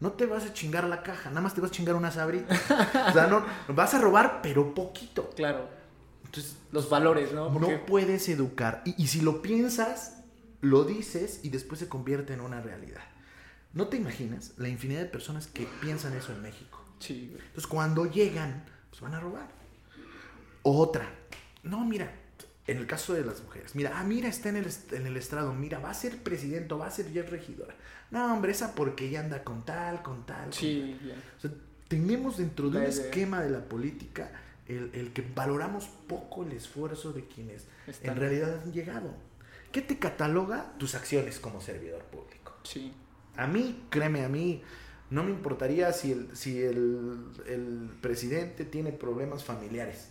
No 0.00 0.12
te 0.12 0.26
vas 0.26 0.44
a 0.44 0.52
chingar 0.52 0.84
la 0.84 1.02
caja, 1.02 1.28
nada 1.30 1.40
más 1.40 1.54
te 1.54 1.60
vas 1.60 1.70
a 1.70 1.74
chingar 1.74 1.94
una 1.96 2.10
sabrita. 2.12 2.54
o 3.08 3.12
sea, 3.12 3.26
no, 3.26 3.44
vas 3.74 3.94
a 3.94 3.98
robar, 4.00 4.40
pero 4.42 4.72
poquito. 4.74 5.30
Claro, 5.34 5.68
Entonces, 6.24 6.56
los 6.70 6.88
valores, 6.90 7.32
¿no? 7.32 7.52
Porque- 7.52 7.72
no 7.78 7.86
puedes 7.86 8.28
educar. 8.28 8.82
Y, 8.84 9.02
y 9.02 9.06
si 9.08 9.22
lo 9.22 9.42
piensas, 9.42 10.18
lo 10.60 10.84
dices 10.84 11.40
y 11.42 11.48
después 11.48 11.80
se 11.80 11.88
convierte 11.88 12.32
en 12.34 12.40
una 12.40 12.60
realidad. 12.60 13.00
No 13.74 13.88
te 13.88 13.96
imaginas 13.96 14.52
la 14.56 14.68
infinidad 14.68 15.00
de 15.00 15.06
personas 15.06 15.46
que 15.46 15.66
piensan 15.80 16.14
eso 16.16 16.32
en 16.32 16.42
México. 16.42 16.84
Sí, 16.98 17.28
güey. 17.30 17.40
Entonces 17.46 17.66
cuando 17.66 18.06
llegan, 18.06 18.64
pues 18.90 19.00
van 19.00 19.14
a 19.14 19.20
robar. 19.20 19.48
Otra. 20.62 21.08
No, 21.62 21.84
mira, 21.84 22.12
en 22.66 22.78
el 22.78 22.86
caso 22.86 23.14
de 23.14 23.24
las 23.24 23.42
mujeres. 23.42 23.74
Mira, 23.74 23.92
ah, 23.98 24.04
mira, 24.04 24.28
está 24.28 24.48
en 24.48 24.56
el, 24.56 24.66
en 24.92 25.06
el 25.06 25.16
estrado. 25.16 25.52
Mira, 25.54 25.78
va 25.78 25.90
a 25.90 25.94
ser 25.94 26.22
presidente 26.22 26.74
o 26.74 26.78
va 26.78 26.86
a 26.86 26.90
ser 26.90 27.12
ya 27.12 27.22
regidora. 27.22 27.74
No, 28.10 28.32
hombre, 28.32 28.52
esa 28.52 28.74
porque 28.74 29.06
ella 29.08 29.20
anda 29.20 29.44
con 29.44 29.64
tal, 29.64 30.02
con 30.02 30.24
tal. 30.26 30.44
con 30.44 30.52
Sí, 30.52 30.98
ya. 31.06 31.14
o 31.36 31.40
sea, 31.40 31.50
tenemos 31.88 32.38
dentro 32.38 32.70
de 32.70 32.78
un 32.78 32.84
idea. 32.84 32.90
esquema 33.04 33.42
de 33.42 33.50
la 33.50 33.60
política 33.68 34.30
el, 34.66 34.90
el 34.94 35.12
que 35.12 35.24
valoramos 35.34 35.86
poco 36.06 36.42
el 36.44 36.52
esfuerzo 36.52 37.12
de 37.12 37.26
quienes 37.26 37.64
Están- 37.86 38.10
en 38.12 38.16
realidad 38.16 38.60
han 38.62 38.72
llegado. 38.72 39.14
¿Qué 39.72 39.82
te 39.82 39.98
cataloga 39.98 40.72
tus 40.78 40.94
acciones 40.94 41.38
como 41.38 41.60
servidor 41.60 42.02
público? 42.04 42.54
Sí. 42.64 42.92
A 43.38 43.46
mí, 43.46 43.84
créeme, 43.88 44.24
a 44.24 44.28
mí 44.28 44.62
no 45.10 45.22
me 45.24 45.30
importaría 45.30 45.92
si 45.94 46.12
el, 46.12 46.28
si 46.36 46.60
el, 46.62 47.18
el 47.46 47.88
presidente 48.02 48.64
tiene 48.66 48.92
problemas 48.92 49.44
familiares 49.44 50.08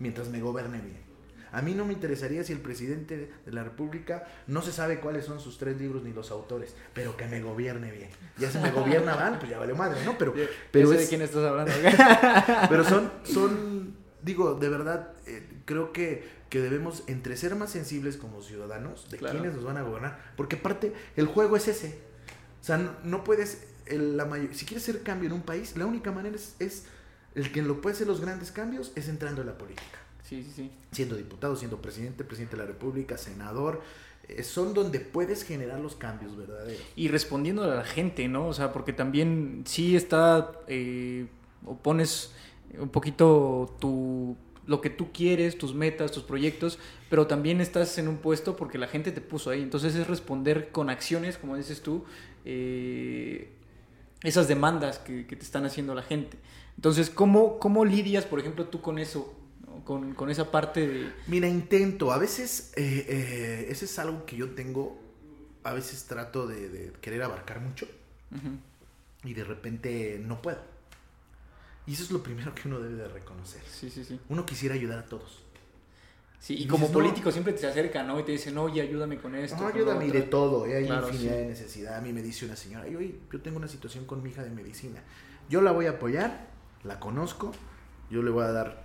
mientras 0.00 0.28
me 0.28 0.40
gobierne 0.40 0.80
bien. 0.80 1.12
A 1.52 1.60
mí 1.60 1.74
no 1.74 1.84
me 1.84 1.92
interesaría 1.92 2.42
si 2.44 2.54
el 2.54 2.60
presidente 2.60 3.30
de 3.44 3.52
la 3.52 3.62
República 3.62 4.24
no 4.46 4.62
se 4.62 4.72
sabe 4.72 5.00
cuáles 5.00 5.26
son 5.26 5.38
sus 5.38 5.58
tres 5.58 5.78
libros 5.78 6.02
ni 6.02 6.10
los 6.14 6.30
autores, 6.30 6.74
pero 6.94 7.14
que 7.14 7.26
me 7.26 7.42
gobierne 7.42 7.92
bien. 7.92 8.08
Ya 8.38 8.50
si 8.50 8.56
me 8.58 8.70
gobierna 8.70 9.14
mal, 9.16 9.38
pues 9.38 9.50
ya 9.50 9.58
vale 9.58 9.74
madre, 9.74 10.02
¿no? 10.06 10.16
Pero, 10.16 10.32
pero 10.70 10.88
sé 10.88 10.94
es- 10.94 11.00
de 11.02 11.08
quién 11.08 11.20
estás 11.20 11.44
hablando. 11.44 11.70
pero 12.70 12.84
son, 12.84 13.12
son, 13.24 13.94
digo, 14.22 14.54
de 14.54 14.68
verdad, 14.70 15.10
eh, 15.26 15.46
creo 15.66 15.92
que, 15.92 16.26
que 16.48 16.60
debemos 16.60 17.02
entre 17.06 17.36
ser 17.36 17.54
más 17.54 17.70
sensibles 17.70 18.16
como 18.16 18.40
ciudadanos 18.42 19.10
de 19.10 19.18
Claro. 19.18 19.38
quiénes 19.38 19.54
nos 19.54 19.64
van 19.64 19.76
a 19.76 19.82
gobernar, 19.82 20.32
porque 20.38 20.56
aparte 20.56 20.94
el 21.16 21.26
juego 21.26 21.56
es 21.56 21.68
ese. 21.68 21.98
O 22.62 22.64
sea, 22.64 22.78
no, 22.78 22.92
no 23.04 23.24
puedes, 23.24 23.64
el- 23.86 24.16
la 24.16 24.24
mayor- 24.24 24.54
si 24.54 24.64
quieres 24.64 24.88
hacer 24.88 25.02
cambio 25.02 25.26
en 25.26 25.34
un 25.34 25.42
país, 25.42 25.76
la 25.76 25.84
única 25.84 26.12
manera 26.12 26.36
es, 26.36 26.54
es 26.60 26.84
el 27.34 27.50
que 27.52 27.60
lo 27.62 27.80
puede 27.80 27.94
hacer 27.96 28.06
los 28.06 28.20
grandes 28.20 28.52
cambios 28.52 28.92
es 28.94 29.08
entrando 29.08 29.40
en 29.42 29.48
la 29.48 29.58
política. 29.58 29.98
Sí, 30.22 30.42
sí, 30.44 30.52
sí. 30.54 30.70
Siendo 30.92 31.16
diputado, 31.16 31.56
siendo 31.56 31.82
presidente, 31.82 32.24
presidente 32.24 32.56
de 32.56 32.62
la 32.62 32.68
República, 32.68 33.18
senador, 33.18 33.82
eh, 34.28 34.42
son 34.44 34.72
donde 34.72 35.00
puedes 35.00 35.42
generar 35.44 35.80
los 35.80 35.96
cambios 35.96 36.36
verdaderos. 36.36 36.80
Y 36.96 37.08
respondiendo 37.08 37.64
a 37.64 37.66
la 37.74 37.84
gente, 37.84 38.28
¿no? 38.28 38.46
O 38.46 38.54
sea, 38.54 38.72
porque 38.72 38.92
también 38.92 39.64
sí 39.66 39.96
está, 39.96 40.52
eh, 40.68 41.26
o 41.66 41.76
pones 41.76 42.32
un 42.78 42.88
poquito 42.88 43.76
tu, 43.80 44.36
lo 44.66 44.80
que 44.80 44.88
tú 44.90 45.10
quieres, 45.12 45.58
tus 45.58 45.74
metas, 45.74 46.12
tus 46.12 46.22
proyectos, 46.22 46.78
pero 47.10 47.26
también 47.26 47.60
estás 47.60 47.98
en 47.98 48.08
un 48.08 48.18
puesto 48.18 48.56
porque 48.56 48.78
la 48.78 48.86
gente 48.86 49.10
te 49.12 49.20
puso 49.20 49.50
ahí. 49.50 49.60
Entonces 49.60 49.94
es 49.96 50.06
responder 50.06 50.70
con 50.70 50.88
acciones, 50.88 51.36
como 51.36 51.56
dices 51.56 51.82
tú, 51.82 52.04
eh, 52.44 53.52
esas 54.22 54.48
demandas 54.48 54.98
que, 54.98 55.26
que 55.26 55.36
te 55.36 55.44
están 55.44 55.64
haciendo 55.64 55.94
la 55.94 56.02
gente. 56.02 56.38
Entonces, 56.76 57.10
¿cómo, 57.10 57.58
cómo 57.58 57.84
lidias, 57.84 58.24
por 58.24 58.40
ejemplo, 58.40 58.66
tú 58.66 58.80
con 58.80 58.98
eso? 58.98 59.38
Con, 59.84 60.14
con, 60.14 60.30
esa 60.30 60.50
parte 60.50 60.86
de... 60.86 61.12
Mira, 61.26 61.48
intento. 61.48 62.12
A 62.12 62.18
veces, 62.18 62.72
eh, 62.76 63.06
eh, 63.08 63.66
ese 63.68 63.86
es 63.86 63.98
algo 63.98 64.24
que 64.26 64.36
yo 64.36 64.50
tengo. 64.50 65.00
A 65.64 65.72
veces 65.72 66.04
trato 66.04 66.46
de, 66.46 66.68
de 66.68 66.92
querer 67.00 67.22
abarcar 67.22 67.60
mucho. 67.60 67.86
Y 69.24 69.34
de 69.34 69.44
repente 69.44 70.20
no 70.24 70.40
puedo. 70.40 70.60
Y 71.86 71.94
eso 71.94 72.04
es 72.04 72.10
lo 72.10 72.22
primero 72.22 72.54
que 72.54 72.68
uno 72.68 72.80
debe 72.80 72.94
de 72.94 73.08
reconocer. 73.08 73.62
Sí, 73.70 73.90
sí, 73.90 74.04
sí. 74.04 74.20
Uno 74.28 74.46
quisiera 74.46 74.74
ayudar 74.74 75.00
a 75.00 75.06
todos. 75.06 75.42
Sí, 76.42 76.56
y, 76.58 76.66
como 76.66 76.90
político 76.90 77.30
siempre 77.30 77.52
te 77.52 77.64
acercan, 77.68 78.08
¿no? 78.08 78.18
Y 78.18 78.24
te 78.24 78.32
dicen, 78.32 78.58
oye, 78.58 78.82
ayúdame 78.82 79.16
con 79.16 79.32
esto. 79.36 79.62
No, 79.62 79.68
ayúdame 79.68 80.10
de 80.10 80.22
todo, 80.22 80.66
¿eh? 80.66 80.74
hay 80.74 80.88
infinidad 80.88 81.36
de 81.36 81.46
necesidad. 81.46 81.96
A 81.96 82.00
mí 82.00 82.12
me 82.12 82.20
dice 82.20 82.46
una 82.46 82.56
señora, 82.56 82.88
yo, 82.88 82.98
yo 83.00 83.40
tengo 83.40 83.58
una 83.58 83.68
situación 83.68 84.06
con 84.06 84.24
mi 84.24 84.30
hija 84.30 84.42
de 84.42 84.50
medicina. 84.50 85.00
Yo 85.48 85.60
la 85.60 85.70
voy 85.70 85.86
a 85.86 85.90
apoyar, 85.90 86.48
la 86.82 86.98
conozco, 86.98 87.52
yo 88.10 88.24
le 88.24 88.32
voy 88.32 88.42
a 88.42 88.50
dar 88.50 88.82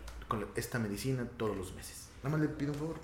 esta 0.56 0.78
medicina 0.78 1.28
todos 1.36 1.58
los 1.58 1.74
meses. 1.74 2.10
Nada 2.18 2.38
más 2.38 2.48
le 2.48 2.54
pido 2.54 2.74
un 2.74 2.78
favor, 2.78 2.98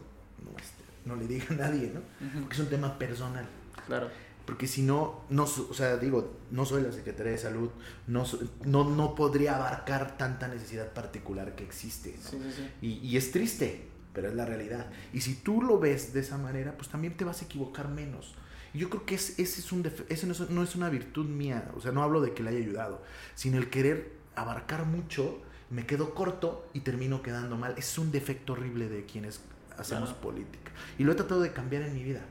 no, 0.45 0.51
este, 0.59 0.83
no 1.05 1.15
le 1.15 1.25
diga 1.25 1.47
a 1.49 1.53
nadie, 1.53 1.91
¿no? 1.91 2.01
Porque 2.41 2.53
es 2.53 2.59
un 2.59 2.69
tema 2.69 2.99
personal. 2.99 3.47
Claro. 3.87 4.09
Porque 4.45 4.67
si 4.67 4.83
no, 4.83 5.21
no, 5.31 5.45
o 5.45 5.73
sea, 5.73 5.97
digo, 5.97 6.31
no 6.51 6.63
soy 6.65 6.83
la 6.83 6.91
Secretaría 6.91 7.31
de 7.31 7.39
Salud, 7.39 7.71
no, 8.05 8.23
no, 8.65 8.87
no 8.87 9.15
podría 9.15 9.55
abarcar 9.55 10.15
tanta 10.15 10.47
necesidad 10.47 10.93
particular 10.93 11.55
que 11.55 11.63
existe. 11.63 12.19
¿no? 12.23 12.29
Sí, 12.29 12.37
sí, 12.37 12.51
sí. 12.55 12.69
Y, 12.83 13.07
y 13.07 13.17
es 13.17 13.31
triste, 13.31 13.92
pero 14.13 14.27
es 14.29 14.35
la 14.35 14.45
realidad. 14.45 14.91
Y 15.11 15.21
si 15.21 15.35
tú 15.35 15.61
lo 15.61 15.79
ves 15.79 16.13
de 16.13 16.19
esa 16.21 16.37
manera, 16.37 16.73
pues 16.77 16.89
también 16.89 17.15
te 17.17 17.23
vas 17.25 17.41
a 17.41 17.45
equivocar 17.45 17.87
menos. 17.89 18.35
Y 18.73 18.79
yo 18.79 18.89
creo 18.89 19.05
que 19.05 19.15
es, 19.15 19.37
ese, 19.39 19.59
es 19.61 19.71
un 19.71 19.85
ese 20.09 20.25
no, 20.25 20.33
es, 20.33 20.49
no 20.49 20.63
es 20.63 20.75
una 20.75 20.89
virtud 20.89 21.25
mía, 21.27 21.69
o 21.75 21.81
sea, 21.81 21.91
no 21.91 22.01
hablo 22.03 22.21
de 22.21 22.33
que 22.33 22.41
le 22.43 22.49
haya 22.49 22.59
ayudado, 22.59 23.03
sino 23.35 23.57
el 23.57 23.69
querer 23.69 24.11
abarcar 24.35 24.85
mucho, 24.85 25.41
me 25.69 25.85
quedo 25.85 26.13
corto 26.15 26.67
y 26.73 26.79
termino 26.81 27.21
quedando 27.21 27.55
mal. 27.57 27.75
Es 27.77 27.97
un 27.97 28.11
defecto 28.11 28.53
horrible 28.53 28.89
de 28.89 29.05
quienes 29.05 29.41
hacemos 29.77 30.09
Claro. 30.09 30.21
política. 30.21 30.71
Y 30.97 31.03
lo 31.03 31.11
he 31.11 31.15
tratado 31.15 31.41
de 31.41 31.51
cambiar 31.51 31.81
en 31.83 31.93
mi 31.93 32.03
vida. 32.03 32.21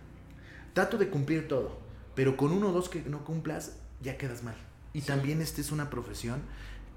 Trato 0.74 0.96
de 0.98 1.08
cumplir 1.10 1.48
todo, 1.48 1.78
pero 2.14 2.36
con 2.36 2.52
uno 2.52 2.68
o 2.70 2.72
dos 2.72 2.88
que 2.88 3.02
no 3.02 3.24
cumplas, 3.24 3.76
ya 4.00 4.16
quedas 4.16 4.42
mal. 4.42 4.56
Y 4.94 5.00
Sí. 5.00 5.06
también 5.08 5.40
esta 5.40 5.60
es 5.60 5.72
una 5.72 5.90
profesión 5.90 6.40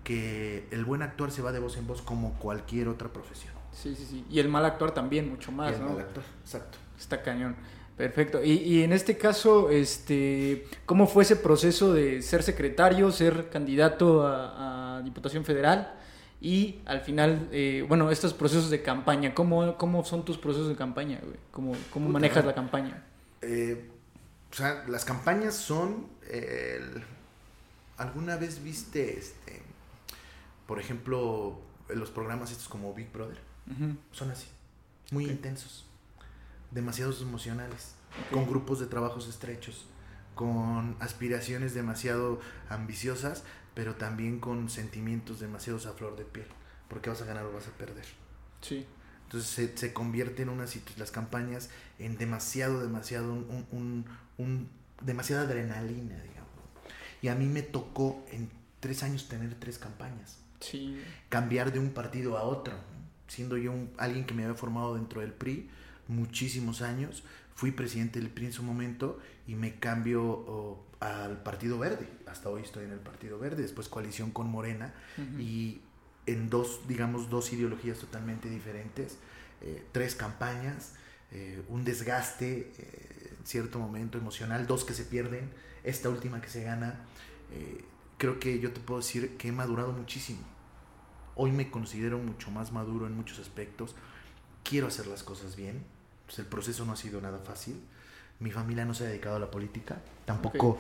que 0.04 0.68
el 0.72 0.86
buen 0.86 1.02
actuar 1.02 1.32
se 1.32 1.42
va 1.42 1.52
de 1.52 1.60
voz 1.60 1.78
en 1.78 1.88
voz 1.88 2.02
como 2.02 2.34
cualquier 2.40 2.88
otra 2.88 3.12
profesión. 3.12 3.54
Sí, 3.76 3.96
sí, 3.96 4.06
sí. 4.10 4.26
Y 4.30 4.40
el 4.40 4.48
mal 4.50 4.66
actuar 4.66 4.92
también, 4.94 5.30
mucho 5.30 5.52
Y 5.52 5.56
más, 5.56 5.74
el 5.74 5.82
¿no? 5.82 5.90
mal 5.90 6.00
actor, 6.00 6.24
exacto. 6.44 6.78
Está 6.98 7.22
cañón. 7.22 7.56
Perfecto. 7.98 8.44
Y, 8.44 8.52
y 8.54 8.84
en 8.84 8.92
este 8.94 9.18
caso, 9.18 9.70
este, 9.70 10.68
¿cómo 10.86 11.08
fue 11.08 11.24
ese 11.24 11.36
proceso 11.38 11.94
de 11.94 12.22
ser 12.22 12.44
secretario, 12.44 13.12
ser 13.12 13.50
candidato 13.50 14.26
a, 14.28 14.98
a 14.98 15.02
Diputación 15.02 15.46
Federal? 15.46 15.94
Y 16.42 16.82
al 16.86 17.02
final, 17.02 17.48
eh, 17.52 17.86
bueno, 17.88 18.12
estos 18.12 18.34
procesos 18.34 18.70
de 18.70 18.82
campaña, 18.82 19.34
¿cómo, 19.34 19.78
cómo 19.78 20.04
son 20.04 20.26
tus 20.26 20.38
procesos 20.38 20.68
de 20.70 20.76
campaña, 20.76 21.20
güey? 21.24 21.38
¿Cómo, 21.52 21.74
cómo 21.90 22.12
Puta, 22.12 22.14
manejas 22.14 22.46
la 22.46 22.54
campaña? 22.54 23.04
Eh, 23.42 23.90
o 24.52 24.56
sea, 24.56 24.84
las 24.88 25.06
campañas 25.06 25.56
son. 25.56 26.08
eh, 26.28 26.80
el- 26.80 27.04
¿Alguna 27.98 28.36
vez 28.36 28.62
viste, 28.64 29.18
este, 29.18 29.62
por 30.68 30.80
ejemplo, 30.80 31.62
los 31.90 32.12
programas 32.12 32.52
estos 32.52 32.68
como 32.68 32.94
Big 32.94 33.12
Brother? 33.14 33.40
Son 34.12 34.30
así, 34.32 34.48
muy 35.12 35.26
intensos, 35.26 35.86
demasiados 36.72 37.22
emocionales, 37.22 37.96
con 38.32 38.48
grupos 38.48 38.80
de 38.80 38.86
trabajos 38.88 39.28
estrechos, 39.28 39.86
con 40.36 40.96
aspiraciones 41.00 41.74
demasiado 41.74 42.40
ambiciosas, 42.70 43.44
pero 43.74 43.96
también 43.96 44.40
con 44.40 44.70
sentimientos 44.70 45.40
demasiados 45.40 45.86
a 45.86 45.94
flor 45.94 46.16
de 46.16 46.26
piel, 46.26 46.48
porque 46.90 47.10
vas 47.10 47.22
a 47.22 47.26
ganar 47.26 47.46
o 47.46 47.52
vas 47.54 47.68
a 47.68 47.72
perder. 47.72 48.06
Sí, 48.62 48.86
Entonces 49.26 49.50
se, 49.50 49.78
se 49.78 49.94
convierte 49.94 50.44
en 50.44 50.50
unas 50.50 50.76
las 50.98 51.12
campañas 51.12 51.70
en 52.00 52.18
demasiado, 52.18 52.82
demasiado, 52.82 53.34
un, 53.34 53.66
un- 53.72 54.06
un- 54.38 54.70
demasiada 55.02 55.44
adrenalina, 55.44 56.16
digamos. 56.22 56.46
Y 57.22 57.28
a 57.30 57.36
mí 57.36 57.46
me 57.48 57.64
tocó 57.64 58.24
en 58.32 58.50
tres 58.80 59.02
años 59.04 59.28
tener 59.28 59.56
tres 59.56 59.80
campañas, 59.80 60.38
sí, 60.60 61.02
cambiar 61.30 61.74
de 61.74 61.80
un 61.80 61.90
partido 61.90 62.38
a 62.38 62.44
otro. 62.44 62.76
Siendo 63.28 63.58
yo 63.58 63.72
un- 63.72 63.90
alguien 63.98 64.26
que 64.26 64.34
me 64.34 64.44
había 64.44 64.56
formado 64.56 64.96
dentro 64.96 65.22
del 65.22 65.32
PRI 65.34 65.70
muchísimos 66.08 66.82
años, 66.82 67.24
fui 67.56 67.72
presidente 67.72 68.20
del 68.20 68.30
PRI 68.30 68.48
en 68.48 68.54
su 68.54 68.64
momento 68.64 69.20
y 69.48 69.56
me 69.56 69.76
cambio 69.80 70.24
oh, 70.24 70.86
al 71.00 71.42
Partido 71.44 71.78
Verde, 71.80 72.08
hasta 72.28 72.50
hoy 72.50 72.62
estoy 72.64 72.86
en 72.86 72.92
el 72.92 73.00
Partido 73.00 73.38
Verde, 73.40 73.62
después 73.64 73.88
coalición 73.90 74.32
con 74.32 74.50
Morena, 74.50 74.94
y 75.40 75.82
en 76.26 76.50
dos, 76.50 76.82
digamos, 76.88 77.30
dos 77.30 77.52
ideologías 77.54 78.00
totalmente 78.00 78.50
diferentes, 78.50 79.18
eh, 79.62 79.84
tres 79.92 80.16
campañas, 80.16 80.94
eh, 81.32 81.62
un 81.70 81.84
desgaste 81.84 82.72
eh, 82.78 83.34
en 83.40 83.46
cierto 83.46 83.78
momento 83.80 84.18
emocional, 84.18 84.66
dos 84.68 84.84
que 84.86 84.94
se 84.94 85.04
pierden, 85.06 85.50
esta 85.84 86.10
última 86.10 86.42
que 86.42 86.50
se 86.50 86.64
gana, 86.64 86.96
creo 88.18 88.40
que 88.40 88.60
yo 88.60 88.72
te 88.72 88.80
puedo 88.80 89.02
decir 89.02 89.38
que 89.38 89.50
he 89.50 89.52
madurado 89.52 89.92
muchísimo. 89.92 90.40
Hoy 91.36 91.52
me 91.52 91.70
considero 91.70 92.18
mucho 92.18 92.50
más 92.52 92.72
maduro 92.72 93.08
en 93.08 93.14
muchos 93.16 93.40
aspectos, 93.40 93.96
quiero 94.64 94.88
hacer 94.88 95.08
las 95.08 95.24
cosas 95.24 95.56
bien, 95.56 95.84
pues 96.26 96.40
el 96.40 96.46
proceso 96.46 96.86
no 96.86 96.94
ha 96.94 96.96
sido 96.96 97.22
nada 97.22 97.40
fácil, 97.40 97.76
mi 98.40 98.52
familia 98.52 98.86
no 98.86 98.94
se 98.94 99.06
ha 99.06 99.08
dedicado 99.10 99.36
a 99.36 99.40
la 99.40 99.52
política, 99.52 100.02
tampoco, 100.26 100.78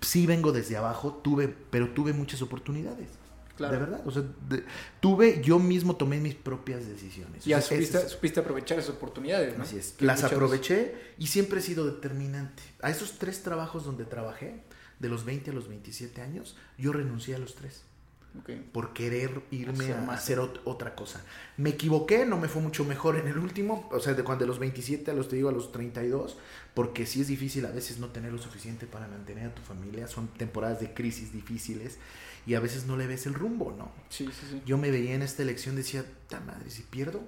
sí 0.00 0.26
vengo 0.26 0.52
desde 0.52 0.76
abajo, 0.76 1.20
tuve, 1.22 1.48
pero 1.48 1.90
tuve 1.90 2.12
muchas 2.12 2.42
oportunidades. 2.42 3.08
claro. 3.56 3.72
De 3.74 3.80
verdad, 3.80 4.02
o 4.06 4.10
sea, 4.12 4.22
de- 4.48 4.62
tuve, 5.00 5.42
yo 5.42 5.58
mismo 5.58 5.96
tomé 5.96 6.20
mis 6.20 6.36
propias 6.36 6.86
decisiones. 6.86 7.44
Ya 7.44 7.58
O 7.58 7.60
sea, 7.60 7.70
supiste, 7.76 7.96
ese 7.98 8.06
es- 8.06 8.12
supiste 8.12 8.38
aprovechar 8.38 8.78
esas 8.78 8.94
oportunidades, 8.94 9.58
¿no? 9.58 9.64
Así 9.64 9.76
es. 9.76 9.96
Las 10.00 10.18
muchas- 10.22 10.32
aproveché 10.32 10.94
y 11.18 11.26
siempre 11.26 11.58
he 11.58 11.62
sido 11.62 11.84
determinante. 11.84 12.62
A 12.82 12.90
esos 12.90 13.18
tres 13.18 13.42
trabajos 13.42 13.84
donde 13.84 14.04
trabajé, 14.04 14.62
de 15.00 15.08
los 15.08 15.24
20 15.24 15.50
a 15.50 15.54
los 15.54 15.66
27 15.66 16.22
años, 16.22 16.56
yo 16.78 16.92
renuncié 16.92 17.34
a 17.34 17.38
los 17.38 17.56
tres 17.56 17.82
Por 18.72 18.92
querer 18.92 19.42
irme 19.50 19.84
Hacer 19.86 19.96
a 19.96 20.00
más. 20.02 20.20
hacer 20.20 20.38
ot- 20.38 20.60
otra 20.64 20.94
cosa. 20.94 21.20
Me 21.56 21.70
equivoqué, 21.70 22.24
no 22.24 22.38
me 22.38 22.48
fue 22.48 22.62
mucho 22.62 22.84
mejor 22.84 23.16
en 23.16 23.26
el 23.26 23.36
último, 23.38 23.88
o 23.90 23.98
sea, 24.00 24.14
de 24.14 24.22
cuando 24.22 24.44
de 24.44 24.48
los 24.48 24.58
27 24.58 25.10
a 25.10 25.14
los, 25.14 25.28
te 25.28 25.36
digo, 25.36 25.48
a 25.48 25.52
los 25.52 25.72
32, 25.72 26.36
porque 26.74 27.04
sí 27.04 27.20
es 27.20 27.26
difícil 27.26 27.66
a 27.66 27.70
veces 27.72 27.98
no 27.98 28.08
tener 28.08 28.32
lo 28.32 28.38
suficiente 28.38 28.86
para 28.86 29.08
mantener 29.08 29.48
a 29.48 29.54
tu 29.54 29.62
familia, 29.62 30.06
son 30.06 30.28
temporadas 30.28 30.80
de 30.80 30.94
crisis 30.94 31.32
difíciles 31.32 31.98
y 32.46 32.54
a 32.54 32.60
veces 32.60 32.86
no 32.86 32.96
le 32.96 33.06
ves 33.06 33.26
el 33.26 33.34
rumbo, 33.34 33.74
¿no? 33.76 33.90
Sí, 34.08 34.26
sí, 34.26 34.46
sí. 34.50 34.62
Yo 34.64 34.78
me 34.78 34.90
veía 34.90 35.14
en 35.14 35.22
esta 35.22 35.42
elección, 35.42 35.74
decía, 35.76 36.04
ta 36.28 36.38
madre, 36.40 36.70
si 36.70 36.82
pierdo, 36.82 37.22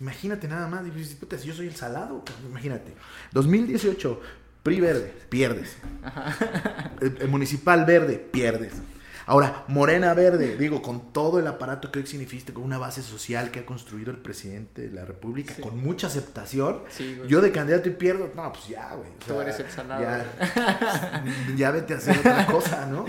imagínate 0.00 0.48
nada 0.48 0.68
más, 0.68 0.84
puta, 1.18 1.38
si 1.38 1.48
yo 1.48 1.54
soy 1.54 1.66
el 1.68 1.76
salado, 1.76 2.22
imagínate. 2.48 2.92
2018, 3.32 4.20
PRI 4.62 4.80
verde, 4.80 5.14
pierdes. 5.30 5.76
El, 7.00 7.16
el 7.22 7.28
municipal 7.28 7.84
verde, 7.86 8.18
pierdes. 8.18 8.74
Ahora, 9.28 9.64
Morena 9.66 10.14
Verde, 10.14 10.56
digo, 10.56 10.80
con 10.82 11.12
todo 11.12 11.40
el 11.40 11.46
aparato 11.48 11.90
que 11.90 11.98
hoy 11.98 12.06
significa, 12.06 12.54
con 12.54 12.62
una 12.62 12.78
base 12.78 13.02
social 13.02 13.50
que 13.50 13.58
ha 13.60 13.66
construido 13.66 14.12
el 14.12 14.18
presidente 14.18 14.82
de 14.82 14.90
la 14.92 15.04
República, 15.04 15.52
Sí. 15.54 15.62
con 15.62 15.76
mucha 15.82 16.06
aceptación, 16.06 16.82
Sí, 16.88 17.20
yo 17.26 17.40
de 17.40 17.50
candidato 17.50 17.88
y 17.88 17.92
pierdo, 17.92 18.30
no, 18.36 18.52
pues 18.52 18.68
ya, 18.68 18.94
güey. 18.94 19.10
o 19.10 19.14
Tú 19.26 19.32
sea, 19.34 19.42
eres 19.42 19.58
el 19.60 19.68
salado, 19.70 20.02
Ya, 20.02 21.24
ya 21.56 21.70
vete 21.72 21.94
a 21.94 21.96
hacer 21.96 22.18
otra 22.18 22.46
cosa, 22.46 22.86
¿no? 22.86 23.04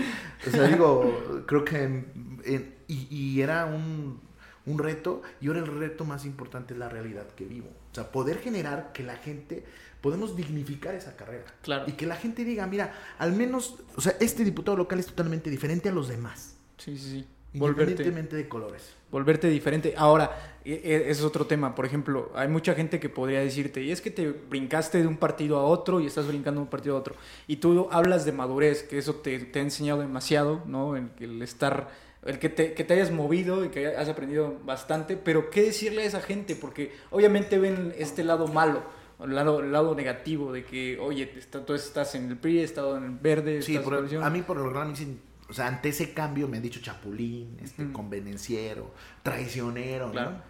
O 0.46 0.50
sea, 0.50 0.64
digo, 0.64 1.44
creo 1.46 1.64
que. 1.64 1.82
en- 1.84 2.74
y, 2.88 3.06
y 3.14 3.40
era 3.42 3.66
un, 3.66 4.20
un 4.66 4.78
reto, 4.78 5.22
y 5.40 5.48
ahora 5.48 5.60
el 5.60 5.66
reto 5.66 6.04
más 6.04 6.24
importante 6.24 6.72
es 6.74 6.80
la 6.80 6.88
realidad 6.88 7.26
que 7.36 7.44
vivo. 7.44 7.68
O 7.92 7.94
sea, 7.94 8.10
poder 8.10 8.38
generar 8.38 8.90
que 8.92 9.02
la 9.02 9.16
gente. 9.16 9.64
Podemos 10.00 10.36
dignificar 10.36 10.94
esa 10.94 11.16
carrera. 11.16 11.44
Claro. 11.62 11.84
Y 11.88 11.92
que 11.92 12.06
la 12.06 12.16
gente 12.16 12.44
diga, 12.44 12.66
mira, 12.66 12.94
al 13.18 13.32
menos, 13.32 13.76
o 13.96 14.00
sea, 14.00 14.14
este 14.20 14.44
diputado 14.44 14.76
local 14.76 14.98
es 14.98 15.06
totalmente 15.06 15.50
diferente 15.50 15.88
a 15.88 15.92
los 15.92 16.08
demás. 16.08 16.56
Sí, 16.76 16.96
sí, 16.96 17.10
sí. 17.10 17.26
Volverte, 17.54 17.92
Independientemente 17.92 18.36
de 18.36 18.46
colores. 18.48 18.82
volverte 19.10 19.48
diferente. 19.48 19.94
Ahora, 19.96 20.58
e- 20.66 20.72
e- 20.84 20.96
ese 21.10 21.10
es 21.12 21.22
otro 21.22 21.46
tema. 21.46 21.74
Por 21.74 21.86
ejemplo, 21.86 22.30
hay 22.34 22.46
mucha 22.46 22.74
gente 22.74 23.00
que 23.00 23.08
podría 23.08 23.40
decirte, 23.40 23.82
y 23.82 23.90
es 23.90 24.02
que 24.02 24.10
te 24.10 24.28
brincaste 24.30 24.98
de 25.00 25.06
un 25.06 25.16
partido 25.16 25.58
a 25.58 25.64
otro 25.64 25.98
y 25.98 26.06
estás 26.06 26.26
brincando 26.28 26.60
de 26.60 26.64
un 26.64 26.70
partido 26.70 26.94
a 26.96 27.00
otro. 27.00 27.16
Y 27.46 27.56
tú 27.56 27.88
hablas 27.90 28.26
de 28.26 28.32
madurez, 28.32 28.82
que 28.82 28.98
eso 28.98 29.14
te, 29.16 29.38
te 29.38 29.58
ha 29.60 29.62
enseñado 29.62 30.00
demasiado, 30.00 30.62
¿no? 30.66 30.94
El, 30.94 31.08
el 31.20 31.40
estar, 31.40 31.88
el 32.24 32.38
que 32.38 32.50
te, 32.50 32.74
que 32.74 32.84
te 32.84 32.94
hayas 32.94 33.10
movido 33.10 33.64
y 33.64 33.70
que 33.70 33.88
has 33.88 34.08
aprendido 34.10 34.58
bastante. 34.66 35.16
Pero, 35.16 35.48
¿qué 35.48 35.62
decirle 35.62 36.02
a 36.02 36.04
esa 36.04 36.20
gente? 36.20 36.54
Porque 36.54 36.92
obviamente 37.10 37.58
ven 37.58 37.94
este 37.96 38.22
lado 38.24 38.46
malo. 38.46 38.82
El 39.20 39.34
lado, 39.34 39.60
el 39.60 39.72
lado 39.72 39.94
negativo 39.94 40.52
de 40.52 40.64
que, 40.64 40.98
oye, 41.00 41.32
está- 41.36 41.64
tú 41.66 41.74
estás 41.74 42.14
en 42.14 42.28
el 42.30 42.36
PRI, 42.36 42.60
estado 42.60 42.96
en 42.96 43.04
el 43.04 43.10
verde, 43.10 43.62
Sí, 43.62 43.78
por- 43.78 43.94
a 43.96 44.30
mí 44.30 44.42
por 44.42 44.56
lo 44.58 44.64
general 44.64 44.86
me 44.86 44.92
dicen, 44.92 45.20
o 45.48 45.52
sea, 45.52 45.66
ante 45.66 45.88
ese 45.88 46.12
cambio 46.14 46.46
me 46.46 46.58
han 46.58 46.62
dicho 46.62 46.80
chapulín, 46.80 47.56
este, 47.62 47.84
Ujú. 47.84 47.92
convenenciero, 47.94 48.92
traicionero, 49.22 50.06
¿no? 50.06 50.12
Claro. 50.12 50.42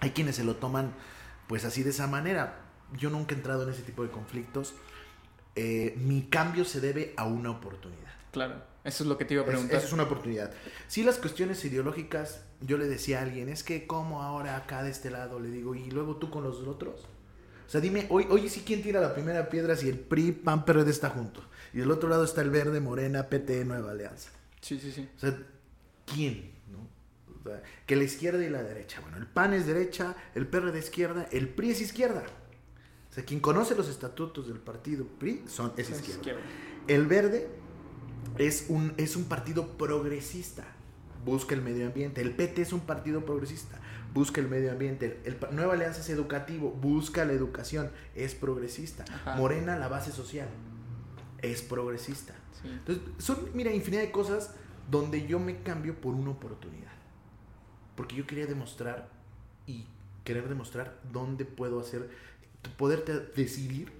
Hay 0.00 0.10
quienes 0.10 0.36
se 0.36 0.44
lo 0.44 0.56
toman 0.56 0.92
pues 1.48 1.64
así 1.64 1.82
de 1.82 1.90
esa 1.90 2.06
manera. 2.06 2.60
Yo 2.96 3.10
nunca 3.10 3.34
he 3.34 3.38
entrado 3.38 3.62
en 3.64 3.70
ese 3.70 3.82
tipo 3.82 4.02
de 4.02 4.10
conflictos. 4.10 4.74
Eh, 5.56 5.94
mi 5.98 6.22
cambio 6.28 6.64
se 6.64 6.80
debe 6.80 7.14
a 7.16 7.24
una 7.24 7.50
oportunidad. 7.50 8.12
Claro. 8.32 8.62
Eso 8.84 9.02
es 9.04 9.08
lo 9.08 9.18
que 9.18 9.24
te 9.24 9.34
iba 9.34 9.42
a 9.42 9.46
Es- 9.46 9.50
preguntar. 9.50 9.76
Esa 9.78 9.86
es 9.86 9.92
una 9.92 10.04
oportunidad. 10.04 10.52
Sí, 10.86 11.02
las 11.02 11.18
cuestiones 11.18 11.62
ideológicas, 11.64 12.44
yo 12.60 12.78
le 12.78 12.86
decía 12.86 13.18
a 13.18 13.22
alguien, 13.22 13.48
es 13.48 13.64
que 13.64 13.86
como 13.86 14.22
ahora 14.22 14.56
acá 14.56 14.82
de 14.82 14.90
este 14.90 15.10
lado, 15.10 15.40
le 15.40 15.50
digo, 15.50 15.74
y 15.74 15.90
luego 15.90 16.16
tú 16.16 16.30
con 16.30 16.44
los 16.44 16.58
otros. 16.60 17.06
O 17.68 17.70
sea, 17.70 17.82
dime, 17.82 18.06
hoy, 18.08 18.26
hoy 18.30 18.48
sí 18.48 18.62
quién 18.64 18.82
tira 18.82 18.98
la 18.98 19.12
primera 19.14 19.50
piedra 19.50 19.76
si 19.76 19.90
el 19.90 19.98
PRI, 19.98 20.32
PAN, 20.32 20.64
PRD 20.64 20.88
está 20.90 21.10
junto. 21.10 21.44
Y 21.74 21.78
del 21.78 21.90
otro 21.90 22.08
lado 22.08 22.24
está 22.24 22.40
el 22.40 22.48
Verde, 22.48 22.80
Morena, 22.80 23.28
PT, 23.28 23.66
Nueva 23.66 23.90
Alianza. 23.90 24.30
Sí, 24.62 24.80
sí, 24.80 24.90
sí. 24.90 25.06
O 25.14 25.20
sea, 25.20 25.38
¿quién? 26.06 26.50
¿No? 26.72 26.88
O 27.38 27.42
sea, 27.44 27.62
que 27.84 27.94
la 27.94 28.04
izquierda 28.04 28.42
y 28.42 28.48
la 28.48 28.62
derecha. 28.62 29.00
Bueno, 29.02 29.18
el 29.18 29.26
PAN 29.26 29.52
es 29.52 29.66
derecha, 29.66 30.16
el 30.34 30.46
PRD 30.46 30.78
es 30.78 30.86
izquierda, 30.86 31.28
el 31.30 31.50
PRI 31.50 31.70
es 31.72 31.80
izquierda. 31.82 32.22
O 33.10 33.12
sea, 33.14 33.24
quien 33.26 33.40
conoce 33.40 33.74
los 33.74 33.88
estatutos 33.90 34.48
del 34.48 34.60
partido 34.60 35.06
PRI 35.18 35.44
son, 35.46 35.72
es 35.76 35.90
Es 35.90 35.96
izquierda. 35.96 36.20
izquierda. 36.20 36.40
El 36.86 37.06
verde 37.06 37.48
es 38.38 38.64
un, 38.70 38.94
es 38.96 39.14
un 39.14 39.24
partido 39.24 39.76
progresista. 39.76 40.64
Busca 41.24 41.54
el 41.54 41.60
medio 41.60 41.86
ambiente. 41.86 42.22
El 42.22 42.34
PT 42.34 42.62
es 42.62 42.72
un 42.72 42.80
partido 42.80 43.26
progresista. 43.26 43.78
Busca 44.18 44.40
el 44.40 44.48
medio 44.48 44.72
ambiente. 44.72 45.20
El, 45.24 45.36
pa- 45.36 45.50
Nueva 45.52 45.74
Alianza 45.74 46.00
es 46.00 46.08
educativo. 46.10 46.72
Busca 46.72 47.24
la 47.24 47.32
educación. 47.34 47.88
Es 48.16 48.34
progresista. 48.34 49.04
Ajá. 49.08 49.36
Morena, 49.36 49.76
la 49.76 49.86
base 49.86 50.10
social. 50.10 50.48
Es 51.40 51.62
progresista. 51.62 52.34
Sí. 52.60 52.68
Entonces, 52.68 53.04
son, 53.18 53.48
mira, 53.54 53.72
infinidad 53.72 54.02
de 54.02 54.10
cosas 54.10 54.54
donde 54.90 55.24
yo 55.28 55.38
me 55.38 55.62
cambio 55.62 56.00
por 56.00 56.14
una 56.14 56.30
oportunidad. 56.32 56.90
Porque 57.94 58.16
yo 58.16 58.26
quería 58.26 58.46
demostrar 58.46 59.08
y 59.68 59.86
querer 60.24 60.48
demostrar 60.48 60.98
dónde 61.12 61.44
puedo 61.44 61.78
hacer, 61.78 62.10
poderte 62.76 63.20
decidir 63.20 63.92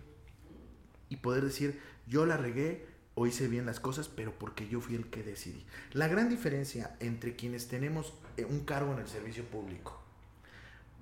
y 1.09 1.17
poder 1.19 1.45
decir, 1.45 1.81
yo 2.09 2.27
la 2.27 2.37
regué 2.37 2.87
o 3.15 3.27
hice 3.29 3.47
bien 3.47 3.67
las 3.67 3.79
cosas, 3.79 4.09
pero 4.09 4.33
porque 4.37 4.67
yo 4.69 4.81
fui 4.81 4.97
el 4.97 5.07
que 5.11 5.23
decidí. 5.23 5.65
La 5.93 6.09
gran 6.09 6.29
diferencia 6.29 6.97
entre 6.99 7.37
quienes 7.37 7.69
tenemos 7.69 8.15
eh, 8.37 8.45
un 8.45 8.65
cargo 8.65 8.93
en 8.95 8.99
el 8.99 9.07
servicio 9.09 9.45
público 9.45 9.98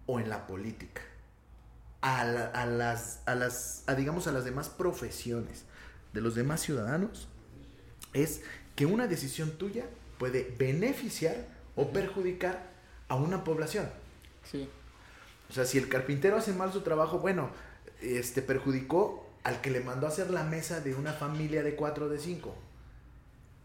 o 0.06 0.20
en 0.20 0.28
la 0.28 0.46
política, 0.46 1.02
a, 2.00 2.24
la- 2.24 2.46
a 2.46 2.66
las, 2.66 3.20
a 3.26 3.34
las, 3.34 3.82
a, 3.86 3.94
digamos, 3.94 4.26
a 4.26 4.32
las 4.32 4.44
demás 4.44 4.68
profesiones 4.68 5.64
de 6.12 6.20
los 6.20 6.34
demás 6.34 6.60
ciudadanos, 6.60 7.28
es 8.14 8.42
que 8.74 8.86
una 8.86 9.06
decisión 9.06 9.52
tuya 9.52 9.84
puede 10.18 10.54
beneficiar 10.58 11.46
o 11.74 11.90
perjudicar 11.90 12.70
a 13.08 13.16
una 13.16 13.44
población. 13.44 13.88
Sí. 14.50 14.68
O 15.50 15.52
sea, 15.52 15.64
si 15.64 15.78
el 15.78 15.88
carpintero 15.88 16.36
hace 16.36 16.52
mal 16.52 16.72
su 16.72 16.80
trabajo, 16.82 17.18
bueno, 17.18 17.50
este 18.00 18.42
perjudicó 18.42 19.28
al 19.44 19.60
que 19.60 19.70
le 19.70 19.80
mandó 19.80 20.06
a 20.06 20.10
hacer 20.10 20.30
la 20.30 20.42
mesa 20.44 20.80
de 20.80 20.94
una 20.94 21.12
familia 21.12 21.62
de 21.62 21.76
cuatro 21.76 22.06
o 22.06 22.08
de 22.08 22.18
cinco. 22.18 22.54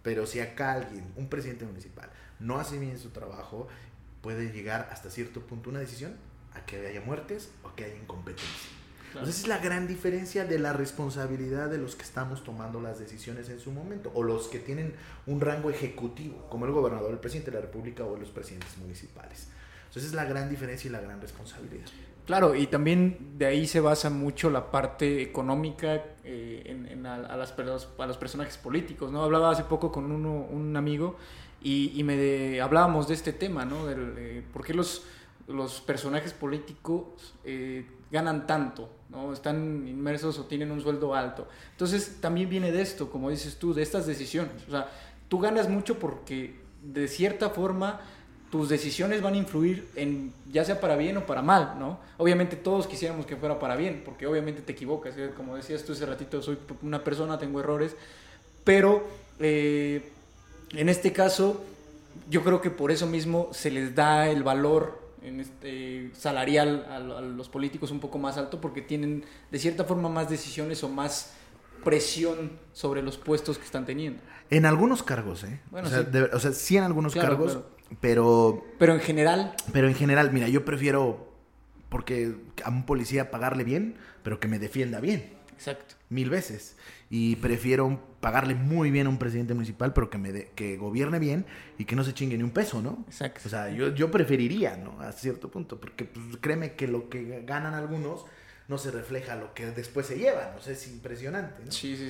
Pero 0.04 0.26
si 0.28 0.40
acá 0.40 0.74
alguien, 0.74 1.12
un 1.16 1.28
presidente 1.30 1.66
municipal, 1.66 2.10
no 2.40 2.60
hace 2.60 2.78
bien 2.80 3.00
su 3.00 3.10
trabajo, 3.10 3.68
puede 4.22 4.52
llegar 4.52 4.90
hasta 4.92 5.10
cierto 5.10 5.42
punto 5.42 5.70
una 5.70 5.80
decisión 5.80 6.16
a 6.54 6.66
que 6.66 6.88
haya 6.88 7.02
muertes 7.02 7.52
o 7.64 7.74
que 7.76 7.86
haya 7.86 7.96
incompetencia. 7.96 8.70
Claro. 9.12 9.26
Entonces, 9.28 9.36
esa 9.44 9.54
es 9.54 9.60
la 9.60 9.64
gran 9.64 9.88
diferencia 9.88 10.46
de 10.46 10.58
la 10.58 10.72
responsabilidad 10.74 11.70
de 11.70 11.78
los 11.78 11.96
que 11.96 12.04
estamos 12.04 12.44
tomando 12.44 12.80
las 12.80 12.98
decisiones 12.98 13.50
en 13.50 13.60
su 13.60 13.72
momento, 13.72 14.12
o 14.16 14.24
los 14.24 14.48
que 14.48 14.60
tienen 14.60 14.94
un 15.28 15.42
rango 15.42 15.70
ejecutivo, 15.70 16.48
como 16.50 16.66
el 16.66 16.72
gobernador, 16.72 17.12
el 17.12 17.20
presidente 17.20 17.52
de 17.52 17.58
la 17.58 17.62
República 17.62 18.06
o 18.06 18.16
los 18.16 18.30
presidentes 18.30 18.78
municipales. 18.78 19.50
Entonces, 19.82 20.04
esa 20.04 20.08
es 20.12 20.14
la 20.14 20.26
gran 20.26 20.50
diferencia 20.50 20.88
y 20.88 20.92
la 20.92 21.02
gran 21.02 21.20
responsabilidad. 21.20 21.86
Claro, 22.26 22.56
y 22.56 22.68
también 22.68 23.38
de 23.38 23.48
ahí 23.48 23.68
se 23.68 23.82
basa 23.82 24.10
mucho 24.10 24.50
la 24.50 24.72
parte 24.72 25.22
económica 25.22 26.02
eh, 26.24 26.64
en, 26.66 26.86
en 26.86 27.06
a, 27.06 27.16
a 27.16 27.36
las, 27.36 27.54
a 27.60 28.06
los 28.06 28.18
personajes 28.18 28.58
políticos, 28.58 29.12
¿no? 29.12 29.24
Hablaba 29.24 29.52
hace 29.52 29.66
poco 29.66 29.92
con 29.92 30.10
uno, 30.10 30.32
un 30.50 30.78
amigo 30.78 31.18
y, 31.62 31.92
y 32.00 32.04
me 32.04 32.16
de- 32.16 32.62
hablábamos 32.62 33.10
de 33.10 33.16
este 33.16 33.34
tema, 33.34 33.66
¿no? 33.66 33.86
Del, 33.88 34.14
eh, 34.18 34.44
¿Por 34.54 34.64
qué 34.64 34.74
los, 34.74 35.04
los 35.48 35.82
personajes 35.82 36.34
políticos 36.34 37.34
eh, 37.44 37.86
ganan 38.12 38.48
tanto, 38.48 38.90
¿no? 39.10 39.34
Están 39.34 39.88
inmersos 39.88 40.38
o 40.40 40.46
tienen 40.46 40.72
un 40.72 40.82
sueldo 40.82 41.16
alto. 41.16 41.48
Entonces 41.72 42.18
también 42.20 42.50
viene 42.50 42.72
de 42.72 42.82
esto, 42.82 43.10
como 43.10 43.30
dices 43.30 43.58
tú, 43.58 43.74
de 43.74 43.82
estas 43.82 44.06
decisiones. 44.06 44.68
O 44.68 44.72
sea, 44.72 44.90
tú 45.28 45.40
ganas 45.40 45.70
mucho 45.70 45.98
porque 46.00 46.60
de 46.84 47.08
cierta 47.08 47.50
forma 47.50 48.02
tus 48.52 48.68
decisiones 48.68 49.22
van 49.22 49.36
a 49.36 49.38
influir 49.38 49.88
en 49.96 50.34
ya 50.52 50.66
sea 50.66 50.82
para 50.82 50.98
bien 50.98 51.16
o 51.16 51.26
para 51.26 51.42
mal, 51.42 51.76
¿no? 51.80 52.00
Obviamente 52.18 52.58
todos 52.58 52.86
quisiéramos 52.86 53.26
que 53.26 53.38
fuera 53.38 53.58
para 53.58 53.78
bien, 53.78 54.02
porque 54.04 54.28
obviamente 54.28 54.62
te 54.62 54.74
equivocas, 54.74 55.18
¿eh? 55.18 55.32
como 55.36 55.56
decías 55.56 55.86
tú 55.86 55.94
hace 55.94 56.06
ratito, 56.06 56.42
soy 56.42 56.58
una 56.82 57.02
persona, 57.02 57.40
tengo 57.40 57.62
errores, 57.62 57.96
pero 58.66 59.08
eh, 59.40 60.12
en 60.74 60.90
este 60.90 61.14
caso 61.14 61.64
yo 62.30 62.44
creo 62.44 62.60
que 62.60 62.70
por 62.70 62.92
eso 62.92 63.08
mismo 63.08 63.48
se 63.54 63.72
les 63.72 63.96
da 63.96 64.28
el 64.28 64.44
valor 64.44 65.01
en 65.24 65.40
este, 65.40 66.12
salarial 66.14 66.86
a, 66.90 66.96
a 66.98 67.22
los 67.22 67.50
políticos 67.50 67.92
un 67.92 68.00
poco 68.00 68.18
más 68.18 68.38
alto, 68.38 68.60
porque 68.62 68.82
tienen 68.82 69.24
de 69.52 69.60
cierta 69.60 69.84
forma 69.84 70.10
más 70.10 70.30
decisiones 70.30 70.84
o 70.84 70.90
más 70.90 71.34
presión 71.84 72.52
sobre 72.74 73.02
los 73.02 73.18
puestos 73.18 73.58
que 73.58 73.66
están 73.66 73.86
teniendo. 73.86 74.22
En 74.50 74.66
algunos 74.66 75.04
cargos, 75.04 75.44
¿eh? 75.44 75.62
Bueno, 75.72 75.88
o, 75.88 75.90
sea, 75.92 76.00
sí. 76.04 76.12
de- 76.12 76.24
o 76.24 76.40
sea, 76.40 76.52
sí 76.52 76.78
en 76.78 76.84
algunos 76.84 77.14
Claro, 77.14 77.30
cargos, 77.30 77.52
claro. 77.54 77.70
pero 78.00 78.64
Pero 78.78 78.94
en 78.94 79.00
general, 79.00 79.56
pero 79.74 79.88
en 79.88 79.96
general, 79.96 80.32
mira, 80.32 80.48
yo 80.48 80.64
prefiero 80.66 81.32
porque 81.90 82.36
a 82.64 82.70
un 82.70 82.86
policía 82.86 83.32
pagarle 83.32 83.64
bien, 83.64 83.96
pero 84.24 84.40
que 84.40 84.48
me 84.48 84.60
defienda 84.60 85.00
bien, 85.00 85.34
exacto. 85.54 85.96
mil 86.10 86.30
veces. 86.30 86.78
Y 87.10 87.36
prefiero 87.38 88.00
pagarle 88.22 88.56
muy 88.56 88.92
bien 88.92 89.08
a 89.08 89.10
un 89.10 89.18
presidente 89.18 89.54
municipal, 89.54 89.94
pero 89.94 90.10
que 90.10 90.18
me 90.18 90.32
de- 90.32 90.52
que 90.56 90.78
gobierne 90.78 91.20
bien 91.20 91.46
y 91.78 91.86
que 91.86 91.96
no 91.96 92.04
se 92.04 92.14
chingue 92.14 92.38
ni 92.38 92.44
un 92.44 92.52
peso, 92.52 92.82
¿no? 92.82 93.04
Exacto. 93.08 93.42
O 93.46 93.50
sea, 93.50 93.70
yo, 93.70 93.94
yo 93.94 94.12
preferiría, 94.12 94.78
¿no? 94.78 95.00
A 95.02 95.12
cierto 95.12 95.50
punto, 95.52 95.80
porque 95.82 96.06
pues, 96.06 96.38
créeme 96.40 96.76
que 96.76 96.88
lo 96.88 97.10
que 97.10 97.42
ganan 97.46 97.74
algunos 97.74 98.26
no 98.68 98.78
se 98.78 98.92
refleja 98.92 99.36
lo 99.36 99.54
que 99.54 99.66
después 99.72 100.06
se 100.08 100.18
llevan, 100.18 100.56
o 100.56 100.62
sea, 100.62 100.74
es 100.74 100.88
impresionante, 100.88 101.66
¿no? 101.66 101.72
Sí, 101.72 101.98
sí, 101.98 102.10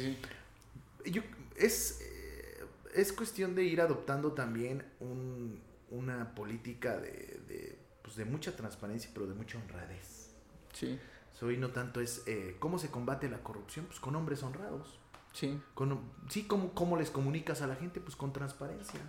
sí. 1.04 1.10
Yo, 1.12 1.22
es, 1.56 2.02
eh, 2.02 2.64
es 2.94 3.12
cuestión 3.14 3.56
de 3.56 3.64
ir 3.64 3.82
adoptando 3.82 4.34
también 4.34 4.84
un- 5.00 5.60
una 5.90 6.36
política 6.36 6.98
de, 6.98 7.40
de, 7.48 7.78
pues, 8.04 8.16
de 8.18 8.26
mucha 8.26 8.56
transparencia, 8.56 9.10
pero 9.14 9.28
de 9.28 9.34
mucha 9.34 9.58
honradez. 9.58 10.30
Sí, 10.74 11.00
Soy 11.38 11.58
no 11.58 11.70
tanto 11.70 12.02
es 12.02 12.22
eh, 12.28 12.56
cómo 12.60 12.78
se 12.78 12.90
combate 12.92 13.28
la 13.30 13.40
corrupción, 13.40 13.86
pues 13.86 14.00
con 14.00 14.16
hombres 14.16 14.44
honrados. 14.44 15.00
Sí. 15.34 15.60
Con, 15.74 16.00
sí, 16.30 16.44
¿cómo, 16.44 16.74
cómo 16.74 16.98
les 16.98 17.10
comunicas 17.10 17.62
a 17.62 17.68
la 17.68 17.76
gente, 17.76 18.00
pues 18.02 18.16
con 18.16 18.34
transparencia. 18.34 19.00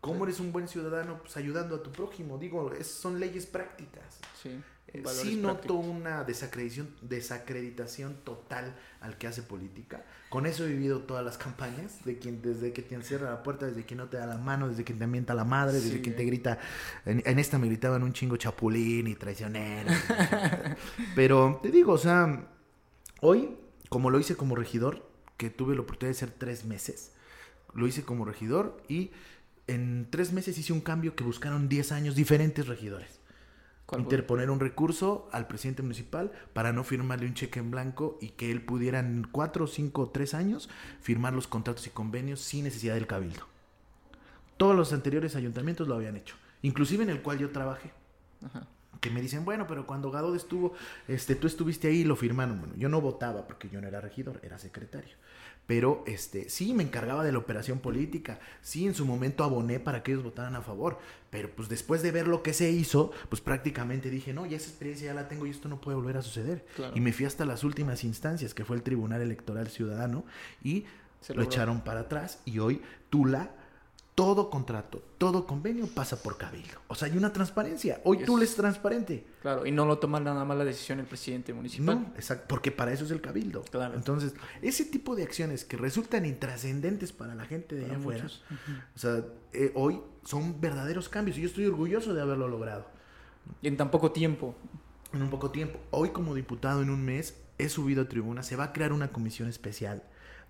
¿Cómo 0.00 0.24
eres 0.24 0.38
un 0.40 0.52
buen 0.52 0.68
ciudadano? 0.68 1.18
Pues 1.20 1.36
ayudando 1.38 1.76
a 1.76 1.82
tu 1.82 1.90
prójimo. 1.90 2.36
Digo, 2.38 2.72
es, 2.72 2.86
son 2.88 3.18
leyes 3.20 3.46
prácticas. 3.46 4.20
Sí, 4.42 4.62
Eh, 4.88 5.02
sí 5.06 5.36
noto 5.36 5.62
prácticos. 5.62 5.86
una 5.86 6.24
desacreditación, 6.24 6.94
desacreditación 7.00 8.16
total 8.22 8.76
al 9.00 9.16
que 9.16 9.26
hace 9.26 9.42
política. 9.42 10.04
Con 10.28 10.44
eso 10.44 10.64
he 10.64 10.68
vivido 10.68 11.00
todas 11.00 11.24
las 11.24 11.38
campañas, 11.38 12.04
de 12.04 12.18
quien, 12.18 12.42
desde 12.42 12.72
que 12.74 12.82
te 12.82 12.94
encierra 12.94 13.30
la 13.30 13.42
puerta, 13.42 13.64
desde 13.66 13.84
quien 13.86 13.98
no 13.98 14.08
te 14.08 14.18
da 14.18 14.26
la 14.26 14.36
mano, 14.36 14.68
desde 14.68 14.84
quien 14.84 14.98
te 14.98 15.06
mienta 15.06 15.32
la 15.34 15.44
madre, 15.44 15.80
desde 15.80 15.96
Sí, 15.96 16.02
quien 16.02 16.14
eh. 16.14 16.18
te 16.18 16.24
grita. 16.26 16.58
En, 17.06 17.22
en 17.24 17.38
esta 17.38 17.58
me 17.58 17.66
gritaban 17.68 18.02
un 18.02 18.12
chingo 18.12 18.36
chapulín 18.36 19.06
y 19.06 19.14
traicionero. 19.14 19.90
Pero 21.14 21.60
te 21.62 21.70
digo, 21.70 21.92
o 21.92 21.98
sea, 21.98 22.46
hoy, 23.22 23.56
como 23.88 24.10
lo 24.10 24.18
hice 24.20 24.36
como 24.36 24.54
regidor, 24.54 25.08
que 25.48 25.56
tuve 25.56 25.74
la 25.74 25.82
oportunidad 25.82 26.14
de 26.14 26.18
ser 26.18 26.30
tres 26.30 26.64
meses, 26.64 27.12
lo 27.74 27.86
hice 27.86 28.02
como 28.02 28.24
regidor 28.24 28.82
y 28.88 29.10
en 29.66 30.08
tres 30.10 30.32
meses 30.32 30.58
hice 30.58 30.72
un 30.72 30.80
cambio 30.80 31.14
que 31.14 31.24
buscaron 31.24 31.68
10 31.68 31.92
años 31.92 32.14
diferentes 32.14 32.66
regidores 32.66 33.20
interponer 33.98 34.50
un 34.50 34.60
recurso 34.60 35.28
al 35.32 35.46
presidente 35.46 35.82
municipal 35.82 36.32
para 36.52 36.72
no 36.72 36.84
firmarle 36.84 37.26
un 37.26 37.34
cheque 37.34 37.60
en 37.60 37.70
blanco 37.70 38.18
y 38.20 38.30
que 38.30 38.50
él 38.50 38.62
pudiera 38.62 38.98
en 38.98 39.26
cuatro, 39.30 39.66
cinco, 39.66 40.10
tres 40.10 40.34
años 40.34 40.68
firmar 41.00 41.32
los 41.32 41.46
contratos 41.46 41.86
y 41.86 41.90
convenios 41.90 42.40
sin 42.40 42.64
necesidad 42.64 42.94
del 42.94 43.06
cabildo. 43.06 43.46
Todos 44.56 44.74
los 44.74 44.92
anteriores 44.92 45.36
ayuntamientos 45.36 45.88
lo 45.88 45.94
habían 45.94 46.16
hecho, 46.16 46.36
inclusive 46.62 47.04
en 47.04 47.10
el 47.10 47.22
cual 47.22 47.38
yo 47.38 47.50
trabajé. 47.50 47.92
Ajá. 48.44 48.66
Que 49.00 49.10
me 49.10 49.20
dicen, 49.20 49.44
bueno, 49.44 49.66
pero 49.66 49.86
cuando 49.86 50.10
Gadot 50.10 50.34
estuvo, 50.34 50.72
este, 51.08 51.34
tú 51.34 51.46
estuviste 51.46 51.88
ahí 51.88 52.00
y 52.00 52.04
lo 52.04 52.16
firmaron. 52.16 52.60
Bueno, 52.60 52.74
yo 52.76 52.88
no 52.88 53.02
votaba 53.02 53.46
porque 53.46 53.68
yo 53.68 53.80
no 53.80 53.88
era 53.88 54.00
regidor, 54.00 54.40
era 54.42 54.58
secretario. 54.58 55.14
Pero 55.66 56.04
este, 56.06 56.50
sí 56.50 56.74
me 56.74 56.82
encargaba 56.82 57.24
de 57.24 57.32
la 57.32 57.38
operación 57.38 57.78
política, 57.78 58.38
sí 58.60 58.86
en 58.86 58.94
su 58.94 59.06
momento 59.06 59.44
aboné 59.44 59.80
para 59.80 60.02
que 60.02 60.12
ellos 60.12 60.24
votaran 60.24 60.54
a 60.56 60.60
favor, 60.60 60.98
pero 61.30 61.50
pues 61.50 61.68
después 61.68 62.02
de 62.02 62.10
ver 62.10 62.28
lo 62.28 62.42
que 62.42 62.52
se 62.52 62.70
hizo, 62.70 63.12
pues 63.30 63.40
prácticamente 63.40 64.10
dije, 64.10 64.34
no, 64.34 64.44
ya 64.44 64.58
esa 64.58 64.68
experiencia 64.68 65.06
ya 65.06 65.14
la 65.14 65.26
tengo 65.26 65.46
y 65.46 65.50
esto 65.50 65.68
no 65.68 65.80
puede 65.80 65.96
volver 65.96 66.18
a 66.18 66.22
suceder. 66.22 66.66
Claro. 66.76 66.92
Y 66.94 67.00
me 67.00 67.12
fui 67.12 67.24
hasta 67.24 67.46
las 67.46 67.64
últimas 67.64 68.04
instancias, 68.04 68.52
que 68.52 68.64
fue 68.64 68.76
el 68.76 68.82
Tribunal 68.82 69.22
Electoral 69.22 69.68
Ciudadano, 69.68 70.24
y 70.62 70.84
Se 71.20 71.34
lo 71.34 71.42
echaron 71.42 71.80
para 71.80 72.00
atrás 72.00 72.40
y 72.44 72.58
hoy 72.58 72.82
Tula 73.08 73.50
todo 74.14 74.48
contrato, 74.48 75.02
todo 75.18 75.44
convenio 75.44 75.88
pasa 75.88 76.22
por 76.22 76.38
cabildo. 76.38 76.80
O 76.86 76.94
sea, 76.94 77.08
hay 77.08 77.16
una 77.16 77.32
transparencia. 77.32 78.00
Hoy 78.04 78.24
tú 78.24 78.36
le 78.36 78.44
es 78.44 78.54
transparente. 78.54 79.26
Claro, 79.42 79.66
y 79.66 79.72
no 79.72 79.86
lo 79.86 79.98
toma 79.98 80.20
nada 80.20 80.44
más 80.44 80.56
la 80.56 80.64
decisión 80.64 81.00
el 81.00 81.06
presidente 81.06 81.52
municipal. 81.52 82.00
No, 82.00 82.06
exacto, 82.14 82.44
porque 82.48 82.70
para 82.70 82.92
eso 82.92 83.04
es 83.04 83.10
el 83.10 83.20
cabildo. 83.20 83.64
Claro. 83.70 83.94
Entonces, 83.94 84.34
ese 84.62 84.84
tipo 84.84 85.16
de 85.16 85.24
acciones 85.24 85.64
que 85.64 85.76
resultan 85.76 86.26
intrascendentes 86.26 87.12
para 87.12 87.34
la 87.34 87.44
gente 87.44 87.74
de 87.74 87.86
allá 87.86 87.96
afuera, 87.96 88.26
o 88.94 88.98
sea, 88.98 89.24
eh, 89.52 89.72
hoy 89.74 90.00
son 90.24 90.60
verdaderos 90.60 91.08
cambios 91.08 91.36
y 91.36 91.40
yo 91.40 91.48
estoy 91.48 91.66
orgulloso 91.66 92.14
de 92.14 92.22
haberlo 92.22 92.46
logrado. 92.46 92.86
Y 93.62 93.68
en 93.68 93.76
tan 93.76 93.90
poco 93.90 94.12
tiempo. 94.12 94.54
En 95.12 95.22
un 95.22 95.30
poco 95.30 95.50
tiempo. 95.50 95.80
Hoy 95.90 96.10
como 96.10 96.34
diputado 96.34 96.82
en 96.82 96.90
un 96.90 97.04
mes 97.04 97.36
he 97.58 97.68
subido 97.68 98.02
a 98.02 98.08
tribuna, 98.08 98.42
se 98.42 98.56
va 98.56 98.64
a 98.64 98.72
crear 98.72 98.92
una 98.92 99.08
comisión 99.08 99.48
especial 99.48 100.02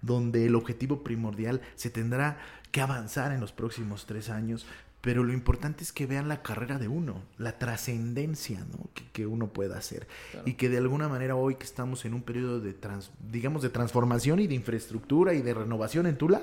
donde 0.04 0.46
el 0.46 0.54
objetivo 0.54 1.02
primordial 1.02 1.62
se 1.76 1.90
tendrá 1.90 2.38
que 2.74 2.80
avanzar 2.80 3.30
en 3.30 3.38
los 3.38 3.52
próximos 3.52 4.04
tres 4.04 4.30
años, 4.30 4.66
pero 5.00 5.22
lo 5.22 5.32
importante 5.32 5.84
es 5.84 5.92
que 5.92 6.06
vean 6.06 6.26
la 6.26 6.42
carrera 6.42 6.76
de 6.76 6.88
uno, 6.88 7.22
la 7.38 7.56
trascendencia 7.56 8.66
¿no? 8.68 8.88
que, 9.12 9.28
uno 9.28 9.52
pueda 9.52 9.78
hacer. 9.78 10.08
Y 10.44 10.54
que 10.54 10.68
de 10.68 10.78
alguna 10.78 11.08
manera 11.08 11.36
hoy 11.36 11.54
que 11.54 11.62
estamos 11.62 12.04
en 12.04 12.14
un 12.14 12.22
periodo 12.22 12.58
de, 12.58 12.72
trans, 12.72 13.12
digamos, 13.30 13.62
de 13.62 13.68
transformación 13.68 14.40
y 14.40 14.48
de 14.48 14.56
infraestructura 14.56 15.34
y 15.34 15.42
de 15.42 15.54
renovación 15.54 16.08
en 16.08 16.18
Tula, 16.18 16.42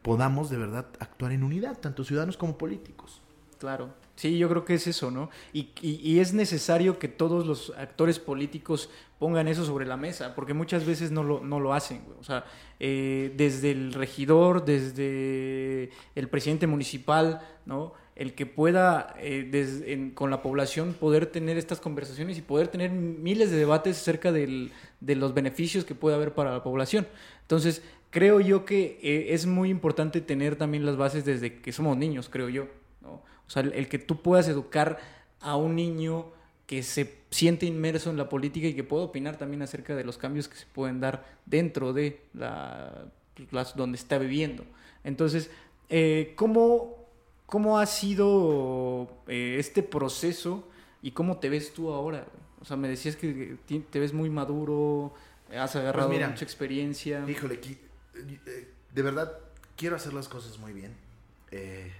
podamos 0.00 0.48
de 0.48 0.56
verdad 0.56 0.86
actuar 0.98 1.32
en 1.32 1.42
unidad, 1.42 1.76
tanto 1.76 2.04
ciudadanos 2.04 2.38
como 2.38 2.56
políticos. 2.56 3.20
Claro, 3.58 3.90
sí, 4.20 4.36
yo 4.36 4.50
creo 4.50 4.66
que 4.66 4.74
es 4.74 4.86
eso, 4.86 5.10
¿no? 5.10 5.30
Y, 5.54 6.18
es 6.18 6.34
necesario 6.34 6.98
que 6.98 7.08
todos 7.08 7.46
los 7.46 7.72
actores 7.78 8.18
políticos 8.18 8.90
pongan 9.18 9.48
eso 9.48 9.64
sobre 9.64 9.86
la 9.86 9.96
mesa, 9.96 10.34
porque 10.34 10.52
muchas 10.52 10.84
veces 10.84 11.10
no 11.10 11.22
lo, 11.22 11.40
no 11.40 11.72
hacen. 11.72 12.02
O 12.20 12.24
sea, 12.24 12.44
eh, 12.78 13.32
desde 13.34 13.70
el 13.70 13.94
regidor, 13.94 14.66
desde 14.66 15.88
el 16.14 16.28
presidente 16.28 16.66
municipal, 16.66 17.40
¿no? 17.64 17.94
El 18.14 18.34
que 18.34 18.44
pueda, 18.44 19.14
eh, 19.18 20.10
con 20.12 20.30
la 20.30 20.42
población, 20.42 20.92
poder 20.92 21.24
tener 21.24 21.56
estas 21.56 21.80
conversaciones 21.80 22.36
y 22.36 22.42
poder 22.42 22.68
tener 22.68 22.90
miles 22.90 23.50
de 23.50 23.56
debates 23.56 23.96
acerca 23.96 24.32
de 24.32 24.70
los 25.00 25.32
beneficios 25.32 25.86
que 25.86 25.94
puede 25.94 26.16
haber 26.16 26.34
para 26.34 26.52
la 26.52 26.62
población. 26.62 27.06
Entonces, 27.40 27.82
creo 28.10 28.38
yo 28.40 28.66
que 28.66 28.98
eh, 29.02 29.32
es 29.32 29.46
muy 29.46 29.70
importante 29.70 30.20
tener 30.20 30.56
también 30.56 30.84
las 30.84 30.98
bases 30.98 31.24
desde 31.24 31.62
que 31.62 31.72
somos 31.72 31.96
niños, 31.96 32.28
creo 32.28 32.50
yo. 32.50 32.68
O 33.50 33.52
sea, 33.52 33.62
el, 33.62 33.88
que 33.88 33.98
tú 33.98 34.22
puedas 34.22 34.46
educar 34.46 35.00
a 35.40 35.56
un 35.56 35.74
niño 35.74 36.26
que 36.68 36.84
se 36.84 37.18
siente 37.30 37.66
inmerso 37.66 38.08
en 38.08 38.16
la 38.16 38.28
política 38.28 38.68
y 38.68 38.74
que 38.74 38.84
pueda 38.84 39.02
opinar 39.02 39.38
también 39.38 39.60
acerca 39.62 39.96
de 39.96 40.04
los 40.04 40.18
cambios 40.18 40.46
que 40.46 40.54
se 40.54 40.66
pueden 40.66 41.00
dar 41.00 41.26
dentro 41.46 41.92
de 41.92 42.22
la, 42.32 43.06
donde 43.74 43.98
está 43.98 44.18
viviendo. 44.18 44.64
Entonces, 45.02 45.50
eh, 45.88 46.32
¿cómo, 46.36 47.08
¿cómo, 47.46 47.80
ha 47.80 47.86
sido 47.86 49.10
eh, 49.26 49.56
este 49.58 49.82
proceso 49.82 50.68
y 51.02 51.10
cómo 51.10 51.38
te 51.38 51.48
ves 51.48 51.74
tú 51.74 51.92
ahora? 51.92 52.28
O 52.60 52.64
sea, 52.64 52.76
me 52.76 52.86
decías 52.86 53.16
que 53.16 53.56
te 53.66 53.98
ves 53.98 54.12
muy 54.12 54.30
maduro, 54.30 55.12
has 55.52 55.74
agarrado 55.74 56.08
pues 56.08 56.28
mucha 56.28 56.44
experiencia. 56.44 57.28
Híjole, 57.28 57.58
eh, 58.14 58.68
de 58.94 59.02
verdad 59.02 59.32
quiero 59.76 59.96
hacer 59.96 60.12
las 60.12 60.28
cosas 60.28 60.56
muy 60.60 60.72
bien. 60.72 60.92
Eh, 61.50 61.90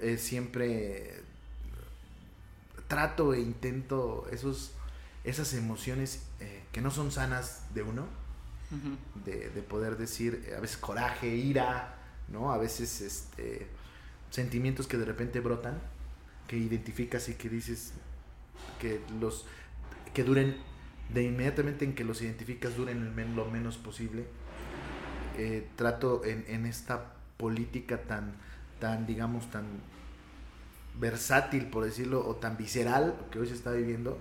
eh, 0.00 0.18
siempre 0.18 1.22
trato 2.88 3.34
e 3.34 3.40
intento 3.40 4.26
esos, 4.30 4.72
esas 5.24 5.54
emociones 5.54 6.26
eh, 6.40 6.62
que 6.72 6.80
no 6.80 6.90
son 6.90 7.10
sanas 7.10 7.62
de 7.74 7.82
uno, 7.82 8.06
de, 9.24 9.48
poder 9.68 9.96
decir 9.96 10.52
a 10.56 10.60
veces 10.60 10.76
coraje, 10.76 11.28
ira, 11.28 11.94
¿no? 12.28 12.52
A 12.52 12.58
veces 12.58 13.00
este, 13.00 13.68
sentimientos 14.30 14.88
que 14.88 14.96
de 14.96 15.04
repente 15.04 15.38
brotan, 15.38 15.80
que 16.48 16.56
identificas 16.56 17.28
y 17.28 17.34
que 17.34 17.48
dices 17.48 17.92
que 18.80 19.00
los 19.20 19.46
que 20.12 20.24
duren 20.24 20.56
de 21.12 21.22
inmediatamente 21.22 21.84
en 21.84 21.94
que 21.94 22.04
los 22.04 22.20
identificas 22.22 22.76
duren 22.76 23.14
lo 23.36 23.44
menos 23.46 23.76
posible. 23.76 24.24
Eh, 25.36 25.68
trato 25.76 26.24
en, 26.24 26.44
en 26.48 26.66
esta 26.66 27.14
política 27.36 28.02
tan 28.02 28.34
tan, 28.78 29.06
digamos, 29.06 29.50
tan 29.50 29.64
versátil, 30.98 31.66
por 31.66 31.84
decirlo, 31.84 32.26
o 32.26 32.36
tan 32.36 32.56
visceral 32.56 33.14
que 33.30 33.38
hoy 33.38 33.46
se 33.46 33.54
está 33.54 33.72
viviendo, 33.72 34.18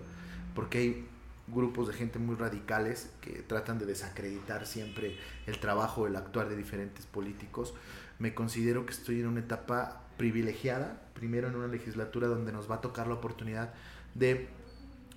porque 0.55 0.77
hay 0.79 1.07
grupos 1.47 1.87
de 1.87 1.93
gente 1.93 2.19
muy 2.19 2.35
radicales 2.35 3.09
que 3.21 3.41
tratan 3.41 3.77
de 3.79 3.85
desacreditar 3.85 4.65
siempre 4.65 5.17
el 5.45 5.59
trabajo, 5.59 6.07
el 6.07 6.15
actuar 6.15 6.49
de 6.49 6.55
diferentes 6.55 7.05
políticos. 7.05 7.73
Me 8.19 8.33
considero 8.33 8.85
que 8.85 8.93
estoy 8.93 9.19
en 9.19 9.27
una 9.27 9.41
etapa 9.41 10.03
privilegiada, 10.17 11.01
primero 11.13 11.47
en 11.47 11.55
una 11.55 11.67
legislatura 11.67 12.27
donde 12.27 12.51
nos 12.51 12.69
va 12.69 12.75
a 12.75 12.81
tocar 12.81 13.07
la 13.07 13.15
oportunidad 13.15 13.73
de, 14.15 14.47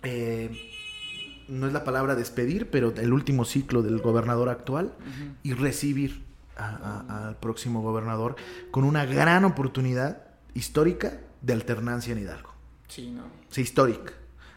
eh, 0.02 0.50
no 1.48 1.66
es 1.66 1.72
la 1.72 1.84
palabra 1.84 2.16
despedir, 2.16 2.70
pero 2.70 2.92
el 2.96 3.12
último 3.12 3.44
ciclo 3.44 3.82
del 3.82 4.00
gobernador 4.00 4.48
actual 4.48 4.94
y 5.42 5.52
recibir 5.52 6.25
al 6.56 7.36
próximo 7.38 7.82
gobernador 7.82 8.36
con 8.70 8.84
una 8.84 9.04
gran 9.04 9.44
oportunidad 9.44 10.22
histórica 10.54 11.20
de 11.42 11.52
alternancia 11.52 12.12
en 12.12 12.20
Hidalgo. 12.20 12.52
Sí, 12.88 13.10
¿no? 13.10 13.24
Sí, 13.50 13.62
histórica. 13.62 14.12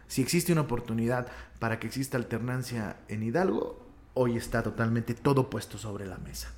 Si 0.07 0.21
existe 0.21 0.51
una 0.51 0.61
oportunidad 0.61 1.27
para 1.59 1.79
que 1.79 1.87
exista 1.87 2.17
alternancia 2.17 2.97
en 3.09 3.23
Hidalgo, 3.23 3.85
hoy 4.13 4.37
está 4.37 4.63
totalmente 4.63 5.13
todo 5.13 5.49
puesto 5.49 5.77
sobre 5.77 6.05
la 6.05 6.17
mesa. 6.17 6.51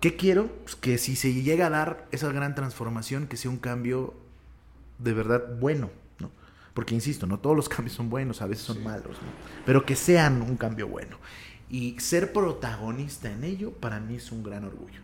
¿Qué 0.00 0.16
quiero? 0.16 0.48
Pues 0.64 0.74
que 0.74 0.98
si 0.98 1.14
se 1.14 1.32
llega 1.32 1.66
a 1.66 1.70
dar 1.70 2.08
esa 2.10 2.30
gran 2.32 2.54
transformación, 2.54 3.28
que 3.28 3.36
sea 3.36 3.50
un 3.50 3.58
cambio 3.58 4.14
de 4.98 5.12
verdad 5.12 5.56
bueno, 5.60 5.90
¿no? 6.18 6.30
Porque 6.74 6.94
insisto, 6.94 7.26
no 7.26 7.38
todos 7.38 7.56
los 7.56 7.68
cambios 7.70 7.94
son 7.94 8.10
buenos, 8.10 8.42
a 8.42 8.46
veces 8.46 8.64
son 8.64 8.82
malos, 8.82 9.16
¿no? 9.22 9.28
Pero 9.64 9.86
que 9.86 9.94
sean 9.94 10.42
un 10.42 10.56
cambio 10.56 10.88
bueno. 10.88 11.18
Y 11.72 11.98
ser 12.00 12.34
protagonista 12.34 13.32
en 13.32 13.44
ello 13.44 13.72
para 13.72 13.98
mí 13.98 14.16
es 14.16 14.30
un 14.30 14.42
gran 14.42 14.64
orgullo. 14.64 15.00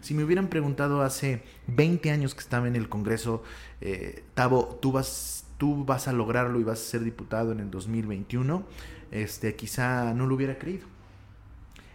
Si 0.00 0.14
me 0.14 0.22
hubieran 0.22 0.46
preguntado 0.46 1.02
hace 1.02 1.42
20 1.66 2.12
años 2.12 2.34
que 2.34 2.40
estaba 2.40 2.68
en 2.68 2.76
el 2.76 2.88
Congreso, 2.88 3.42
eh, 3.80 4.24
Tavo, 4.34 4.78
tú 4.80 4.92
vas, 4.92 5.46
tú 5.58 5.84
vas 5.84 6.06
a 6.06 6.12
lograrlo 6.12 6.60
y 6.60 6.64
vas 6.64 6.80
a 6.80 6.84
ser 6.84 7.02
diputado 7.02 7.50
en 7.50 7.58
el 7.58 7.72
2021, 7.72 8.64
este, 9.10 9.56
quizá 9.56 10.14
no 10.14 10.26
lo 10.28 10.36
hubiera 10.36 10.58
creído. 10.58 10.86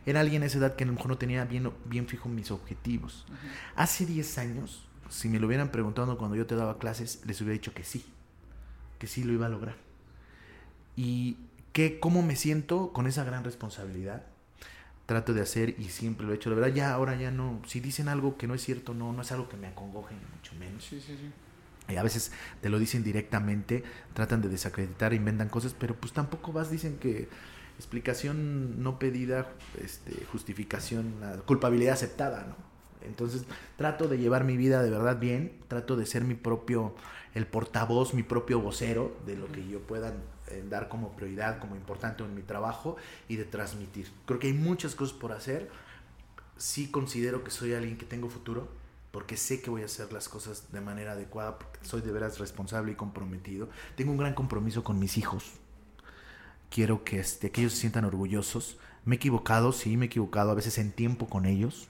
Era 0.06 0.20
alguien 0.20 0.44
a 0.44 0.48
esa 0.48 0.58
edad 0.58 0.76
que 0.76 0.84
a 0.84 0.88
lo 0.88 0.94
mejor 0.94 1.08
no 1.08 1.18
tenía 1.18 1.46
bien, 1.46 1.72
bien 1.86 2.08
fijo 2.08 2.28
mis 2.28 2.52
objetivos. 2.52 3.26
Hace 3.78 4.06
10 4.06 4.38
años, 4.40 4.88
si 5.10 5.30
me 5.30 5.40
lo 5.40 5.48
hubieran 5.48 5.72
preguntado 5.72 6.18
cuando 6.18 6.36
yo 6.36 6.46
te 6.46 6.56
daba 6.56 6.80
clases, 6.80 7.22
les 7.26 7.40
hubiera 7.40 7.54
dicho 7.54 7.74
que 7.74 7.86
sí, 7.86 8.06
que 9.00 9.08
sí 9.08 9.24
lo 9.24 9.32
iba 9.32 9.46
a 9.46 9.50
lograr. 9.50 9.76
Y 10.98 11.38
cómo 12.00 12.22
me 12.22 12.36
siento 12.36 12.92
con 12.94 13.08
esa 13.08 13.24
gran 13.24 13.44
responsabilidad. 13.44 14.24
Trato 15.06 15.34
de 15.34 15.42
hacer 15.42 15.76
y 15.80 15.86
siempre 15.86 16.26
lo 16.26 16.34
he 16.34 16.36
hecho. 16.36 16.50
La 16.50 16.58
verdad, 16.58 16.74
ya 16.74 16.94
ahora 16.94 17.16
ya 17.16 17.32
no. 17.32 17.62
Si 17.66 17.80
dicen 17.80 18.10
algo 18.10 18.38
que 18.38 18.48
no 18.48 18.54
es 18.54 18.64
cierto, 18.64 18.94
no, 18.94 19.14
no 19.14 19.22
es 19.22 19.32
algo 19.32 19.48
que 19.48 19.56
me 19.56 19.68
acongoje, 19.68 20.16
mucho 20.36 20.54
menos. 20.56 20.84
Sí, 20.84 21.00
sí, 21.00 21.16
sí. 21.16 21.32
Y 21.94 21.96
a 21.96 22.04
veces 22.04 22.32
te 22.62 22.70
lo 22.70 22.80
dicen 22.80 23.04
directamente, 23.04 23.84
tratan 24.14 24.42
de 24.42 24.50
desacreditar, 24.50 25.14
inventan 25.14 25.48
cosas, 25.48 25.74
pero 25.74 25.96
pues 25.96 26.12
tampoco 26.12 26.52
vas, 26.52 26.70
dicen 26.70 26.98
que 26.98 27.30
explicación 27.78 28.84
no 28.84 29.00
pedida, 29.00 29.48
este, 29.82 30.26
justificación, 30.26 31.14
culpabilidad 31.46 31.94
aceptada, 31.94 32.46
¿no? 32.46 32.56
Entonces 33.08 33.46
trato 33.78 34.10
de 34.10 34.18
llevar 34.18 34.44
mi 34.44 34.58
vida 34.58 34.84
de 34.84 34.90
verdad 34.90 35.18
bien, 35.20 35.54
trato 35.70 35.96
de 35.96 36.06
ser 36.06 36.26
mi 36.26 36.34
propio, 36.34 36.96
el 37.36 37.46
portavoz, 37.48 38.14
mi 38.14 38.24
propio 38.24 38.60
vocero 38.60 39.16
de 39.26 39.38
lo 39.38 39.50
que 39.50 39.66
yo 39.66 39.80
pueda 39.80 40.14
dar 40.70 40.89
como 40.89 41.12
prioridad, 41.16 41.60
como 41.60 41.76
importante 41.76 42.24
en 42.24 42.36
mi 42.36 42.41
trabajo 42.41 42.98
y 43.28 43.36
de 43.36 43.45
transmitir. 43.45 44.12
Creo 44.26 44.39
que 44.39 44.48
hay 44.48 44.54
muchas 44.54 44.95
cosas 44.95 45.16
por 45.16 45.32
hacer. 45.32 45.70
Sí 46.58 46.89
considero 46.89 47.43
que 47.43 47.52
soy 47.52 47.74
alguien 47.74 47.98
que 47.98 48.06
tengo 48.06 48.30
futuro, 48.30 48.68
porque 49.12 49.38
sé 49.38 49.62
que 49.62 49.70
voy 49.70 49.82
a 49.82 49.86
hacer 49.86 50.12
las 50.12 50.30
cosas 50.30 50.72
de 50.72 50.82
manera 50.82 51.14
adecuada, 51.14 51.60
porque 51.60 51.80
soy 51.84 52.02
de 52.02 52.12
veras 52.12 52.39
responsable 52.39 52.91
y 52.91 52.95
comprometido. 52.95 53.70
Tengo 53.95 54.12
un 54.12 54.18
gran 54.18 54.34
compromiso 54.34 54.84
con 54.84 55.00
mis 55.00 55.18
hijos. 55.18 55.54
Quiero 56.70 57.04
que, 57.04 57.20
este, 57.20 57.52
que 57.52 57.62
ellos 57.62 57.74
se 57.74 57.80
sientan 57.80 58.06
orgullosos. 58.06 58.78
Me 59.06 59.16
he 59.16 59.18
equivocado, 59.18 59.72
sí, 59.72 59.98
me 59.98 60.06
he 60.06 60.08
equivocado 60.08 60.52
a 60.52 60.56
veces 60.56 60.78
en 60.78 60.91
tiempo 60.91 61.28
con 61.28 61.45
ellos. 61.45 61.88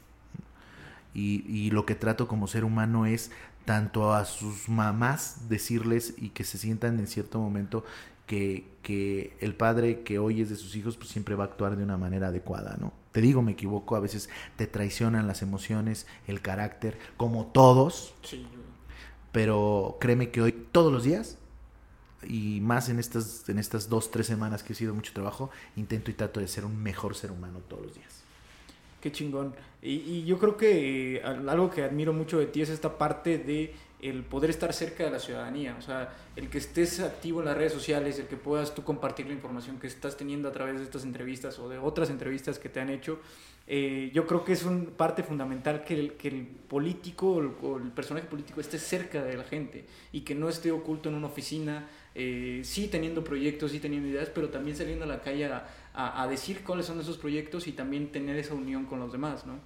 Y, 1.14 1.44
y, 1.48 1.72
lo 1.72 1.86
que 1.86 1.96
trato 1.96 2.28
como 2.28 2.48
ser 2.48 2.64
humano 2.64 3.08
es 3.08 3.32
tanto 3.66 4.14
a 4.14 4.24
sus 4.24 4.70
mamás 4.70 5.50
decirles 5.50 6.14
y 6.18 6.30
que 6.30 6.44
se 6.44 6.58
sientan 6.58 7.00
en 7.00 7.08
cierto 7.08 7.40
momento 7.40 7.84
que, 8.28 9.36
el 9.40 9.56
padre 9.56 10.02
que 10.02 10.20
hoy 10.20 10.42
es 10.42 10.50
de 10.50 10.56
sus 10.56 10.76
hijos 10.76 10.96
pues 10.98 11.10
siempre 11.10 11.36
va 11.36 11.46
a 11.46 11.48
actuar 11.48 11.76
de 11.76 11.84
una 11.84 11.98
manera 11.98 12.28
adecuada, 12.28 12.78
¿no? 12.80 12.94
Te 13.12 13.22
digo, 13.22 13.42
me 13.42 13.54
equivoco, 13.54 13.96
a 13.96 14.00
veces 14.00 14.30
te 14.58 14.68
traicionan 14.68 15.28
las 15.28 15.42
emociones, 15.42 16.06
el 16.28 16.42
carácter, 16.42 17.00
como 17.18 17.48
todos. 17.48 18.14
Pero 19.32 19.98
créeme 20.00 20.30
que 20.30 20.42
hoy, 20.42 20.52
todos 20.72 20.94
los 20.94 21.04
días, 21.04 21.38
y 22.24 22.60
más 22.62 22.90
en 22.90 23.00
estas, 23.00 23.48
en 23.50 23.58
estas 23.58 23.90
dos, 23.90 24.12
tres 24.12 24.28
semanas 24.28 24.64
que 24.64 24.74
he 24.74 24.76
sido 24.76 24.94
mucho 24.94 25.14
trabajo, 25.14 25.50
intento 25.76 26.12
y 26.12 26.14
trato 26.14 26.40
de 26.40 26.48
ser 26.48 26.64
un 26.64 26.82
mejor 26.82 27.16
ser 27.16 27.32
humano 27.32 27.60
todos 27.68 27.88
los 27.88 27.96
días. 27.96 28.24
Qué 29.02 29.12
chingón. 29.12 29.56
Y, 29.82 29.94
y 29.96 30.26
yo 30.26 30.38
creo 30.38 30.58
que 30.58 31.18
eh, 31.18 31.24
algo 31.24 31.70
que 31.70 31.84
admiro 31.84 32.14
mucho 32.14 32.40
de 32.40 32.48
ti 32.48 32.62
es 32.62 32.70
esta 32.70 32.98
parte 32.98 33.38
de 33.38 33.74
el 34.00 34.24
poder 34.24 34.50
estar 34.50 34.74
cerca 34.74 35.06
de 35.06 35.12
la 35.12 35.20
ciudadanía, 35.20 35.76
o 35.78 35.82
sea, 35.82 36.14
el 36.36 36.50
que 36.50 36.60
estés 36.60 37.00
activo 37.00 37.40
en 37.40 37.48
las 37.48 37.58
redes 37.58 37.74
sociales, 37.74 38.20
el 38.20 38.28
que 38.28 38.38
puedas 38.38 38.76
tú 38.76 38.84
compartir 38.84 39.26
la 39.26 39.34
información 39.34 39.80
que 39.80 39.88
estás 39.88 40.18
teniendo 40.18 40.48
a 40.48 40.52
través 40.52 40.78
de 40.78 40.84
estas 40.84 41.04
entrevistas 41.04 41.58
o 41.58 41.68
de 41.68 41.80
otras 41.80 42.10
entrevistas 42.10 42.60
que 42.60 42.70
te 42.70 42.80
han 42.80 42.90
hecho, 42.90 43.20
eh, 43.70 44.12
yo 44.14 44.26
creo 44.26 44.46
que 44.46 44.54
es 44.54 44.64
una 44.64 44.86
parte 44.92 45.24
fundamental 45.24 45.84
que 45.84 45.94
el, 46.00 46.14
que 46.14 46.30
el 46.30 46.46
político 46.46 47.32
o 47.62 47.78
el, 47.78 47.92
personaje 47.92 48.28
político 48.28 48.62
esté 48.62 48.80
cerca 48.80 49.24
de 49.24 49.36
la 49.36 49.44
gente 49.44 49.84
y 50.14 50.22
que 50.22 50.36
no 50.36 50.48
esté 50.48 50.72
oculto 50.72 51.10
en 51.10 51.16
una 51.16 51.28
oficina, 51.28 51.90
eh, 52.16 52.62
sí 52.64 52.88
teniendo 52.88 53.26
proyectos, 53.26 53.72
sí 53.72 53.80
teniendo 53.80 54.08
ideas, 54.08 54.30
pero 54.34 54.50
también 54.50 54.78
saliendo 54.78 55.04
a 55.04 55.08
la 55.08 55.22
calle 55.22 55.48
a, 55.48 55.68
a, 55.94 56.28
decir 56.28 56.64
cuáles 56.64 56.86
son 56.86 57.02
esos 57.02 57.18
proyectos 57.18 57.68
y 57.68 57.74
también 57.74 58.12
tener 58.12 58.38
esa 58.38 58.54
unión 58.54 58.86
con 58.86 59.00
los 59.00 59.12
demás, 59.12 59.46
¿no? 59.46 59.60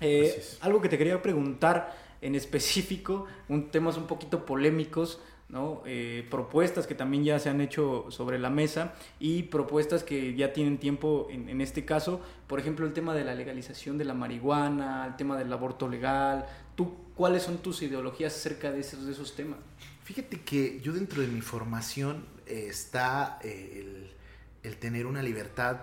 Eh, 0.00 0.42
algo 0.62 0.80
que 0.80 0.88
te 0.88 0.96
quería 0.96 1.20
preguntar 1.20 1.94
en 2.22 2.34
específico, 2.34 3.26
un, 3.48 3.70
temas 3.70 3.96
un 3.96 4.06
poquito 4.06 4.44
polémicos, 4.44 5.20
¿no? 5.48 5.82
Eh, 5.84 6.26
propuestas 6.30 6.86
que 6.86 6.94
también 6.94 7.24
ya 7.24 7.38
se 7.38 7.48
han 7.48 7.60
hecho 7.60 8.06
sobre 8.10 8.38
la 8.38 8.50
mesa 8.50 8.94
y 9.18 9.44
propuestas 9.44 10.04
que 10.04 10.34
ya 10.34 10.52
tienen 10.52 10.78
tiempo 10.78 11.26
en, 11.30 11.48
en, 11.48 11.60
este 11.60 11.84
caso, 11.84 12.20
por 12.46 12.60
ejemplo 12.60 12.86
el 12.86 12.92
tema 12.92 13.14
de 13.14 13.24
la 13.24 13.34
legalización 13.34 13.98
de 13.98 14.04
la 14.04 14.14
marihuana, 14.14 15.06
el 15.08 15.16
tema 15.16 15.36
del 15.36 15.52
aborto 15.52 15.88
legal, 15.88 16.46
¿tú 16.76 16.94
cuáles 17.16 17.42
son 17.42 17.58
tus 17.58 17.82
ideologías 17.82 18.34
acerca 18.36 18.70
de 18.70 18.80
esos, 18.80 19.04
de 19.06 19.12
esos 19.12 19.34
temas? 19.34 19.58
Fíjate 20.04 20.40
que 20.40 20.80
yo 20.80 20.92
dentro 20.92 21.20
de 21.20 21.28
mi 21.28 21.40
formación 21.40 22.24
eh, 22.46 22.66
está 22.68 23.40
eh, 23.42 23.80
el, 23.80 24.70
el, 24.70 24.76
tener 24.78 25.06
una 25.06 25.22
libertad 25.22 25.78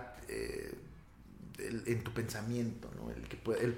en 1.58 2.04
tu 2.04 2.12
pensamiento, 2.12 2.90
¿no? 2.96 3.10
el 3.10 3.22
que 3.22 3.36
puede, 3.36 3.74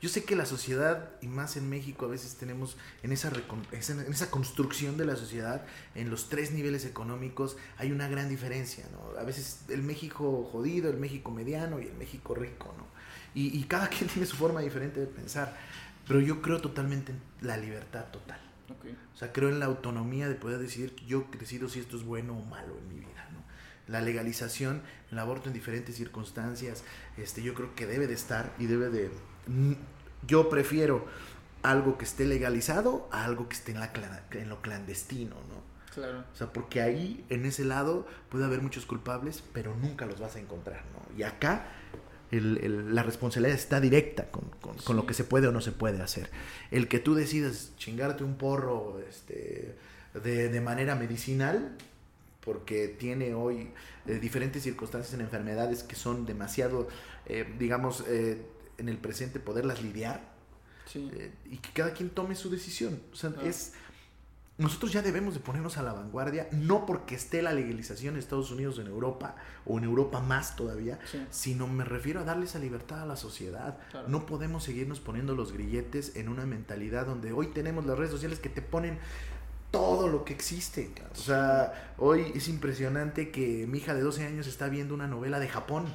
yo 0.00 0.08
sé 0.08 0.24
que 0.24 0.36
la 0.36 0.46
sociedad, 0.46 1.10
y 1.20 1.26
más 1.26 1.56
en 1.56 1.68
México, 1.68 2.06
a 2.06 2.08
veces 2.08 2.36
tenemos 2.36 2.76
en 3.02 3.10
esa, 3.12 3.32
en 3.32 4.12
esa 4.12 4.30
construcción 4.30 4.96
de 4.96 5.04
la 5.04 5.16
sociedad, 5.16 5.66
en 5.94 6.08
los 6.10 6.28
tres 6.28 6.52
niveles 6.52 6.84
económicos, 6.84 7.56
hay 7.78 7.90
una 7.90 8.08
gran 8.08 8.28
diferencia, 8.28 8.84
¿no? 8.92 9.18
A 9.18 9.24
veces 9.24 9.62
el 9.68 9.82
México 9.82 10.48
jodido, 10.52 10.88
el 10.88 10.98
México 10.98 11.30
mediano 11.32 11.80
y 11.80 11.86
el 11.86 11.94
México 11.94 12.34
rico, 12.34 12.72
¿no? 12.78 12.86
Y, 13.34 13.58
y 13.58 13.64
cada 13.64 13.88
quien 13.88 14.08
tiene 14.08 14.26
su 14.26 14.36
forma 14.36 14.60
diferente 14.60 15.00
de 15.00 15.06
pensar, 15.06 15.56
pero 16.06 16.20
yo 16.20 16.42
creo 16.42 16.60
totalmente 16.60 17.12
en 17.12 17.20
la 17.40 17.56
libertad 17.56 18.06
total. 18.12 18.40
Okay. 18.78 18.96
O 19.14 19.16
sea, 19.16 19.32
creo 19.32 19.48
en 19.48 19.58
la 19.58 19.66
autonomía 19.66 20.28
de 20.28 20.34
poder 20.34 20.58
decir, 20.58 20.94
yo 21.06 21.26
decido 21.38 21.68
si 21.68 21.80
esto 21.80 21.96
es 21.96 22.04
bueno 22.04 22.38
o 22.38 22.44
malo 22.44 22.78
en 22.78 22.88
mi 22.88 23.00
vida, 23.00 23.28
¿no? 23.32 23.38
la 23.88 24.00
legalización, 24.02 24.82
el 25.10 25.18
aborto 25.18 25.48
en 25.48 25.54
diferentes 25.54 25.96
circunstancias, 25.96 26.84
este, 27.16 27.42
yo 27.42 27.54
creo 27.54 27.74
que 27.74 27.86
debe 27.86 28.06
de 28.06 28.14
estar 28.14 28.54
y 28.58 28.66
debe 28.66 28.90
de, 28.90 29.10
yo 30.26 30.48
prefiero 30.48 31.06
algo 31.62 31.98
que 31.98 32.04
esté 32.04 32.24
legalizado 32.26 33.08
a 33.10 33.24
algo 33.24 33.48
que 33.48 33.56
esté 33.56 33.72
en, 33.72 33.80
la, 33.80 33.90
en 34.32 34.48
lo 34.48 34.60
clandestino, 34.62 35.34
¿no? 35.34 35.68
Claro. 35.94 36.24
O 36.32 36.36
sea, 36.36 36.52
porque 36.52 36.80
ahí, 36.80 37.24
en 37.28 37.44
ese 37.44 37.64
lado, 37.64 38.06
puede 38.28 38.44
haber 38.44 38.62
muchos 38.62 38.86
culpables, 38.86 39.42
pero 39.52 39.74
nunca 39.74 40.06
los 40.06 40.20
vas 40.20 40.36
a 40.36 40.40
encontrar, 40.40 40.84
¿no? 40.92 41.18
Y 41.18 41.24
acá 41.24 41.66
el, 42.30 42.58
el, 42.62 42.94
la 42.94 43.02
responsabilidad 43.02 43.58
está 43.58 43.80
directa 43.80 44.30
con, 44.30 44.44
con, 44.60 44.78
sí. 44.78 44.84
con, 44.84 44.96
lo 44.96 45.06
que 45.06 45.14
se 45.14 45.24
puede 45.24 45.48
o 45.48 45.52
no 45.52 45.60
se 45.60 45.72
puede 45.72 46.00
hacer. 46.02 46.30
El 46.70 46.86
que 46.86 46.98
tú 46.98 47.14
decidas 47.14 47.72
chingarte 47.76 48.22
un 48.22 48.36
porro 48.36 49.00
este, 49.08 49.76
de, 50.22 50.48
de 50.48 50.60
manera 50.60 50.94
medicinal, 50.94 51.76
porque 52.44 52.88
tiene 52.88 53.34
hoy 53.34 53.70
eh, 54.06 54.18
diferentes 54.18 54.62
circunstancias 54.62 55.12
en 55.14 55.20
enfermedades 55.20 55.82
que 55.82 55.96
son 55.96 56.24
demasiado, 56.24 56.88
eh, 57.26 57.46
digamos, 57.58 58.04
eh, 58.08 58.40
en 58.78 58.88
el 58.88 58.98
presente 58.98 59.40
poderlas 59.40 59.82
lidiar 59.82 60.22
sí. 60.86 61.10
eh, 61.12 61.32
y 61.46 61.58
que 61.58 61.70
cada 61.72 61.92
quien 61.92 62.10
tome 62.10 62.34
su 62.34 62.50
decisión. 62.50 63.00
O 63.12 63.16
sea, 63.16 63.34
ah. 63.36 63.42
es 63.44 63.74
nosotros 64.58 64.92
ya 64.92 65.02
debemos 65.02 65.34
de 65.34 65.40
ponernos 65.40 65.78
a 65.78 65.82
la 65.82 65.92
vanguardia, 65.92 66.48
no 66.50 66.84
porque 66.84 67.14
esté 67.14 67.42
la 67.42 67.52
legalización 67.52 68.14
en 68.14 68.18
Estados 68.18 68.50
Unidos 68.50 68.76
o 68.78 68.80
en 68.80 68.88
Europa, 68.88 69.36
o 69.64 69.78
en 69.78 69.84
Europa 69.84 70.20
más 70.20 70.56
todavía, 70.56 70.98
sí. 71.08 71.24
sino 71.30 71.68
me 71.68 71.84
refiero 71.84 72.20
a 72.20 72.24
darle 72.24 72.46
esa 72.46 72.58
libertad 72.58 73.02
a 73.02 73.06
la 73.06 73.14
sociedad. 73.14 73.78
Claro. 73.92 74.08
No 74.08 74.26
podemos 74.26 74.64
seguirnos 74.64 74.98
poniendo 74.98 75.36
los 75.36 75.52
grilletes 75.52 76.16
en 76.16 76.28
una 76.28 76.44
mentalidad 76.44 77.06
donde 77.06 77.32
hoy 77.32 77.46
tenemos 77.46 77.86
las 77.86 77.96
redes 77.96 78.10
sociales 78.10 78.40
que 78.40 78.48
te 78.48 78.60
ponen 78.60 78.98
todo 79.70 80.08
lo 80.08 80.24
que 80.24 80.32
existe. 80.32 80.92
O 81.12 81.14
sea, 81.14 81.94
hoy 81.96 82.32
es 82.34 82.48
impresionante 82.48 83.30
que 83.30 83.64
mi 83.68 83.78
hija 83.78 83.94
de 83.94 84.00
12 84.00 84.26
años 84.26 84.48
está 84.48 84.68
viendo 84.68 84.92
una 84.92 85.06
novela 85.06 85.38
de 85.38 85.48
Japón. 85.48 85.86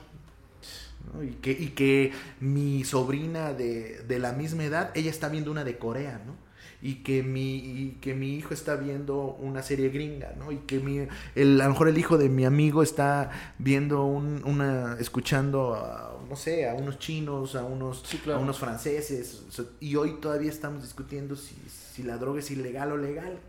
¿No? 1.12 1.24
Y, 1.24 1.32
que, 1.32 1.52
y 1.52 1.70
que 1.70 2.12
mi 2.40 2.84
sobrina 2.84 3.54
de, 3.54 4.04
de, 4.08 4.20
la 4.20 4.34
misma 4.34 4.64
edad, 4.64 4.92
ella 4.96 5.10
está 5.10 5.30
viendo 5.30 5.52
una 5.52 5.64
de 5.64 5.78
Corea, 5.78 6.22
¿no? 6.26 6.36
Y 6.82 6.96
que, 6.96 7.24
mi, 7.24 7.56
y 7.56 7.98
que 8.02 8.14
mi 8.14 8.36
hijo 8.36 8.54
está 8.54 8.76
viendo 8.76 9.38
una 9.40 9.64
serie 9.64 9.90
gringa, 9.90 10.34
¿no? 10.38 10.52
Y 10.52 10.58
que 10.58 10.80
mi, 10.80 11.08
el, 11.34 11.62
a 11.62 11.66
lo 11.66 11.70
mejor 11.72 11.88
el 11.88 11.98
hijo 11.98 12.18
de 12.18 12.28
mi 12.28 12.44
amigo 12.44 12.84
está 12.84 13.32
viendo 13.58 14.04
un, 14.04 14.44
una, 14.46 14.98
escuchando, 15.00 15.76
a, 15.76 16.18
no 16.30 16.36
sé, 16.36 16.68
a 16.68 16.74
unos 16.74 17.00
chinos, 17.00 17.56
a 17.56 17.64
unos, 17.64 18.04
sí, 18.06 18.18
claro. 18.18 18.40
a 18.40 18.42
unos 18.44 18.60
franceses. 18.60 19.44
Y 19.80 19.96
hoy 19.96 20.18
todavía 20.20 20.52
estamos 20.52 20.84
discutiendo 20.84 21.38
si, 21.38 21.56
si 21.70 22.04
la 22.04 22.18
droga 22.18 22.40
es 22.40 22.52
ilegal 22.52 22.92
o 22.92 22.98
legal. 22.98 23.40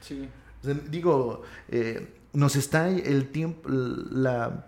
Sí. 0.00 0.26
O 0.62 0.64
sea, 0.64 0.74
digo, 0.88 1.42
eh, 1.68 2.08
nos 2.32 2.56
está 2.56 2.88
el 2.88 3.28
tiempo, 3.28 3.68
la, 3.68 4.66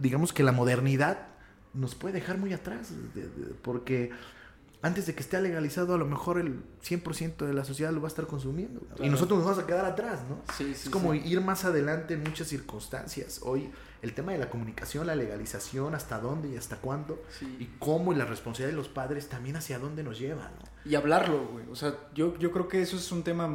digamos 0.00 0.32
que 0.32 0.42
la 0.42 0.52
modernidad 0.52 1.18
nos 1.72 1.94
puede 1.94 2.14
dejar 2.14 2.38
muy 2.38 2.52
atrás, 2.52 2.90
porque 3.62 4.10
antes 4.82 5.06
de 5.06 5.14
que 5.14 5.20
esté 5.20 5.40
legalizado, 5.40 5.94
a 5.94 5.98
lo 5.98 6.04
mejor 6.04 6.38
el 6.38 6.62
100% 6.86 7.46
de 7.46 7.54
la 7.54 7.64
sociedad 7.64 7.90
lo 7.90 8.00
va 8.00 8.08
a 8.08 8.10
estar 8.10 8.26
consumiendo. 8.26 8.80
Claro. 8.80 9.04
Y 9.04 9.08
nosotros 9.08 9.38
nos 9.38 9.48
vamos 9.48 9.64
a 9.64 9.66
quedar 9.66 9.84
atrás, 9.86 10.20
¿no? 10.28 10.42
Sí, 10.54 10.74
sí, 10.74 10.82
es 10.84 10.90
como 10.90 11.12
sí. 11.12 11.22
ir 11.24 11.40
más 11.40 11.64
adelante 11.64 12.14
en 12.14 12.22
muchas 12.22 12.48
circunstancias. 12.48 13.40
Hoy 13.42 13.70
el 14.04 14.12
tema 14.12 14.32
de 14.32 14.38
la 14.38 14.50
comunicación, 14.50 15.06
la 15.06 15.16
legalización, 15.16 15.94
hasta 15.94 16.18
dónde 16.18 16.50
y 16.50 16.56
hasta 16.56 16.76
cuándo, 16.76 17.22
sí. 17.38 17.56
y 17.58 17.64
cómo 17.78 18.12
y 18.12 18.16
la 18.16 18.26
responsabilidad 18.26 18.72
de 18.72 18.76
los 18.76 18.88
padres 18.88 19.30
también 19.30 19.56
hacia 19.56 19.78
dónde 19.78 20.02
nos 20.02 20.18
lleva, 20.18 20.50
¿no? 20.50 20.90
Y 20.90 20.94
hablarlo, 20.94 21.46
güey. 21.46 21.64
O 21.72 21.74
sea, 21.74 21.94
yo, 22.14 22.38
yo 22.38 22.52
creo 22.52 22.68
que 22.68 22.82
eso 22.82 22.98
es 22.98 23.10
un 23.10 23.22
tema 23.22 23.48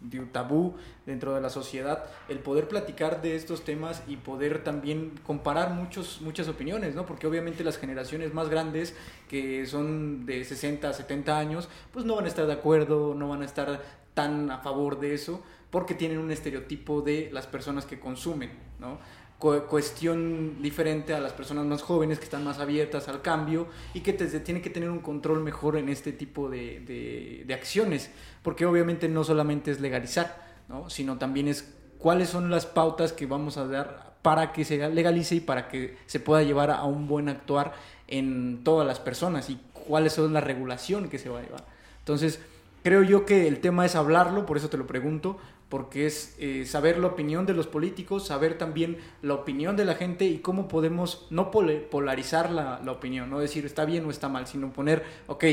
digo, 0.00 0.26
tabú 0.30 0.76
dentro 1.04 1.34
de 1.34 1.40
la 1.40 1.50
sociedad, 1.50 2.04
el 2.28 2.38
poder 2.38 2.68
platicar 2.68 3.22
de 3.22 3.34
estos 3.34 3.64
temas 3.64 4.04
y 4.06 4.16
poder 4.16 4.62
también 4.62 5.18
comparar 5.26 5.70
muchos, 5.70 6.20
muchas 6.20 6.46
opiniones, 6.46 6.94
¿no? 6.94 7.04
Porque 7.04 7.26
obviamente 7.26 7.64
las 7.64 7.76
generaciones 7.76 8.32
más 8.32 8.48
grandes, 8.48 8.94
que 9.28 9.66
son 9.66 10.26
de 10.26 10.44
60, 10.44 10.92
70 10.92 11.36
años, 11.36 11.68
pues 11.92 12.04
no 12.04 12.14
van 12.14 12.26
a 12.26 12.28
estar 12.28 12.46
de 12.46 12.52
acuerdo, 12.52 13.16
no 13.16 13.28
van 13.28 13.42
a 13.42 13.46
estar 13.46 13.82
tan 14.14 14.52
a 14.52 14.58
favor 14.58 15.00
de 15.00 15.14
eso, 15.14 15.42
porque 15.70 15.94
tienen 15.94 16.18
un 16.18 16.30
estereotipo 16.30 17.02
de 17.02 17.30
las 17.32 17.46
personas 17.46 17.84
que 17.84 18.00
consumen, 18.00 18.50
¿no? 18.78 18.98
Cuestión 19.38 20.60
diferente 20.60 21.14
a 21.14 21.20
las 21.20 21.32
personas 21.32 21.64
más 21.64 21.82
jóvenes 21.82 22.18
que 22.18 22.24
están 22.24 22.42
más 22.42 22.58
abiertas 22.58 23.08
al 23.08 23.22
cambio 23.22 23.68
y 23.94 24.00
que 24.00 24.12
te, 24.12 24.26
tienen 24.40 24.62
que 24.62 24.70
tener 24.70 24.90
un 24.90 24.98
control 24.98 25.42
mejor 25.42 25.76
en 25.76 25.88
este 25.88 26.12
tipo 26.12 26.50
de, 26.50 26.80
de, 26.80 27.44
de, 27.46 27.54
acciones, 27.54 28.10
porque 28.42 28.66
obviamente 28.66 29.08
no 29.08 29.22
solamente 29.22 29.70
es 29.70 29.80
legalizar, 29.80 30.44
¿no? 30.68 30.90
sino 30.90 31.18
también 31.18 31.46
es 31.46 31.72
cuáles 31.98 32.30
son 32.30 32.50
las 32.50 32.66
pautas 32.66 33.12
que 33.12 33.26
vamos 33.26 33.56
a 33.58 33.66
dar 33.66 34.16
para 34.22 34.52
que 34.52 34.64
se 34.64 34.88
legalice 34.90 35.36
y 35.36 35.40
para 35.40 35.68
que 35.68 35.96
se 36.06 36.18
pueda 36.18 36.42
llevar 36.42 36.70
a 36.70 36.84
un 36.84 37.06
buen 37.06 37.28
actuar 37.28 37.74
en 38.08 38.64
todas 38.64 38.86
las 38.86 38.98
personas 38.98 39.50
y 39.50 39.60
cuáles 39.72 40.14
son 40.14 40.32
la 40.32 40.40
regulación 40.40 41.08
que 41.08 41.18
se 41.18 41.28
va 41.28 41.38
a 41.38 41.42
llevar. 41.42 41.64
Entonces, 42.00 42.40
creo 42.82 43.02
yo 43.02 43.24
que 43.24 43.46
el 43.46 43.60
tema 43.60 43.86
es 43.86 43.94
hablarlo, 43.94 44.46
por 44.46 44.56
eso 44.56 44.68
te 44.68 44.76
lo 44.76 44.86
pregunto, 44.86 45.38
porque 45.68 46.06
es 46.06 46.34
eh, 46.38 46.64
saber 46.64 46.98
la 46.98 47.08
opinión 47.08 47.44
de 47.44 47.54
los 47.54 47.66
políticos, 47.66 48.26
saber 48.26 48.56
también 48.56 48.98
la 49.20 49.34
opinión 49.34 49.76
de 49.76 49.84
la 49.84 49.94
gente 49.94 50.24
y 50.24 50.38
cómo 50.38 50.66
podemos 50.66 51.26
no 51.30 51.50
polarizar 51.50 52.50
la, 52.50 52.80
la, 52.82 52.92
opinión, 52.92 53.28
no 53.28 53.38
decir 53.38 53.66
está 53.66 53.84
bien 53.84 54.06
o 54.06 54.10
está 54.10 54.28
mal, 54.28 54.46
sino 54.46 54.72
poner, 54.72 55.04
ok, 55.26 55.44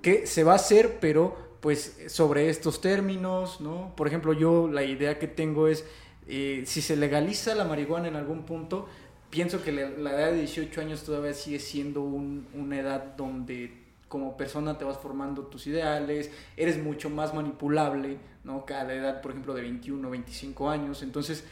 ¿qué 0.00 0.26
se 0.26 0.44
va 0.44 0.52
a 0.52 0.56
hacer, 0.56 0.98
pero 1.00 1.36
pues 1.60 1.98
sobre 2.06 2.48
estos 2.48 2.80
términos, 2.80 3.60
¿no? 3.60 3.92
Por 3.96 4.06
ejemplo, 4.06 4.32
yo 4.32 4.66
la 4.66 4.82
idea 4.82 5.18
que 5.18 5.28
tengo 5.28 5.68
es, 5.68 5.84
eh, 6.26 6.62
si 6.64 6.80
se 6.80 6.96
legaliza 6.96 7.54
la 7.54 7.64
marihuana 7.64 8.08
en 8.08 8.16
algún 8.16 8.44
punto, 8.44 8.88
pienso 9.28 9.62
que 9.62 9.72
la, 9.72 9.90
la 9.90 10.10
edad 10.12 10.30
de 10.32 10.38
18 10.38 10.80
años 10.80 11.02
todavía 11.04 11.34
sigue 11.34 11.58
siendo 11.58 12.00
un, 12.00 12.46
una 12.54 12.80
edad 12.80 13.14
donde 13.16 13.79
como 14.10 14.36
persona 14.36 14.76
te 14.76 14.84
vas 14.84 14.98
formando 14.98 15.44
tus 15.44 15.68
ideales, 15.68 16.32
eres 16.56 16.82
mucho 16.82 17.08
más 17.10 17.32
manipulable, 17.32 18.18
¿no? 18.42 18.66
Que 18.66 18.74
a 18.74 18.82
la 18.82 18.94
edad, 18.94 19.20
por 19.22 19.30
ejemplo, 19.30 19.54
de 19.54 19.62
21, 19.62 20.10
25 20.10 20.68
años. 20.68 21.04
Entonces, 21.04 21.44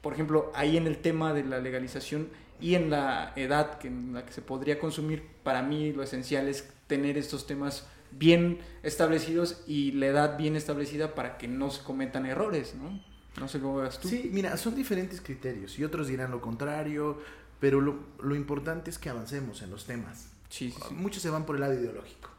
por 0.00 0.12
ejemplo, 0.12 0.52
ahí 0.54 0.76
en 0.76 0.86
el 0.86 0.98
tema 0.98 1.34
de 1.34 1.42
la 1.42 1.58
legalización 1.58 2.28
y 2.60 2.76
en 2.76 2.88
la 2.88 3.32
edad 3.34 3.78
que, 3.78 3.88
en 3.88 4.14
la 4.14 4.24
que 4.24 4.32
se 4.32 4.42
podría 4.42 4.78
consumir, 4.78 5.26
para 5.42 5.62
mí 5.62 5.92
lo 5.92 6.04
esencial 6.04 6.46
es 6.46 6.72
tener 6.86 7.18
estos 7.18 7.48
temas 7.48 7.88
bien 8.12 8.60
establecidos 8.84 9.64
y 9.66 9.90
la 9.90 10.06
edad 10.06 10.38
bien 10.38 10.54
establecida 10.54 11.16
para 11.16 11.36
que 11.36 11.48
no 11.48 11.68
se 11.70 11.82
cometan 11.82 12.26
errores, 12.26 12.76
¿no? 12.76 13.02
No 13.40 13.48
sé 13.48 13.58
cómo 13.58 13.78
veas 13.78 13.98
tú. 13.98 14.06
Sí, 14.06 14.30
mira, 14.32 14.56
son 14.56 14.76
diferentes 14.76 15.20
criterios 15.20 15.76
y 15.80 15.82
otros 15.82 16.06
dirán 16.06 16.30
lo 16.30 16.40
contrario, 16.40 17.18
pero 17.58 17.80
lo, 17.80 17.96
lo 18.22 18.36
importante 18.36 18.88
es 18.88 19.00
que 19.00 19.10
avancemos 19.10 19.62
en 19.62 19.70
los 19.70 19.84
temas 19.84 20.33
Sí, 20.54 20.70
sí, 20.70 20.78
sí. 20.88 20.94
Muchos 20.94 21.20
se 21.22 21.30
van 21.30 21.44
por 21.46 21.56
el 21.56 21.62
lado 21.62 21.74
ideológico. 21.74 22.30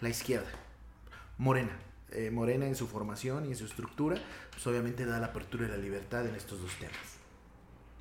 La 0.00 0.08
izquierda, 0.10 0.50
Morena. 1.38 1.72
Eh, 2.10 2.30
Morena 2.30 2.66
en 2.66 2.76
su 2.76 2.86
formación 2.86 3.46
y 3.46 3.48
en 3.48 3.56
su 3.56 3.64
estructura, 3.64 4.20
pues 4.52 4.66
obviamente 4.66 5.04
da 5.06 5.18
la 5.18 5.26
apertura 5.28 5.66
y 5.66 5.70
la 5.70 5.76
libertad 5.78 6.26
en 6.26 6.34
estos 6.34 6.60
dos 6.60 6.72
temas. 6.78 6.96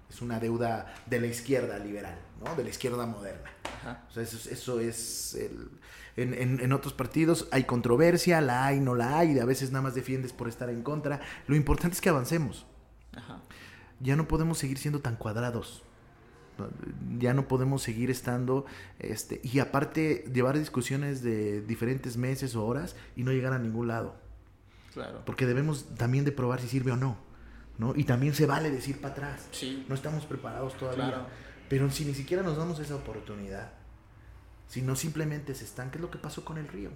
Es 0.10 0.22
una 0.22 0.40
deuda 0.40 0.94
de 1.08 1.20
la 1.22 1.28
izquierda 1.28 1.80
liberal, 1.80 2.20
¿no? 2.44 2.54
De 2.56 2.64
la 2.64 2.70
izquierda 2.70 3.06
moderna. 3.08 3.50
Ajá. 3.80 4.04
O 4.10 4.12
sea, 4.12 4.22
eso, 4.24 4.36
es- 4.38 4.48
eso 4.48 4.80
es... 4.80 5.34
el- 5.36 5.70
en, 6.18 6.34
en- 6.36 6.60
en 6.60 6.74
otros 6.74 6.94
partidos 6.94 7.48
hay 7.52 7.64
controversia, 7.64 8.40
la 8.42 8.66
hay, 8.68 8.80
no 8.80 8.94
la 8.96 9.18
hay, 9.18 9.32
y 9.32 9.40
a 9.40 9.46
veces 9.46 9.72
nada 9.72 9.82
más 9.82 9.96
defiendes 9.96 10.32
por 10.34 10.48
estar 10.50 10.70
en 10.70 10.84
contra. 10.84 11.22
Lo 11.48 11.56
importante 11.56 11.96
es 11.96 12.02
que 12.02 12.10
avancemos. 12.10 12.66
Ajá. 13.16 13.42
Ya 14.00 14.16
no 14.16 14.28
podemos 14.28 14.58
seguir 14.60 14.78
siendo 14.78 15.00
tan 15.00 15.16
cuadrados. 15.16 15.82
Ya 17.20 17.34
no 17.34 17.48
podemos 17.48 17.82
seguir 17.82 18.10
estando... 18.10 18.66
Este, 19.00 19.42
y 19.44 19.60
aparte, 19.60 20.26
llevar 20.34 20.58
discusiones 20.58 21.22
de 21.22 21.62
diferentes 21.62 22.18
meses 22.18 22.56
o 22.56 22.66
horas 22.66 22.96
y 23.16 23.24
no 23.24 23.32
llegar 23.32 23.54
a 23.54 23.60
ningún 23.60 23.88
lado. 23.88 24.16
Claro. 24.94 25.24
Porque 25.26 25.46
debemos 25.46 25.96
también 25.96 26.26
de 26.26 26.32
probar 26.32 26.62
si 26.62 26.68
sirve 26.68 26.92
o 26.92 26.98
no. 26.98 27.18
¿no? 27.78 27.94
Y 27.96 28.04
también 28.04 28.34
se 28.34 28.46
vale 28.46 28.72
decir 28.72 29.02
para 29.02 29.14
atrás. 29.14 29.48
Sí. 29.52 29.86
No 29.88 29.96
estamos 29.96 30.26
preparados 30.26 30.78
todavía. 30.78 31.08
Claro. 31.08 31.28
Pero 31.70 31.90
si 31.90 32.06
ni 32.06 32.14
siquiera 32.14 32.44
nos 32.44 32.58
damos 32.58 32.80
esa 32.80 32.96
oportunidad, 32.96 33.72
si 34.68 34.82
no 34.82 34.96
simplemente 34.96 35.56
se 35.56 35.66
están, 35.66 35.92
¿qué 35.92 35.98
es 35.98 36.02
lo 36.02 36.12
que 36.12 36.18
pasó 36.18 36.46
con 36.46 36.58
el 36.58 36.68
río? 36.68 36.92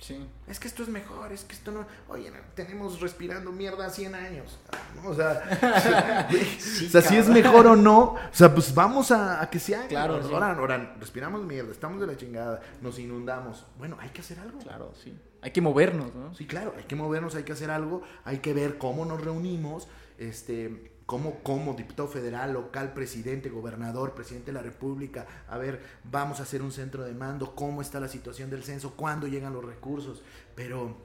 Sí. 0.00 0.26
Es 0.48 0.58
que 0.58 0.66
esto 0.66 0.82
es 0.82 0.88
mejor, 0.88 1.30
es 1.30 1.44
que 1.44 1.52
esto 1.52 1.70
no. 1.70 1.86
Oye, 2.08 2.32
tenemos 2.54 3.00
respirando 3.00 3.52
mierda 3.52 3.90
100 3.90 4.14
años. 4.14 4.58
¿no? 4.96 5.10
O 5.10 5.14
sea, 5.14 6.28
Sí, 6.58 6.86
o 6.86 6.90
sea 6.90 7.02
si 7.02 7.16
es 7.16 7.28
mejor 7.28 7.66
o 7.66 7.76
no, 7.76 7.98
o 8.14 8.18
sea, 8.32 8.52
pues 8.52 8.74
vamos 8.74 9.10
a, 9.10 9.42
a 9.42 9.50
que 9.50 9.58
se 9.58 9.76
haga. 9.76 9.88
Claro, 9.88 10.14
ahora, 10.14 10.26
sí. 10.26 10.34
ahora, 10.34 10.52
ahora 10.56 10.96
respiramos 10.98 11.42
mierda, 11.44 11.70
estamos 11.70 12.00
de 12.00 12.06
la 12.06 12.16
chingada, 12.16 12.60
nos 12.80 12.98
inundamos. 12.98 13.66
Bueno, 13.78 13.96
hay 14.00 14.08
que 14.08 14.22
hacer 14.22 14.38
algo. 14.40 14.58
Claro, 14.58 14.92
sí. 15.02 15.16
Hay 15.42 15.52
que 15.52 15.60
movernos, 15.60 16.14
¿no? 16.14 16.34
Sí, 16.34 16.46
claro, 16.46 16.74
hay 16.76 16.84
que 16.84 16.96
movernos, 16.96 17.34
hay 17.34 17.44
que 17.44 17.52
hacer 17.52 17.70
algo, 17.70 18.02
hay 18.24 18.38
que 18.38 18.52
ver 18.52 18.78
cómo 18.78 19.04
nos 19.04 19.20
reunimos, 19.20 19.88
este, 20.18 20.92
cómo 21.10 21.40
como 21.42 21.74
diputado 21.74 22.06
federal, 22.06 22.52
local, 22.52 22.94
presidente, 22.94 23.48
gobernador, 23.48 24.14
presidente 24.14 24.52
de 24.52 24.52
la 24.52 24.62
República, 24.62 25.26
a 25.48 25.58
ver, 25.58 25.82
vamos 26.04 26.38
a 26.38 26.44
hacer 26.44 26.62
un 26.62 26.70
centro 26.70 27.02
de 27.02 27.12
mando, 27.14 27.56
cómo 27.56 27.82
está 27.82 27.98
la 27.98 28.06
situación 28.06 28.48
del 28.48 28.62
censo, 28.62 28.94
cuándo 28.94 29.26
llegan 29.26 29.52
los 29.52 29.64
recursos, 29.64 30.22
pero 30.54 30.96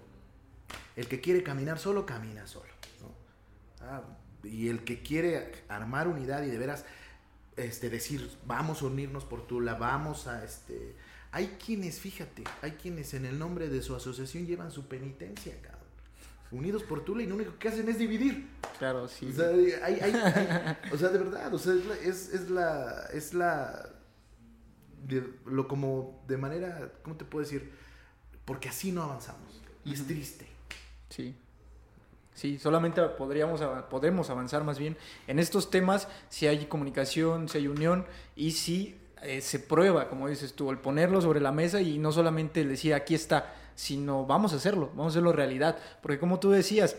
el 0.95 1.07
que 1.07 1.21
quiere 1.21 1.41
caminar 1.41 1.79
solo, 1.79 2.05
camina 2.05 2.45
solo. 2.45 2.69
Ah, 3.81 4.03
y 4.43 4.67
el 4.67 4.83
que 4.83 5.01
quiere 5.01 5.63
armar 5.69 6.07
unidad 6.07 6.43
y 6.43 6.51
de 6.51 6.59
veras 6.59 6.85
este, 7.55 7.89
decir, 7.89 8.29
vamos 8.45 8.83
a 8.83 8.85
unirnos 8.85 9.25
por 9.25 9.47
Tula, 9.47 9.73
vamos 9.73 10.27
a 10.27 10.45
este... 10.45 10.95
Hay 11.31 11.57
quienes, 11.65 11.99
fíjate, 11.99 12.43
hay 12.61 12.73
quienes 12.73 13.15
en 13.15 13.25
el 13.25 13.39
nombre 13.39 13.69
de 13.69 13.81
su 13.81 13.95
asociación 13.95 14.45
llevan 14.45 14.69
su 14.69 14.87
penitencia, 14.87 15.59
cabrón. 15.63 15.84
Unidos 16.55 16.83
por 16.83 17.03
Tula 17.05 17.23
y 17.23 17.27
lo 17.27 17.35
único 17.35 17.57
que 17.59 17.67
hacen 17.69 17.87
es 17.89 17.97
dividir. 17.99 18.47
Claro, 18.79 19.07
sí. 19.07 19.27
O 19.29 19.33
sea, 19.35 19.47
hay- 19.49 19.71
hay- 19.81 19.99
hay- 20.13 20.77
o 20.91 20.97
sea, 20.97 21.09
de 21.09 21.17
verdad, 21.19 21.53
o 21.53 21.57
sea, 21.59 21.73
es 21.73 21.85
la, 21.85 21.95
es, 21.95 22.33
es 22.33 22.49
la, 22.49 23.05
es 23.13 23.33
la, 23.33 23.89
de- 25.07 25.29
lo 25.45 25.67
como 25.67 26.23
de 26.27 26.37
manera, 26.37 26.91
¿cómo 27.03 27.15
te 27.15 27.25
puedo 27.25 27.43
decir? 27.43 27.71
Porque 28.45 28.69
así 28.69 28.91
no 28.91 29.03
avanzamos. 29.03 29.61
Y 29.83 29.93
es 29.93 30.05
triste. 30.07 30.47
Sí. 31.09 31.35
Sí, 32.33 32.59
solamente 32.59 33.01
podríamos 33.01 33.61
podemos 33.89 34.29
avanzar 34.29 34.63
más 34.65 34.77
bien 34.77 34.97
en 35.27 35.39
estos 35.39 35.69
temas 35.71 36.09
si 36.29 36.47
hay 36.47 36.65
comunicación, 36.65 37.47
si 37.47 37.59
hay 37.59 37.67
unión 37.67 38.05
y 38.35 38.51
si 38.51 38.99
eh, 39.21 39.39
se 39.41 39.57
prueba, 39.59 40.09
como 40.09 40.27
dices 40.27 40.53
tú, 40.53 40.69
el 40.69 40.77
ponerlo 40.77 41.21
sobre 41.21 41.39
la 41.39 41.53
mesa 41.53 41.79
y 41.81 41.97
no 41.97 42.11
solamente 42.11 42.65
decir 42.65 42.93
aquí 42.93 43.15
está, 43.15 43.55
sino 43.75 44.25
vamos 44.25 44.53
a 44.53 44.55
hacerlo, 44.57 44.87
vamos 44.95 45.07
a 45.07 45.09
hacerlo 45.15 45.31
realidad. 45.33 45.77
Porque 46.01 46.17
como 46.19 46.39
tú 46.39 46.49
decías, 46.51 46.95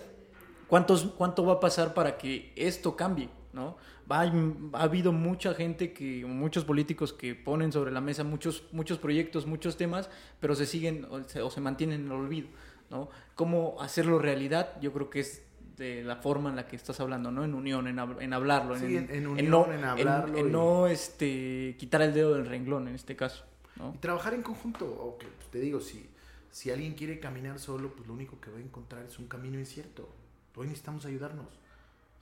¿cuántos, 0.69 1.05
¿cuánto 1.17 1.45
va 1.45 1.55
a 1.55 1.61
pasar 1.61 1.95
para 1.95 2.17
que 2.19 2.53
esto 2.57 2.97
cambie? 2.97 3.29
¿no? 3.53 3.77
Ha 4.09 4.31
habido 4.75 5.11
mucha 5.13 5.55
gente, 5.55 5.93
que, 5.93 6.25
muchos 6.27 6.65
políticos 6.65 7.13
que 7.13 7.35
ponen 7.35 7.73
sobre 7.73 7.91
la 7.91 8.01
mesa 8.01 8.23
muchos, 8.23 8.65
muchos 8.71 8.99
proyectos, 8.99 9.47
muchos 9.47 9.77
temas, 9.77 10.09
pero 10.41 10.55
se 10.55 10.67
siguen 10.67 11.07
o 11.11 11.23
se, 11.25 11.43
o 11.43 11.51
se 11.51 11.61
mantienen 11.61 12.03
en 12.03 12.07
el 12.07 12.13
olvido. 12.13 12.49
¿no? 12.91 13.09
¿Cómo 13.35 13.81
hacerlo 13.81 14.19
realidad? 14.21 14.81
Yo 14.81 14.93
creo 14.93 15.11
que 15.11 15.21
es 15.21 15.43
de 15.77 16.05
la 16.05 16.17
forma 16.17 16.51
en 16.51 16.57
la 16.57 16.67
que 16.69 16.77
estás 16.77 17.01
hablando, 17.01 17.31
¿no? 17.33 17.45
En 17.45 17.53
unión, 17.53 17.87
en, 17.89 17.97
hab- 17.97 18.23
en 18.23 18.33
hablarlo, 18.33 18.79
Sí, 18.79 18.97
en- 18.97 19.11
en 19.13 19.27
unión, 19.27 19.51
no, 19.51 19.71
en 19.73 19.85
hablarlo 19.85 20.39
en 20.39 20.47
y- 20.49 20.51
no 20.51 20.87
este, 20.87 21.77
quitar 21.79 22.01
el 22.01 22.15
dedo 22.15 22.33
del 22.35 22.47
renglón 22.47 22.89
en 22.89 22.95
este 22.95 23.15
caso, 23.17 23.45
¿no? 23.77 23.93
Y 23.95 23.99
trabajar 23.99 24.33
en 24.35 24.43
conjunto, 24.43 25.19
te 25.51 25.59
digo, 25.61 25.81
si, 25.81 26.09
si 26.57 26.71
alguien 26.71 26.95
quiere 26.95 27.21
caminar 27.21 27.59
solo, 27.59 27.93
pues 27.95 28.09
lo 28.09 28.15
único 28.15 28.41
que 28.41 28.51
va 28.51 28.57
a 28.57 28.61
encontrar 28.63 29.05
es 29.05 29.19
un 29.19 29.29
camino 29.29 29.59
incierto. 29.59 30.09
Hoy 30.55 30.69
necesitamos 30.69 31.05
ayudarnos. 31.05 31.49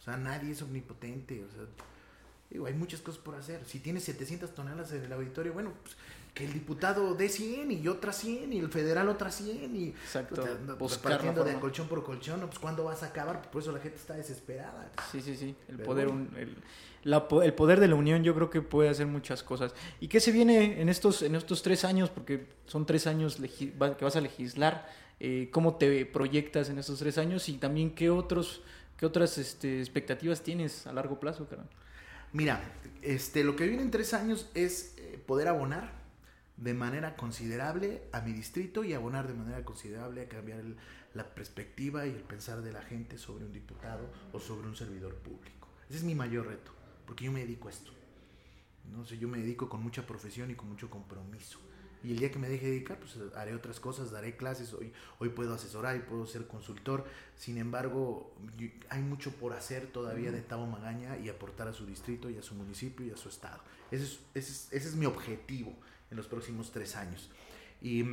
O 0.00 0.02
sea, 0.02 0.16
nadie 0.16 0.50
es 0.50 0.60
omnipotente. 0.60 1.44
O 1.44 1.48
sea, 1.52 1.60
digo, 2.50 2.66
hay 2.66 2.74
muchas 2.74 3.00
cosas 3.00 3.20
por 3.20 3.36
hacer. 3.36 3.64
Si 3.64 3.78
tienes 3.78 4.02
700 4.02 4.52
toneladas 4.52 4.90
en 4.90 5.04
el 5.04 5.12
auditorio, 5.12 5.52
bueno, 5.52 5.72
pues 5.80 5.94
que 6.34 6.46
el 6.46 6.52
diputado 6.52 7.14
dé 7.14 7.28
100 7.28 7.70
y 7.70 7.86
otras 7.86 8.18
100 8.18 8.52
y 8.52 8.58
el 8.58 8.70
federal 8.72 9.08
otras 9.08 9.36
100 9.36 9.76
y 9.76 9.90
Exacto, 9.90 10.44
la 10.66 10.74
repartiendo 10.74 11.44
de 11.44 11.54
colchón 11.60 11.86
por 11.86 12.02
colchón, 12.02 12.40
pues 12.40 12.58
¿cuándo 12.58 12.82
vas 12.82 13.04
a 13.04 13.06
acabar? 13.06 13.48
Por 13.52 13.62
eso 13.62 13.70
la 13.70 13.78
gente 13.78 13.98
está 13.98 14.14
desesperada. 14.14 14.90
Sí, 15.12 15.22
sí, 15.22 15.36
sí. 15.36 15.54
El 15.68 15.76
Pero 15.76 15.86
poder, 15.86 16.08
bueno. 16.08 16.26
un- 16.32 16.36
el, 16.36 16.56
la 17.04 17.26
el 17.42 17.54
poder 17.54 17.80
de 17.80 17.88
la 17.88 17.94
unión 17.94 18.22
yo 18.24 18.34
creo 18.34 18.50
que 18.50 18.60
puede 18.62 18.88
hacer 18.88 19.06
muchas 19.06 19.42
cosas. 19.42 19.74
¿Y 20.00 20.08
qué 20.08 20.20
se 20.20 20.32
viene 20.32 20.80
en 20.80 20.88
estos, 20.88 21.22
en 21.22 21.34
estos 21.34 21.62
tres 21.62 21.84
años? 21.84 22.10
Porque 22.10 22.46
son 22.66 22.86
tres 22.86 23.06
años 23.06 23.36
que 23.36 24.04
vas 24.04 24.16
a 24.16 24.20
legislar. 24.20 24.88
Eh, 25.20 25.48
¿Cómo 25.52 25.76
te 25.76 26.04
proyectas 26.06 26.68
en 26.70 26.78
estos 26.78 26.98
tres 26.98 27.18
años? 27.18 27.48
Y 27.48 27.54
también 27.58 27.94
qué 27.94 28.10
otros, 28.10 28.62
qué 28.96 29.06
otras 29.06 29.38
este, 29.38 29.80
expectativas 29.80 30.42
tienes 30.42 30.86
a 30.86 30.92
largo 30.92 31.20
plazo, 31.20 31.48
cara? 31.48 31.64
Mira, 32.32 32.60
este, 33.02 33.44
lo 33.44 33.54
que 33.54 33.66
viene 33.66 33.82
en 33.82 33.90
tres 33.92 34.12
años 34.12 34.50
es 34.54 34.94
eh, 34.98 35.18
poder 35.24 35.46
abonar 35.48 35.92
de 36.56 36.74
manera 36.74 37.16
considerable 37.16 38.02
a 38.12 38.20
mi 38.22 38.32
distrito 38.32 38.82
y 38.84 38.92
abonar 38.92 39.28
de 39.28 39.34
manera 39.34 39.64
considerable 39.64 40.22
a 40.22 40.28
cambiar 40.28 40.60
el- 40.60 40.76
la 41.14 41.24
perspectiva 41.34 42.06
y 42.06 42.10
el 42.10 42.22
pensar 42.22 42.62
de 42.62 42.72
la 42.72 42.82
gente 42.82 43.18
sobre 43.18 43.44
un 43.44 43.52
diputado 43.52 44.08
o 44.32 44.40
sobre 44.40 44.66
un 44.66 44.74
servidor 44.74 45.14
público. 45.16 45.68
Ese 45.88 45.98
es 45.98 46.04
mi 46.04 46.14
mayor 46.16 46.46
reto, 46.48 46.72
porque 47.06 47.24
yo 47.24 47.32
me 47.32 47.40
dedico 47.40 47.68
a 47.68 47.70
esto. 47.70 47.92
No 48.92 49.04
sé, 49.04 49.18
yo 49.18 49.28
me 49.28 49.38
dedico 49.38 49.68
con 49.68 49.82
mucha 49.82 50.06
profesión 50.06 50.50
y 50.50 50.54
con 50.54 50.68
mucho 50.68 50.90
compromiso. 50.90 51.58
Y 52.04 52.12
el 52.12 52.18
día 52.18 52.30
que 52.30 52.38
me 52.38 52.50
deje 52.50 52.66
de 52.66 52.72
dedicar, 52.72 52.98
pues 52.98 53.16
haré 53.34 53.54
otras 53.54 53.80
cosas, 53.80 54.10
daré 54.10 54.36
clases. 54.36 54.74
Hoy, 54.74 54.92
hoy 55.18 55.30
puedo 55.30 55.54
asesorar 55.54 55.96
y 55.96 56.00
puedo 56.00 56.26
ser 56.26 56.46
consultor. 56.46 57.06
Sin 57.34 57.56
embargo, 57.56 58.34
hay 58.90 59.00
mucho 59.00 59.32
por 59.32 59.54
hacer 59.54 59.86
todavía 59.86 60.30
de 60.30 60.42
Tabo 60.42 60.66
Magaña 60.66 61.16
y 61.16 61.30
aportar 61.30 61.66
a 61.66 61.72
su 61.72 61.86
distrito 61.86 62.28
y 62.28 62.36
a 62.36 62.42
su 62.42 62.54
municipio 62.54 63.06
y 63.06 63.10
a 63.10 63.16
su 63.16 63.30
estado. 63.30 63.62
Ese 63.90 64.04
es, 64.04 64.20
ese 64.34 64.52
es, 64.52 64.68
ese 64.72 64.88
es 64.88 64.96
mi 64.96 65.06
objetivo 65.06 65.74
en 66.10 66.18
los 66.18 66.26
próximos 66.26 66.72
tres 66.72 66.94
años. 66.94 67.30
Y, 67.80 68.04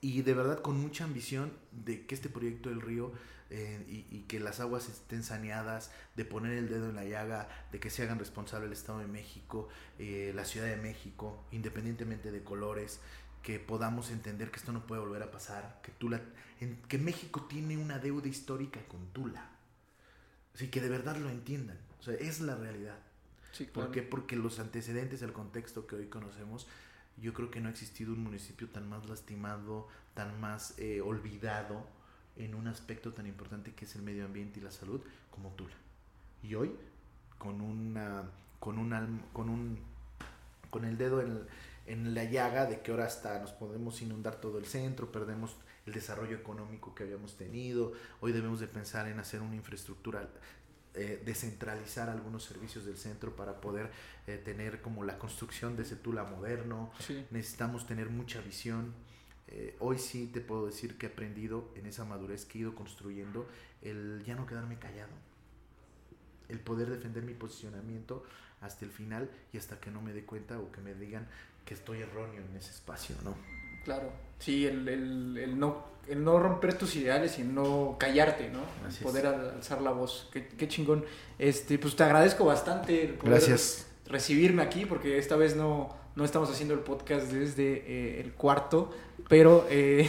y 0.00 0.22
de 0.22 0.34
verdad 0.34 0.60
con 0.60 0.76
mucha 0.80 1.04
ambición 1.04 1.52
de 1.70 2.04
que 2.04 2.16
este 2.16 2.28
proyecto 2.28 2.68
del 2.68 2.80
río 2.80 3.12
eh, 3.52 3.84
y, 3.88 4.16
y 4.16 4.22
que 4.22 4.40
las 4.40 4.60
aguas 4.60 4.88
estén 4.88 5.22
saneadas, 5.22 5.90
de 6.16 6.24
poner 6.24 6.52
el 6.52 6.68
dedo 6.68 6.88
en 6.88 6.96
la 6.96 7.04
llaga, 7.04 7.48
de 7.70 7.78
que 7.80 7.90
se 7.90 8.02
hagan 8.02 8.18
responsable 8.18 8.66
el 8.66 8.72
Estado 8.72 8.98
de 9.00 9.06
México, 9.06 9.68
eh, 9.98 10.32
la 10.34 10.44
Ciudad 10.44 10.66
de 10.66 10.76
México, 10.76 11.44
independientemente 11.52 12.30
de 12.32 12.42
colores, 12.42 13.00
que 13.42 13.58
podamos 13.58 14.10
entender 14.10 14.50
que 14.50 14.58
esto 14.58 14.72
no 14.72 14.86
puede 14.86 15.00
volver 15.02 15.22
a 15.22 15.30
pasar, 15.30 15.80
que, 15.82 15.92
Tula, 15.92 16.20
en- 16.60 16.80
que 16.88 16.96
México 16.98 17.42
tiene 17.48 17.76
una 17.76 17.98
deuda 17.98 18.28
histórica 18.28 18.80
con 18.88 19.06
Tula. 19.12 19.50
Así 20.54 20.68
que 20.68 20.80
de 20.80 20.88
verdad 20.88 21.16
lo 21.16 21.28
entiendan. 21.28 21.78
O 22.00 22.02
sea, 22.02 22.14
es 22.14 22.40
la 22.40 22.56
realidad. 22.56 22.98
Sí, 23.52 23.64
¿Por 23.64 23.90
qué? 23.90 24.02
Porque 24.02 24.36
los 24.36 24.58
antecedentes, 24.60 25.22
el 25.22 25.32
contexto 25.32 25.86
que 25.86 25.96
hoy 25.96 26.06
conocemos, 26.06 26.66
yo 27.18 27.34
creo 27.34 27.50
que 27.50 27.60
no 27.60 27.68
ha 27.68 27.70
existido 27.72 28.12
un 28.12 28.20
municipio 28.22 28.68
tan 28.70 28.88
más 28.88 29.06
lastimado, 29.08 29.88
tan 30.14 30.40
más 30.40 30.74
eh, 30.78 31.00
olvidado 31.02 31.86
en 32.36 32.54
un 32.54 32.66
aspecto 32.66 33.12
tan 33.12 33.26
importante 33.26 33.74
que 33.74 33.84
es 33.84 33.94
el 33.96 34.02
medio 34.02 34.24
ambiente 34.24 34.60
y 34.60 34.62
la 34.62 34.70
salud 34.70 35.00
como 35.30 35.50
Tula. 35.50 35.74
Y 36.42 36.54
hoy, 36.54 36.72
con 37.38 37.60
una, 37.60 38.24
con 38.58 38.78
un, 38.78 39.22
con 39.32 39.48
un, 39.48 39.78
con 40.70 40.84
el 40.84 40.96
dedo 40.96 41.20
en, 41.20 41.46
en 41.86 42.14
la 42.14 42.24
llaga 42.24 42.66
de 42.66 42.80
que 42.80 42.90
ahora 42.90 43.06
hasta 43.06 43.38
nos 43.38 43.52
podemos 43.52 44.00
inundar 44.02 44.40
todo 44.40 44.58
el 44.58 44.66
centro, 44.66 45.12
perdemos 45.12 45.56
el 45.86 45.92
desarrollo 45.92 46.36
económico 46.36 46.94
que 46.94 47.02
habíamos 47.02 47.36
tenido, 47.36 47.92
hoy 48.20 48.32
debemos 48.32 48.60
de 48.60 48.68
pensar 48.68 49.08
en 49.08 49.18
hacer 49.18 49.42
una 49.42 49.56
infraestructura 49.56 50.28
eh, 50.94 51.22
descentralizar 51.24 52.10
algunos 52.10 52.44
servicios 52.44 52.84
del 52.84 52.98
centro 52.98 53.34
para 53.34 53.62
poder 53.62 53.90
eh, 54.26 54.36
tener 54.36 54.82
como 54.82 55.04
la 55.04 55.18
construcción 55.18 55.74
de 55.74 55.84
ese 55.84 55.96
Tula 55.96 56.24
moderno. 56.24 56.92
Sí. 56.98 57.24
Necesitamos 57.30 57.86
tener 57.86 58.10
mucha 58.10 58.42
visión. 58.42 58.92
Eh, 59.54 59.76
hoy 59.80 59.98
sí 59.98 60.30
te 60.32 60.40
puedo 60.40 60.64
decir 60.64 60.96
que 60.96 61.06
he 61.06 61.08
aprendido 61.10 61.68
en 61.74 61.84
esa 61.84 62.06
madurez 62.06 62.46
que 62.46 62.56
he 62.56 62.62
ido 62.62 62.74
construyendo 62.74 63.46
el 63.82 64.22
ya 64.24 64.34
no 64.34 64.46
quedarme 64.46 64.78
callado. 64.78 65.12
El 66.48 66.58
poder 66.58 66.88
defender 66.88 67.22
mi 67.22 67.34
posicionamiento 67.34 68.24
hasta 68.62 68.86
el 68.86 68.90
final 68.90 69.28
y 69.52 69.58
hasta 69.58 69.78
que 69.78 69.90
no 69.90 70.00
me 70.00 70.14
dé 70.14 70.24
cuenta 70.24 70.58
o 70.58 70.72
que 70.72 70.80
me 70.80 70.94
digan 70.94 71.28
que 71.66 71.74
estoy 71.74 72.00
erróneo 72.00 72.42
en 72.42 72.56
ese 72.56 72.70
espacio, 72.70 73.14
¿no? 73.24 73.34
Claro, 73.84 74.10
sí, 74.38 74.64
el, 74.66 74.88
el, 74.88 75.36
el 75.36 75.58
no, 75.58 75.84
el 76.08 76.24
no 76.24 76.38
romper 76.38 76.78
tus 76.78 76.96
ideales 76.96 77.38
y 77.38 77.42
no 77.42 77.96
callarte, 77.98 78.48
¿no? 78.48 78.60
Así 78.86 79.04
poder 79.04 79.26
alzar 79.26 79.82
la 79.82 79.90
voz. 79.90 80.30
Qué, 80.32 80.48
qué, 80.48 80.66
chingón. 80.66 81.04
Este, 81.38 81.78
pues 81.78 81.94
te 81.94 82.04
agradezco 82.04 82.46
bastante 82.46 83.04
el 83.04 83.14
poder 83.14 83.40
Gracias. 83.40 83.86
recibirme 84.06 84.62
aquí, 84.62 84.86
porque 84.86 85.18
esta 85.18 85.36
vez 85.36 85.56
no, 85.56 85.94
no 86.14 86.24
estamos 86.24 86.50
haciendo 86.50 86.74
el 86.74 86.80
podcast 86.80 87.30
desde 87.30 87.84
eh, 87.86 88.20
el 88.20 88.32
cuarto, 88.32 88.94
pero 89.28 89.66
eh, 89.70 90.08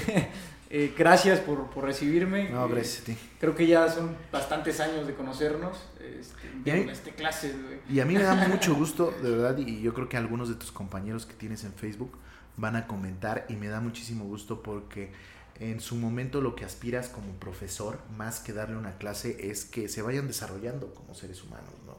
eh, 0.69 0.93
gracias 0.97 1.39
por, 1.39 1.69
por, 1.69 1.85
recibirme. 1.85 2.49
No, 2.49 2.67
gracias 2.67 3.01
a 3.01 3.05
ti. 3.05 3.17
Creo 3.39 3.55
que 3.55 3.67
ya 3.67 3.89
son 3.89 4.15
bastantes 4.31 4.79
años 4.79 5.07
de 5.07 5.13
conocernos 5.13 5.77
este, 5.99 6.91
este 6.91 7.11
clase. 7.11 7.55
Y 7.89 7.99
a 7.99 8.05
mí 8.05 8.15
me 8.15 8.23
da 8.23 8.35
mucho 8.47 8.75
gusto, 8.75 9.13
de 9.21 9.31
verdad, 9.31 9.57
y 9.57 9.81
yo 9.81 9.93
creo 9.93 10.09
que 10.09 10.17
algunos 10.17 10.49
de 10.49 10.55
tus 10.55 10.71
compañeros 10.71 11.25
que 11.25 11.33
tienes 11.33 11.63
en 11.63 11.73
Facebook 11.73 12.17
van 12.57 12.75
a 12.75 12.87
comentar 12.87 13.45
y 13.49 13.55
me 13.55 13.67
da 13.67 13.79
muchísimo 13.79 14.25
gusto 14.25 14.61
porque 14.61 15.11
en 15.59 15.79
su 15.79 15.95
momento 15.95 16.41
lo 16.41 16.55
que 16.55 16.65
aspiras 16.65 17.09
como 17.09 17.33
profesor, 17.33 17.99
más 18.17 18.39
que 18.39 18.53
darle 18.53 18.75
una 18.75 18.97
clase, 18.97 19.49
es 19.49 19.65
que 19.65 19.87
se 19.87 20.01
vayan 20.01 20.27
desarrollando 20.27 20.93
como 20.93 21.15
seres 21.15 21.43
humanos, 21.43 21.73
¿no? 21.85 21.97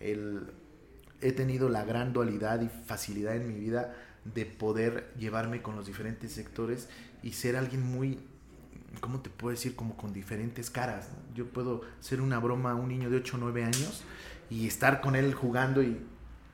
El, 0.00 0.52
he 1.24 1.32
tenido 1.32 1.70
la 1.70 1.84
gran 1.84 2.12
dualidad 2.12 2.60
y 2.60 2.68
facilidad 2.68 3.34
en 3.34 3.48
mi 3.48 3.58
vida 3.58 3.94
de 4.24 4.44
poder 4.44 5.10
llevarme 5.18 5.62
con 5.62 5.74
los 5.74 5.86
diferentes 5.86 6.32
sectores 6.32 6.88
y 7.22 7.32
ser 7.32 7.56
alguien 7.56 7.82
muy, 7.82 8.18
¿cómo 9.00 9.20
te 9.20 9.30
puedo 9.30 9.50
decir? 9.50 9.74
Como 9.74 9.96
con 9.96 10.12
diferentes 10.12 10.70
caras. 10.70 11.08
¿no? 11.08 11.34
Yo 11.34 11.46
puedo 11.46 11.80
ser 12.00 12.20
una 12.20 12.38
broma 12.38 12.72
a 12.72 12.74
un 12.74 12.88
niño 12.88 13.08
de 13.08 13.16
8 13.16 13.36
o 13.36 13.40
9 13.40 13.64
años 13.64 14.04
y 14.50 14.66
estar 14.66 15.00
con 15.00 15.16
él 15.16 15.32
jugando 15.32 15.82
y 15.82 15.98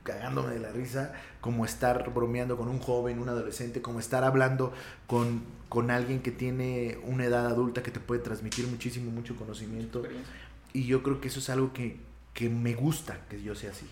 cagándome 0.03 0.53
de 0.53 0.59
la 0.59 0.71
risa, 0.71 1.13
como 1.41 1.65
estar 1.65 2.11
bromeando 2.13 2.57
con 2.57 2.69
un 2.69 2.79
joven, 2.79 3.19
un 3.19 3.27
adolescente, 3.27 3.81
como 3.81 3.99
estar 3.99 4.23
hablando 4.23 4.73
con, 5.05 5.43
con 5.67 5.91
alguien 5.91 6.21
que 6.21 6.31
tiene 6.31 6.97
una 7.03 7.25
edad 7.25 7.45
adulta 7.45 7.83
que 7.83 7.91
te 7.91 7.99
puede 7.99 8.21
transmitir 8.21 8.67
muchísimo, 8.67 9.11
mucho 9.11 9.35
conocimiento. 9.35 10.01
Y 10.71 10.85
yo 10.85 11.03
creo 11.03 11.19
que 11.19 11.27
eso 11.27 11.39
es 11.39 11.49
algo 11.49 11.73
que, 11.73 11.97
que 12.33 12.49
me 12.49 12.73
gusta 12.73 13.19
que 13.29 13.43
yo 13.43 13.53
sea 13.53 13.71
así. 13.71 13.85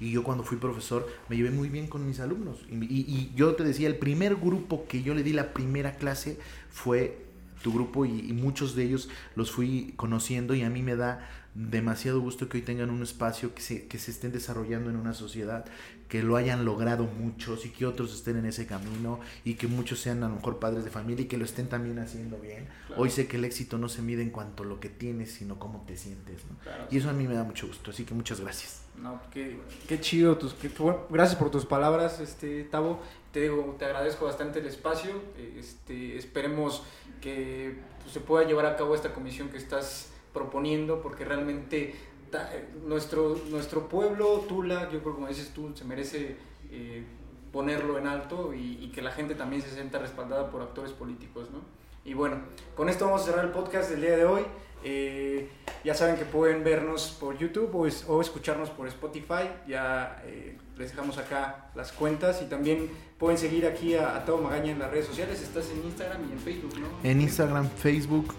Y 0.00 0.10
yo 0.10 0.22
cuando 0.22 0.44
fui 0.44 0.58
profesor 0.58 1.06
me 1.28 1.36
llevé 1.36 1.50
muy 1.50 1.68
bien 1.68 1.86
con 1.86 2.06
mis 2.06 2.20
alumnos. 2.20 2.64
Y, 2.70 2.74
y, 2.84 3.04
y, 3.08 3.32
yo 3.34 3.54
te 3.54 3.64
decía, 3.64 3.88
el 3.88 3.96
primer 3.96 4.36
grupo 4.36 4.86
que 4.86 5.02
yo 5.02 5.14
le 5.14 5.22
di 5.22 5.32
la 5.32 5.52
primera 5.52 5.96
clase 5.96 6.38
fue 6.70 7.26
tu 7.62 7.72
grupo 7.72 8.04
y, 8.04 8.20
y, 8.20 8.32
muchos 8.32 8.76
de 8.76 8.84
ellos 8.84 9.08
los 9.34 9.50
fui 9.50 9.94
conociendo 9.96 10.54
y 10.54 10.62
a 10.62 10.70
mí 10.70 10.82
me 10.82 10.96
da 10.96 11.28
demasiado 11.56 12.20
gusto 12.20 12.48
que 12.48 12.58
hoy 12.58 12.62
tengan 12.62 12.90
un 12.90 13.02
espacio, 13.02 13.54
que 13.54 13.62
se, 13.62 13.86
que 13.86 13.98
se 13.98 14.10
estén 14.10 14.30
desarrollando 14.30 14.90
en 14.90 14.96
una 14.96 15.14
sociedad, 15.14 15.64
que 16.08 16.22
lo 16.22 16.36
hayan 16.36 16.64
logrado 16.64 17.04
muchos 17.04 17.64
y 17.64 17.70
que 17.70 17.86
otros 17.86 18.14
estén 18.14 18.36
en 18.36 18.46
ese 18.46 18.66
camino 18.66 19.20
y 19.44 19.54
que 19.54 19.66
muchos 19.66 20.00
sean 20.00 20.22
a 20.22 20.28
lo 20.28 20.36
mejor 20.36 20.58
padres 20.58 20.84
de 20.84 20.90
familia 20.90 21.24
y 21.24 21.28
que 21.28 21.38
lo 21.38 21.44
estén 21.44 21.68
también 21.68 21.98
haciendo 21.98 22.38
bien. 22.38 22.68
Claro. 22.86 23.02
Hoy 23.02 23.10
sé 23.10 23.26
que 23.26 23.38
el 23.38 23.44
éxito 23.44 23.78
no 23.78 23.88
se 23.88 24.02
mide 24.02 24.22
en 24.22 24.30
cuanto 24.30 24.62
a 24.64 24.66
lo 24.66 24.80
que 24.80 24.90
tienes, 24.90 25.32
sino 25.32 25.58
cómo 25.58 25.84
te 25.86 25.96
sientes. 25.96 26.42
¿no? 26.50 26.58
Claro. 26.58 26.88
Y 26.90 26.98
eso 26.98 27.08
a 27.08 27.14
mí 27.14 27.26
me 27.26 27.34
da 27.34 27.44
mucho 27.44 27.66
gusto, 27.66 27.90
así 27.90 28.04
que 28.04 28.14
muchas 28.14 28.40
gracias. 28.40 28.82
No, 29.02 29.20
qué, 29.32 29.58
qué 29.88 30.00
chido, 30.00 30.36
tus, 30.38 30.54
qué, 30.54 30.68
bueno, 30.78 31.00
gracias 31.10 31.38
por 31.38 31.50
tus 31.50 31.66
palabras, 31.66 32.20
este, 32.20 32.64
Tavo. 32.64 33.00
Te, 33.32 33.42
digo, 33.42 33.76
te 33.78 33.84
agradezco 33.84 34.24
bastante 34.24 34.60
el 34.60 34.66
espacio. 34.66 35.12
Este, 35.58 36.16
esperemos 36.16 36.82
que 37.20 37.78
pues, 38.00 38.12
se 38.12 38.20
pueda 38.20 38.46
llevar 38.46 38.66
a 38.66 38.76
cabo 38.76 38.94
esta 38.94 39.12
comisión 39.12 39.50
que 39.50 39.58
estás 39.58 40.10
proponiendo, 40.32 41.02
porque 41.02 41.24
realmente 41.24 41.94
ta, 42.30 42.50
nuestro, 42.86 43.38
nuestro 43.50 43.88
pueblo, 43.88 44.44
Tula, 44.48 44.90
yo 44.90 45.00
creo 45.00 45.14
como 45.14 45.28
dices 45.28 45.50
tú, 45.54 45.72
se 45.74 45.84
merece 45.84 46.36
eh, 46.70 47.04
ponerlo 47.52 47.98
en 47.98 48.06
alto 48.06 48.54
y, 48.54 48.78
y, 48.82 48.90
que 48.92 49.02
la 49.02 49.10
gente 49.10 49.34
también 49.34 49.62
se 49.62 49.70
sienta 49.70 49.98
respaldada 49.98 50.50
por 50.50 50.62
actores 50.62 50.92
políticos, 50.92 51.50
¿no? 51.52 51.60
Y 52.04 52.14
bueno, 52.14 52.40
con 52.76 52.88
esto 52.88 53.06
vamos 53.06 53.22
a 53.22 53.24
cerrar 53.24 53.44
el 53.44 53.50
podcast 53.50 53.90
del 53.90 54.00
día 54.00 54.16
de 54.16 54.24
hoy. 54.24 54.42
Eh, 54.88 55.48
ya 55.82 55.94
saben 55.94 56.14
que 56.14 56.24
pueden 56.24 56.62
vernos 56.62 57.16
por 57.18 57.36
YouTube 57.36 57.74
o, 57.74 57.86
es, 57.88 58.04
o 58.06 58.20
escucharnos 58.20 58.70
por 58.70 58.86
Spotify. 58.86 59.50
Ya 59.66 60.22
eh, 60.24 60.56
les 60.78 60.90
dejamos 60.90 61.18
acá 61.18 61.70
las 61.74 61.90
cuentas 61.90 62.40
y 62.40 62.44
también 62.44 62.88
pueden 63.18 63.36
seguir 63.36 63.66
aquí 63.66 63.96
a, 63.96 64.14
a 64.14 64.24
Tavo 64.24 64.38
Magaña 64.38 64.70
en 64.70 64.78
las 64.78 64.88
redes 64.88 65.06
sociales. 65.06 65.42
Estás 65.42 65.70
en 65.70 65.84
Instagram 65.84 66.28
y 66.30 66.32
en 66.34 66.38
Facebook, 66.38 66.78
¿no? 66.78 66.86
En 67.02 67.20
Instagram, 67.20 67.68
Facebook, 67.68 68.32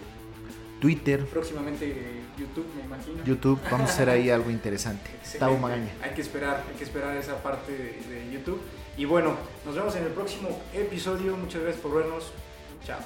Twitter. 0.80 1.26
Próximamente 1.26 1.94
YouTube, 2.38 2.66
me 2.74 2.84
imagino. 2.84 3.22
YouTube, 3.26 3.60
vamos 3.70 3.90
a 3.90 3.92
hacer 3.92 4.08
ahí 4.08 4.30
algo 4.30 4.50
interesante. 4.50 5.10
Tavo 5.38 5.58
Magaña. 5.58 5.92
Hay 6.02 6.12
que 6.12 6.22
esperar, 6.22 6.64
hay 6.66 6.76
que 6.76 6.84
esperar 6.84 7.14
esa 7.18 7.42
parte 7.42 7.72
de, 7.72 8.14
de 8.14 8.32
YouTube. 8.32 8.62
Y 8.96 9.04
bueno, 9.04 9.36
nos 9.66 9.74
vemos 9.74 9.94
en 9.96 10.04
el 10.04 10.12
próximo 10.12 10.48
episodio. 10.72 11.36
Muchas 11.36 11.60
gracias 11.60 11.82
por 11.82 11.94
vernos. 11.94 12.32
Chao. 12.86 13.00